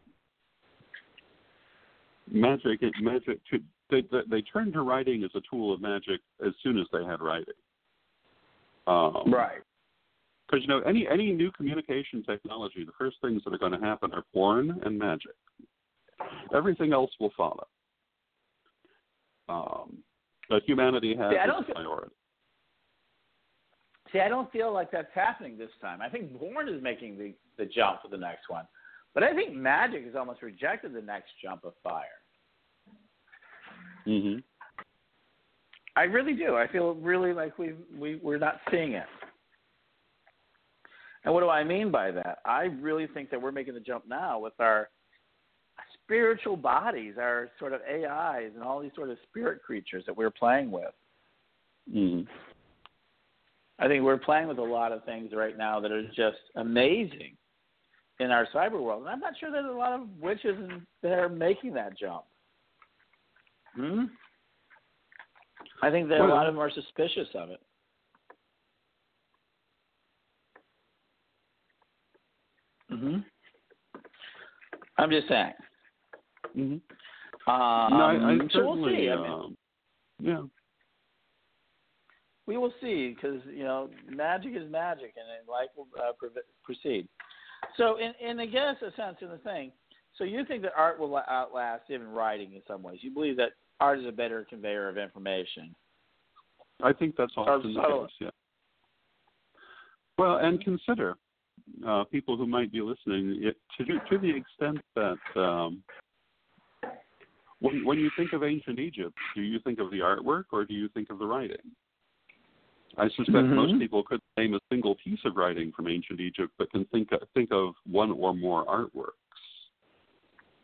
magic 2.31 2.81
magic 3.01 3.41
to 3.51 3.59
they, 3.91 4.03
they 4.11 4.20
they 4.31 4.41
turned 4.43 4.73
to 4.73 4.83
writing 4.83 5.23
as 5.25 5.31
a 5.35 5.41
tool 5.51 5.73
of 5.73 5.81
magic 5.81 6.20
as 6.45 6.53
soon 6.62 6.79
as 6.79 6.87
they 6.93 7.05
had 7.05 7.20
writing. 7.20 7.55
Um, 8.87 9.33
Right. 9.33 9.62
because 10.47 10.62
you 10.62 10.68
know 10.68 10.81
any 10.81 11.07
any 11.09 11.33
new 11.33 11.51
communication 11.53 12.23
technology, 12.25 12.85
the 12.85 12.93
first 12.99 13.16
things 13.23 13.43
that 13.45 13.53
are 13.55 13.59
going 13.59 13.73
to 13.73 13.81
happen 13.81 14.12
are 14.12 14.25
porn 14.33 14.81
and 14.85 14.99
magic. 14.99 15.35
Everything 16.55 16.93
else 16.93 17.11
will 17.20 17.33
follow. 17.37 17.66
Um, 19.49 19.99
but 20.49 20.62
humanity 20.64 21.16
has 21.16 21.33
See, 21.33 21.73
priority. 21.73 22.12
See, 24.12 24.20
I 24.20 24.29
don't 24.29 24.51
feel 24.53 24.73
like 24.73 24.91
that's 24.91 25.12
happening 25.14 25.57
this 25.57 25.70
time. 25.81 26.01
I 26.01 26.09
think 26.09 26.39
porn 26.39 26.68
is 26.68 26.83
making 26.83 27.18
the, 27.18 27.35
the 27.59 27.64
jump 27.64 28.03
for 28.03 28.09
the 28.09 28.16
next 28.18 28.49
one. 28.49 28.66
But 29.14 29.22
I 29.22 29.34
think 29.34 29.54
Magic 29.54 30.04
has 30.06 30.14
almost 30.14 30.42
rejected 30.42 30.94
the 30.94 31.02
next 31.02 31.30
jump 31.42 31.64
of 31.64 31.74
Fire. 31.82 32.04
hmm 34.04 34.38
I 35.94 36.04
really 36.04 36.32
do. 36.32 36.56
I 36.56 36.66
feel 36.68 36.94
really 36.94 37.34
like 37.34 37.58
we 37.58 37.74
we 37.98 38.16
we're 38.22 38.38
not 38.38 38.60
seeing 38.70 38.92
it. 38.92 39.04
And 41.24 41.34
what 41.34 41.40
do 41.40 41.50
I 41.50 41.62
mean 41.62 41.90
by 41.90 42.10
that? 42.10 42.38
I 42.44 42.62
really 42.80 43.06
think 43.06 43.30
that 43.30 43.40
we're 43.40 43.52
making 43.52 43.74
the 43.74 43.80
jump 43.80 44.04
now 44.08 44.38
with 44.38 44.54
our 44.58 44.88
spiritual 46.02 46.56
bodies, 46.56 47.14
our 47.18 47.50
sort 47.58 47.72
of 47.72 47.80
AIs, 47.82 48.52
and 48.54 48.62
all 48.62 48.80
these 48.80 48.90
sort 48.96 49.10
of 49.10 49.18
spirit 49.28 49.62
creatures 49.62 50.04
that 50.06 50.16
we're 50.16 50.30
playing 50.30 50.70
with. 50.70 50.94
hmm 51.90 52.22
I 53.78 53.88
think 53.88 54.04
we're 54.04 54.18
playing 54.18 54.48
with 54.48 54.58
a 54.58 54.62
lot 54.62 54.92
of 54.92 55.04
things 55.04 55.32
right 55.34 55.58
now 55.58 55.80
that 55.80 55.90
are 55.90 56.06
just 56.08 56.38
amazing 56.56 57.36
in 58.23 58.31
our 58.31 58.47
cyber 58.55 58.81
world. 58.81 59.03
And 59.03 59.11
I'm 59.11 59.20
not 59.20 59.35
sure 59.39 59.51
there's 59.51 59.66
a 59.66 59.77
lot 59.77 59.93
of 59.93 60.09
witches 60.20 60.57
that 61.03 61.18
are 61.18 61.29
making 61.29 61.75
that 61.75 61.99
jump. 61.99 62.23
Hmm? 63.75 64.05
I 65.83 65.91
think 65.91 66.09
that 66.09 66.20
a 66.20 66.27
lot 66.27 66.47
of 66.47 66.55
them 66.55 66.62
are 66.62 66.70
suspicious 66.70 67.29
of 67.35 67.51
it. 67.51 67.61
hmm 72.91 73.16
I'm 74.99 75.11
just 75.11 75.27
saying. 75.27 75.53
Mm-hmm. 76.57 77.51
Um, 77.51 77.99
no, 77.99 78.05
I, 78.05 78.35
I 78.35 78.39
so 78.53 78.77
we'll 78.77 78.89
see. 78.91 79.09
I 79.09 79.16
mean, 79.16 79.31
um, 79.31 79.57
yeah. 80.20 80.43
we 82.47 82.59
will 82.59 82.73
see 82.81 83.14
because 83.14 83.41
you 83.51 83.64
know 83.64 83.89
magic 84.09 84.53
is 84.55 84.70
magic 84.70 85.14
and 85.16 85.49
life 85.49 85.68
will 85.75 85.89
uh, 85.99 86.12
proceed. 86.62 87.09
So, 87.77 87.97
in 87.97 88.12
in 88.27 88.41
I 88.41 88.47
guess 88.47 88.77
a 88.83 88.95
sense 88.97 89.16
in 89.20 89.29
the 89.29 89.39
thing, 89.39 89.73
so 90.16 90.25
you 90.25 90.45
think 90.45 90.62
that 90.62 90.73
art 90.77 90.99
will 90.99 91.16
outlast 91.16 91.85
even 91.89 92.09
writing 92.09 92.53
in 92.55 92.62
some 92.66 92.83
ways. 92.83 92.99
You 93.03 93.11
believe 93.11 93.37
that 93.39 93.53
art 93.81 93.99
is 93.99 94.07
a 94.07 94.12
better 94.12 94.47
conveyor 94.49 94.89
of 94.89 94.99
information. 94.99 95.75
I 96.83 96.93
think 96.93 97.16
that's 97.16 97.33
often 97.37 97.75
the 97.75 97.81
case. 97.81 98.11
Yeah. 98.20 98.31
Well, 100.18 100.37
and 100.37 100.62
consider 100.62 101.16
uh, 101.87 102.05
people 102.05 102.37
who 102.37 102.47
might 102.47 102.73
be 102.73 102.81
listening 102.81 103.41
it, 103.43 103.57
to 103.79 103.85
to 103.85 104.18
the 104.18 104.37
extent 104.37 104.79
that 104.95 105.41
um, 105.41 105.83
when 107.61 107.85
when 107.85 107.99
you 107.99 108.11
think 108.16 108.33
of 108.33 108.43
ancient 108.43 108.79
Egypt, 108.79 109.16
do 109.35 109.43
you 109.43 109.59
think 109.61 109.79
of 109.79 109.91
the 109.91 109.99
artwork 109.99 110.45
or 110.53 110.64
do 110.64 110.75
you 110.75 110.89
think 110.89 111.11
of 111.11 111.18
the 111.18 111.27
writing? 111.27 111.57
I 112.99 113.09
suspect 113.09 113.47
Mhm. 113.47 113.55
most 113.55 113.78
people 113.78 114.03
could 114.03 114.20
name 114.36 114.55
a 114.55 114.61
single 114.70 114.97
piece 114.97 115.24
of 115.24 115.36
writing 115.36 115.72
from 115.72 115.88
ancient 115.88 116.20
Egypt, 116.20 116.53
but 116.59 116.70
can 116.70 116.84
think 116.86 117.11
think 117.34 117.51
of 117.51 117.74
one 117.84 118.11
or 118.11 118.34
more 118.34 118.64
artworks. 118.66 119.12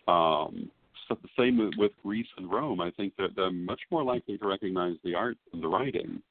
Um, 0.07 0.71
so 1.07 1.17
the 1.23 1.29
same 1.39 1.57
with- 1.57 1.77
with 1.77 1.93
Greece 2.03 2.29
and 2.37 2.51
Rome. 2.51 2.81
I 2.81 2.91
think 2.91 3.17
that 3.17 3.35
they're 3.35 3.51
much 3.51 3.81
more 3.91 4.03
likely 4.03 4.37
to 4.39 4.47
recognize 4.47 5.01
the 5.03 5.15
art 5.15 5.39
than 5.51 5.61
the 5.61 5.69
writing. 5.69 6.23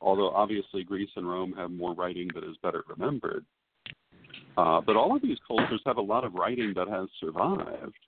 Although 0.00 0.30
obviously 0.30 0.82
Greece 0.84 1.10
and 1.16 1.28
Rome 1.28 1.52
have 1.52 1.70
more 1.70 1.94
writing 1.94 2.28
that 2.28 2.44
is 2.44 2.56
better 2.58 2.84
remembered. 2.88 3.44
Uh, 4.56 4.80
but 4.80 4.96
all 4.96 5.14
of 5.14 5.22
these 5.22 5.38
cultures 5.46 5.82
have 5.84 5.96
a 5.98 6.02
lot 6.02 6.24
of 6.24 6.34
writing 6.34 6.72
that 6.74 6.88
has 6.88 7.08
survived. 7.20 7.98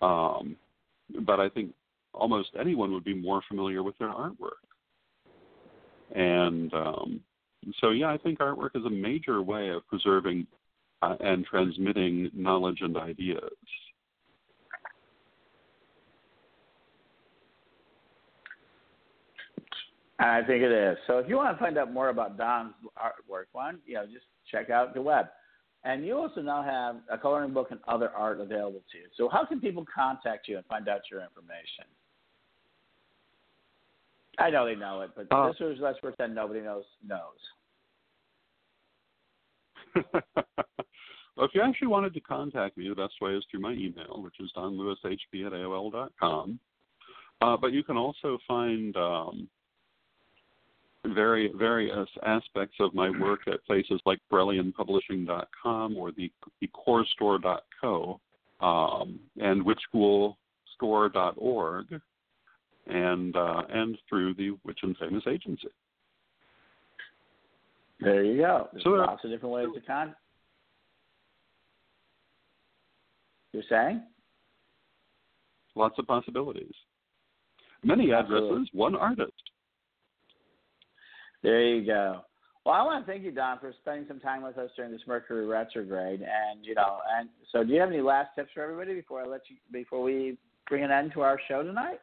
Um, 0.00 0.56
but 1.20 1.40
I 1.40 1.48
think 1.48 1.74
almost 2.12 2.50
anyone 2.58 2.92
would 2.92 3.04
be 3.04 3.14
more 3.14 3.42
familiar 3.42 3.82
with 3.82 3.96
their 3.98 4.08
artwork. 4.08 4.64
And 6.14 6.72
um, 6.74 7.20
so, 7.80 7.90
yeah, 7.90 8.08
I 8.08 8.18
think 8.18 8.38
artwork 8.38 8.74
is 8.74 8.84
a 8.84 8.90
major 8.90 9.42
way 9.42 9.70
of 9.70 9.86
preserving 9.88 10.46
uh, 11.00 11.16
and 11.20 11.44
transmitting 11.44 12.30
knowledge 12.34 12.78
and 12.80 12.96
ideas. 12.96 13.50
I 20.18 20.40
think 20.46 20.62
it 20.62 20.70
is. 20.70 20.96
So 21.08 21.18
if 21.18 21.28
you 21.28 21.36
want 21.36 21.56
to 21.56 21.62
find 21.62 21.76
out 21.76 21.92
more 21.92 22.10
about 22.10 22.38
Don's 22.38 22.74
artwork, 22.96 23.46
one, 23.52 23.80
you 23.84 23.94
know, 23.94 24.04
just 24.04 24.26
check 24.50 24.70
out 24.70 24.94
the 24.94 25.02
web. 25.02 25.26
And 25.84 26.06
you 26.06 26.16
also 26.16 26.40
now 26.42 26.62
have 26.62 26.96
a 27.10 27.20
coloring 27.20 27.52
book 27.52 27.68
and 27.72 27.80
other 27.88 28.10
art 28.10 28.40
available 28.40 28.82
to 28.92 28.98
you. 28.98 29.04
So 29.16 29.28
how 29.28 29.44
can 29.44 29.60
people 29.60 29.84
contact 29.92 30.46
you 30.46 30.56
and 30.56 30.66
find 30.66 30.88
out 30.88 31.00
your 31.10 31.22
information? 31.22 31.86
I 34.38 34.50
know 34.50 34.66
they 34.66 34.74
know 34.74 35.02
it, 35.02 35.10
but 35.14 35.26
Uh, 35.30 35.48
this 35.48 35.60
was 35.60 35.78
let's 35.80 36.00
pretend 36.00 36.34
nobody 36.34 36.60
knows 36.60 36.84
knows. 37.06 37.38
well, 40.14 41.46
if 41.46 41.54
you 41.54 41.60
actually 41.60 41.88
wanted 41.88 42.14
to 42.14 42.20
contact 42.20 42.78
me, 42.78 42.88
the 42.88 42.94
best 42.94 43.20
way 43.20 43.34
is 43.34 43.44
through 43.50 43.60
my 43.60 43.72
email, 43.72 44.22
which 44.22 44.40
is 44.40 44.50
donlewishp 44.56 45.46
at 45.46 45.52
AOL 45.52 45.92
dot 45.92 46.12
com. 46.18 46.58
Uh, 47.42 47.56
but 47.56 47.72
you 47.72 47.82
can 47.82 47.96
also 47.96 48.38
find 48.46 48.96
um, 48.96 49.48
very 51.06 51.50
various 51.56 52.08
aspects 52.24 52.76
of 52.80 52.94
my 52.94 53.10
work 53.10 53.40
at 53.48 53.64
places 53.64 54.00
like 54.06 54.20
BrellianPublishing.com 54.30 55.96
or 55.96 56.12
the, 56.12 56.30
the 56.60 56.68
CoreStore.co 56.68 58.20
um, 58.60 59.18
and 59.40 59.64
WitchSchoolStore.org 59.64 62.00
and 62.86 63.36
uh, 63.36 63.62
and 63.70 63.96
through 64.08 64.34
the 64.34 64.50
Witch 64.64 64.80
and 64.82 64.96
Famous 64.98 65.22
Agency. 65.28 65.68
There 68.00 68.24
you 68.24 68.38
go. 68.42 68.68
There's 68.72 68.84
So 68.84 68.90
there- 68.90 69.00
lots 69.00 69.24
of 69.24 69.30
different 69.30 69.54
ways 69.54 69.68
to 69.74 69.80
con. 69.80 70.14
You're 73.52 73.62
saying? 73.68 74.02
Lots 75.74 75.98
of 75.98 76.06
possibilities. 76.06 76.72
Many 77.84 78.12
addresses, 78.12 78.32
Absolutely. 78.32 78.68
one 78.72 78.94
artist. 78.96 79.32
There 81.42 81.60
you 81.62 81.84
go. 81.86 82.22
Well, 82.64 82.74
I 82.76 82.82
want 82.82 83.04
to 83.04 83.10
thank 83.12 83.24
you, 83.24 83.32
Don, 83.32 83.58
for 83.58 83.72
spending 83.80 84.04
some 84.06 84.20
time 84.20 84.42
with 84.42 84.56
us 84.56 84.70
during 84.76 84.92
this 84.92 85.00
Mercury 85.06 85.46
retrograde. 85.46 86.20
And 86.22 86.64
you 86.64 86.74
know, 86.74 86.98
and 87.18 87.28
so, 87.50 87.64
do 87.64 87.72
you 87.72 87.80
have 87.80 87.88
any 87.90 88.00
last 88.00 88.30
tips 88.36 88.50
for 88.54 88.62
everybody 88.62 88.94
before 88.94 89.20
I 89.22 89.26
let 89.26 89.42
you 89.48 89.56
before 89.72 90.02
we 90.02 90.38
bring 90.68 90.84
an 90.84 90.92
end 90.92 91.12
to 91.14 91.22
our 91.22 91.40
show 91.48 91.62
tonight? 91.62 92.00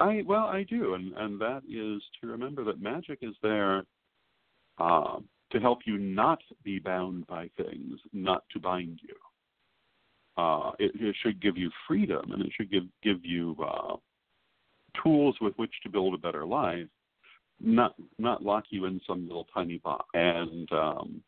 I 0.00 0.22
well, 0.26 0.44
I 0.44 0.62
do, 0.62 0.94
and 0.94 1.12
and 1.16 1.40
that 1.40 1.62
is 1.68 2.02
to 2.20 2.28
remember 2.28 2.64
that 2.64 2.80
magic 2.80 3.18
is 3.22 3.34
there 3.42 3.84
uh, 4.78 5.18
to 5.50 5.60
help 5.60 5.80
you 5.86 5.98
not 5.98 6.40
be 6.62 6.78
bound 6.78 7.26
by 7.26 7.50
things, 7.56 7.98
not 8.12 8.44
to 8.52 8.60
bind 8.60 9.00
you. 9.02 9.14
Uh, 10.42 10.70
it, 10.78 10.92
it 10.94 11.16
should 11.22 11.42
give 11.42 11.56
you 11.56 11.70
freedom, 11.86 12.32
and 12.32 12.42
it 12.42 12.52
should 12.56 12.70
give 12.70 12.84
give 13.02 13.24
you 13.24 13.56
uh, 13.66 13.96
tools 15.02 15.36
with 15.40 15.54
which 15.56 15.72
to 15.82 15.88
build 15.88 16.14
a 16.14 16.18
better 16.18 16.46
life, 16.46 16.86
not 17.60 17.94
not 18.18 18.42
lock 18.42 18.64
you 18.70 18.84
in 18.84 19.00
some 19.06 19.26
little 19.26 19.46
tiny 19.52 19.78
box. 19.78 20.06
And 20.14 20.70
um, 20.72 21.22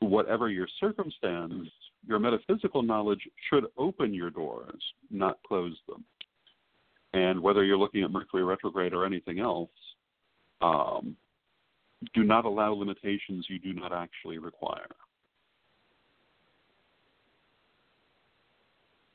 whatever 0.00 0.50
your 0.50 0.68
circumstance, 0.78 1.68
your 2.06 2.18
metaphysical 2.18 2.82
knowledge 2.82 3.22
should 3.50 3.64
open 3.78 4.12
your 4.12 4.30
doors, 4.30 4.82
not 5.10 5.38
close 5.46 5.76
them. 5.88 6.04
And 7.12 7.40
whether 7.40 7.64
you're 7.64 7.78
looking 7.78 8.02
at 8.02 8.10
Mercury 8.10 8.44
retrograde 8.44 8.92
or 8.92 9.06
anything 9.06 9.40
else, 9.40 9.70
um, 10.60 11.16
do 12.14 12.24
not 12.24 12.44
allow 12.44 12.72
limitations 12.72 13.46
you 13.48 13.58
do 13.58 13.72
not 13.72 13.92
actually 13.92 14.38
require. 14.38 14.86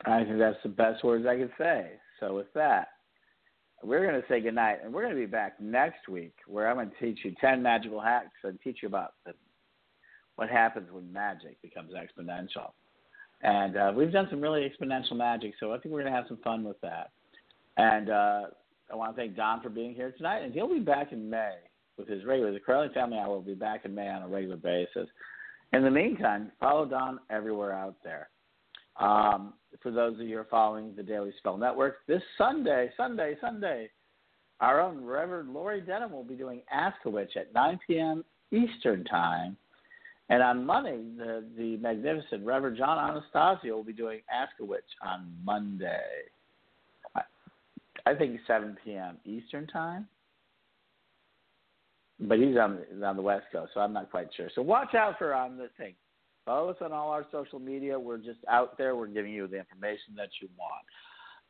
I 0.05 0.23
think 0.23 0.39
that's 0.39 0.57
the 0.63 0.69
best 0.69 1.03
words 1.03 1.25
I 1.27 1.37
could 1.37 1.51
say. 1.57 1.91
So 2.19 2.35
with 2.35 2.51
that, 2.55 2.87
we're 3.83 4.05
going 4.07 4.19
to 4.19 4.27
say 4.27 4.41
goodnight, 4.41 4.79
and 4.83 4.93
we're 4.93 5.03
going 5.03 5.15
to 5.15 5.19
be 5.19 5.25
back 5.27 5.59
next 5.59 6.07
week 6.07 6.33
where 6.47 6.69
I'm 6.69 6.75
going 6.75 6.91
to 6.91 6.99
teach 6.99 7.19
you 7.23 7.35
10 7.41 7.61
magical 7.61 7.99
hacks 7.99 8.29
and 8.43 8.59
teach 8.63 8.79
you 8.81 8.87
about 8.87 9.13
the, 9.25 9.33
what 10.35 10.49
happens 10.49 10.87
when 10.91 11.11
magic 11.11 11.61
becomes 11.61 11.91
exponential. 11.93 12.71
And 13.43 13.75
uh, 13.75 13.91
we've 13.95 14.11
done 14.11 14.27
some 14.29 14.41
really 14.41 14.69
exponential 14.69 15.15
magic, 15.15 15.53
so 15.59 15.71
I 15.73 15.79
think 15.79 15.93
we're 15.93 16.01
going 16.01 16.13
to 16.13 16.17
have 16.17 16.27
some 16.27 16.37
fun 16.43 16.63
with 16.63 16.79
that. 16.81 17.11
And 17.77 18.09
uh, 18.09 18.41
I 18.91 18.95
want 18.95 19.15
to 19.15 19.21
thank 19.21 19.35
Don 19.35 19.61
for 19.61 19.69
being 19.69 19.93
here 19.93 20.13
tonight, 20.17 20.39
and 20.39 20.53
he'll 20.53 20.71
be 20.71 20.79
back 20.79 21.11
in 21.11 21.29
May 21.29 21.55
with 21.97 22.07
his 22.07 22.25
regular. 22.25 22.51
The 22.51 22.59
Crowley 22.59 22.89
Family 22.93 23.17
Hour 23.17 23.29
will 23.29 23.41
be 23.41 23.53
back 23.53 23.85
in 23.85 23.95
May 23.95 24.09
on 24.09 24.23
a 24.23 24.27
regular 24.27 24.57
basis. 24.57 25.07
In 25.73 25.83
the 25.83 25.91
meantime, 25.91 26.51
follow 26.59 26.85
Don 26.85 27.19
everywhere 27.29 27.71
out 27.71 27.95
there. 28.03 28.29
Um, 28.99 29.53
for 29.81 29.91
those 29.91 30.15
of 30.15 30.21
you 30.21 30.35
who 30.35 30.41
are 30.41 30.47
following 30.49 30.93
the 30.95 31.03
Daily 31.03 31.31
Spell 31.37 31.57
Network, 31.57 32.05
this 32.07 32.21
Sunday, 32.37 32.89
Sunday, 32.97 33.35
Sunday, 33.39 33.89
our 34.59 34.81
own 34.81 35.03
Reverend 35.03 35.53
Laurie 35.53 35.81
Denham 35.81 36.11
will 36.11 36.23
be 36.23 36.35
doing 36.35 36.61
Ask 36.71 36.97
a 37.05 37.09
Witch 37.09 37.31
at 37.35 37.53
9 37.53 37.79
p.m. 37.87 38.23
Eastern 38.51 39.03
Time. 39.05 39.57
And 40.29 40.43
on 40.43 40.65
Monday, 40.65 40.97
the, 41.17 41.45
the 41.57 41.77
magnificent 41.77 42.45
Reverend 42.45 42.77
John 42.77 42.97
Anastasio 42.97 43.75
will 43.75 43.83
be 43.83 43.93
doing 43.93 44.21
Ask 44.31 44.51
a 44.59 44.65
Witch 44.65 44.83
on 45.01 45.33
Monday. 45.43 45.99
I, 48.05 48.11
I 48.11 48.15
think 48.15 48.39
7 48.47 48.77
p.m. 48.83 49.17
Eastern 49.25 49.67
Time. 49.67 50.07
But 52.19 52.37
he's 52.37 52.55
on, 52.57 52.79
on 53.03 53.15
the 53.15 53.21
West 53.21 53.45
Coast, 53.51 53.71
so 53.73 53.79
I'm 53.79 53.93
not 53.93 54.11
quite 54.11 54.27
sure. 54.37 54.49
So 54.53 54.61
watch 54.61 54.93
out 54.93 55.17
for 55.17 55.33
on 55.33 55.57
the 55.57 55.69
thing. 55.77 55.95
Follow 56.45 56.69
us 56.69 56.77
on 56.81 56.91
all 56.91 57.09
our 57.09 57.25
social 57.31 57.59
media. 57.59 57.99
We're 57.99 58.17
just 58.17 58.39
out 58.47 58.77
there. 58.77 58.95
We're 58.95 59.07
giving 59.07 59.31
you 59.31 59.47
the 59.47 59.57
information 59.57 60.15
that 60.17 60.29
you 60.39 60.49
want, 60.57 60.85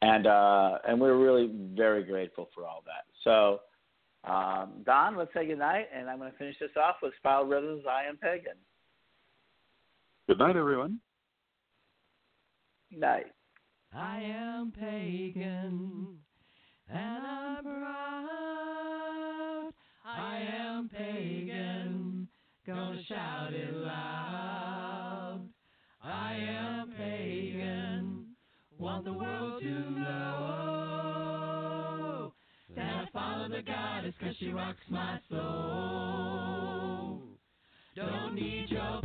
and 0.01 0.27
uh, 0.27 0.77
and 0.87 0.99
we're 0.99 1.17
really 1.17 1.51
very 1.75 2.03
grateful 2.03 2.49
for 2.53 2.65
all 2.65 2.83
that. 2.85 3.05
So, 3.23 3.61
um, 4.29 4.83
Don, 4.85 5.17
let's 5.17 5.33
say 5.33 5.45
goodnight, 5.45 5.87
and 5.95 6.09
I'm 6.09 6.19
going 6.19 6.31
to 6.31 6.37
finish 6.37 6.55
this 6.59 6.71
off 6.81 6.95
with 7.01 7.13
Spiral 7.19 7.45
Rhythms. 7.45 7.83
I 7.89 8.07
am 8.07 8.17
pagan. 8.17 8.57
Good 10.27 10.39
night, 10.39 10.55
everyone. 10.55 10.99
Night. 12.91 13.27
I 13.93 14.21
am 14.21 14.71
pagan, 14.71 16.17
and 16.93 17.25
I'm 17.25 17.63
proud. 17.63 18.11
I 20.05 20.39
am 20.57 20.89
pagan, 20.89 22.27
gonna 22.67 23.01
shout 23.07 23.53
it 23.53 23.73
loud. 23.73 25.47
I 26.03 26.33
am 26.35 26.91
pagan, 26.97 28.35
want 28.77 29.05
the 29.05 29.13
world 29.13 29.61
to 29.61 29.69
know 29.69 30.31
that 32.75 32.85
I 32.85 33.07
follow 33.13 33.47
the 33.49 33.61
goddess 33.61 34.15
cause 34.19 34.35
she 34.39 34.49
rocks 34.49 34.79
my 34.89 35.19
soul. 35.29 37.21
Don't 37.95 38.35
need 38.35 38.69
your 38.69 39.00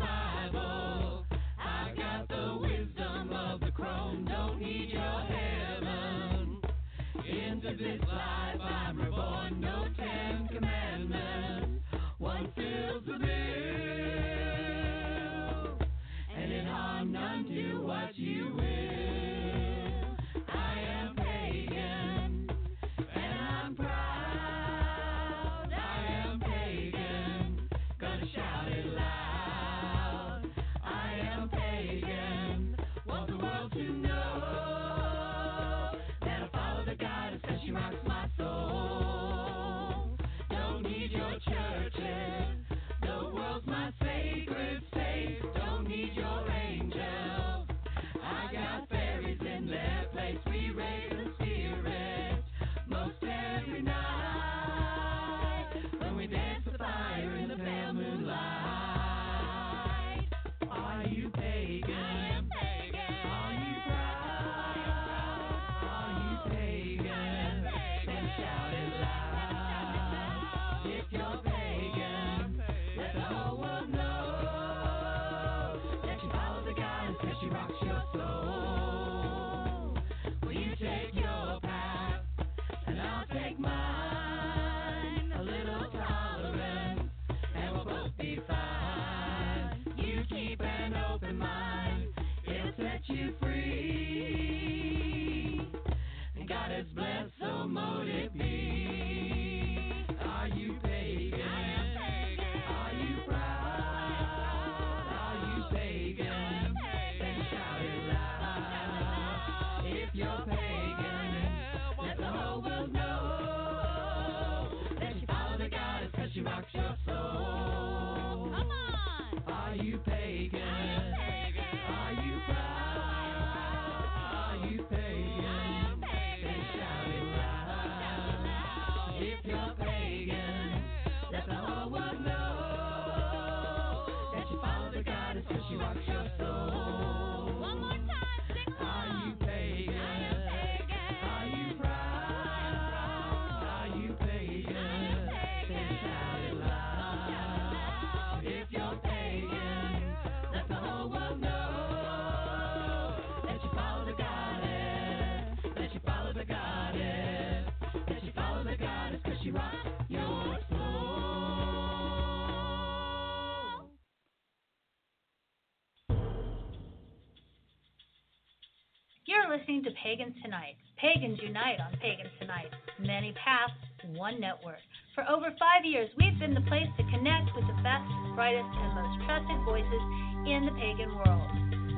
listening 169.57 169.83
to 169.84 169.91
Pagans 170.03 170.34
Tonight. 170.45 170.76
Pagans 170.99 171.38
unite 171.42 171.80
on 171.80 171.92
Pagans 172.00 172.28
Tonight. 172.38 172.68
Many 173.00 173.33
paths, 173.33 173.72
one 174.12 174.38
network. 174.38 174.80
For 175.14 175.24
over 175.30 175.49
five 175.58 175.84
years, 175.84 176.11
we've 176.18 176.38
been 176.38 176.53
the 176.53 176.61
place 176.68 176.88
to 176.99 177.03
connect 177.04 177.49
with 177.57 177.64
the 177.64 177.78
best, 177.80 178.04
brightest, 178.34 178.68
and 178.68 178.95
most 178.95 179.24
trusted 179.24 179.57
voices 179.64 180.03
in 180.45 180.68
the 180.68 180.76
pagan 180.76 181.08
world. 181.16 181.49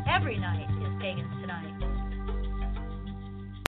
Every 0.06 0.38
night 0.38 0.70
is 0.70 1.02
Pagans 1.02 1.34
Tonight. 1.42 1.77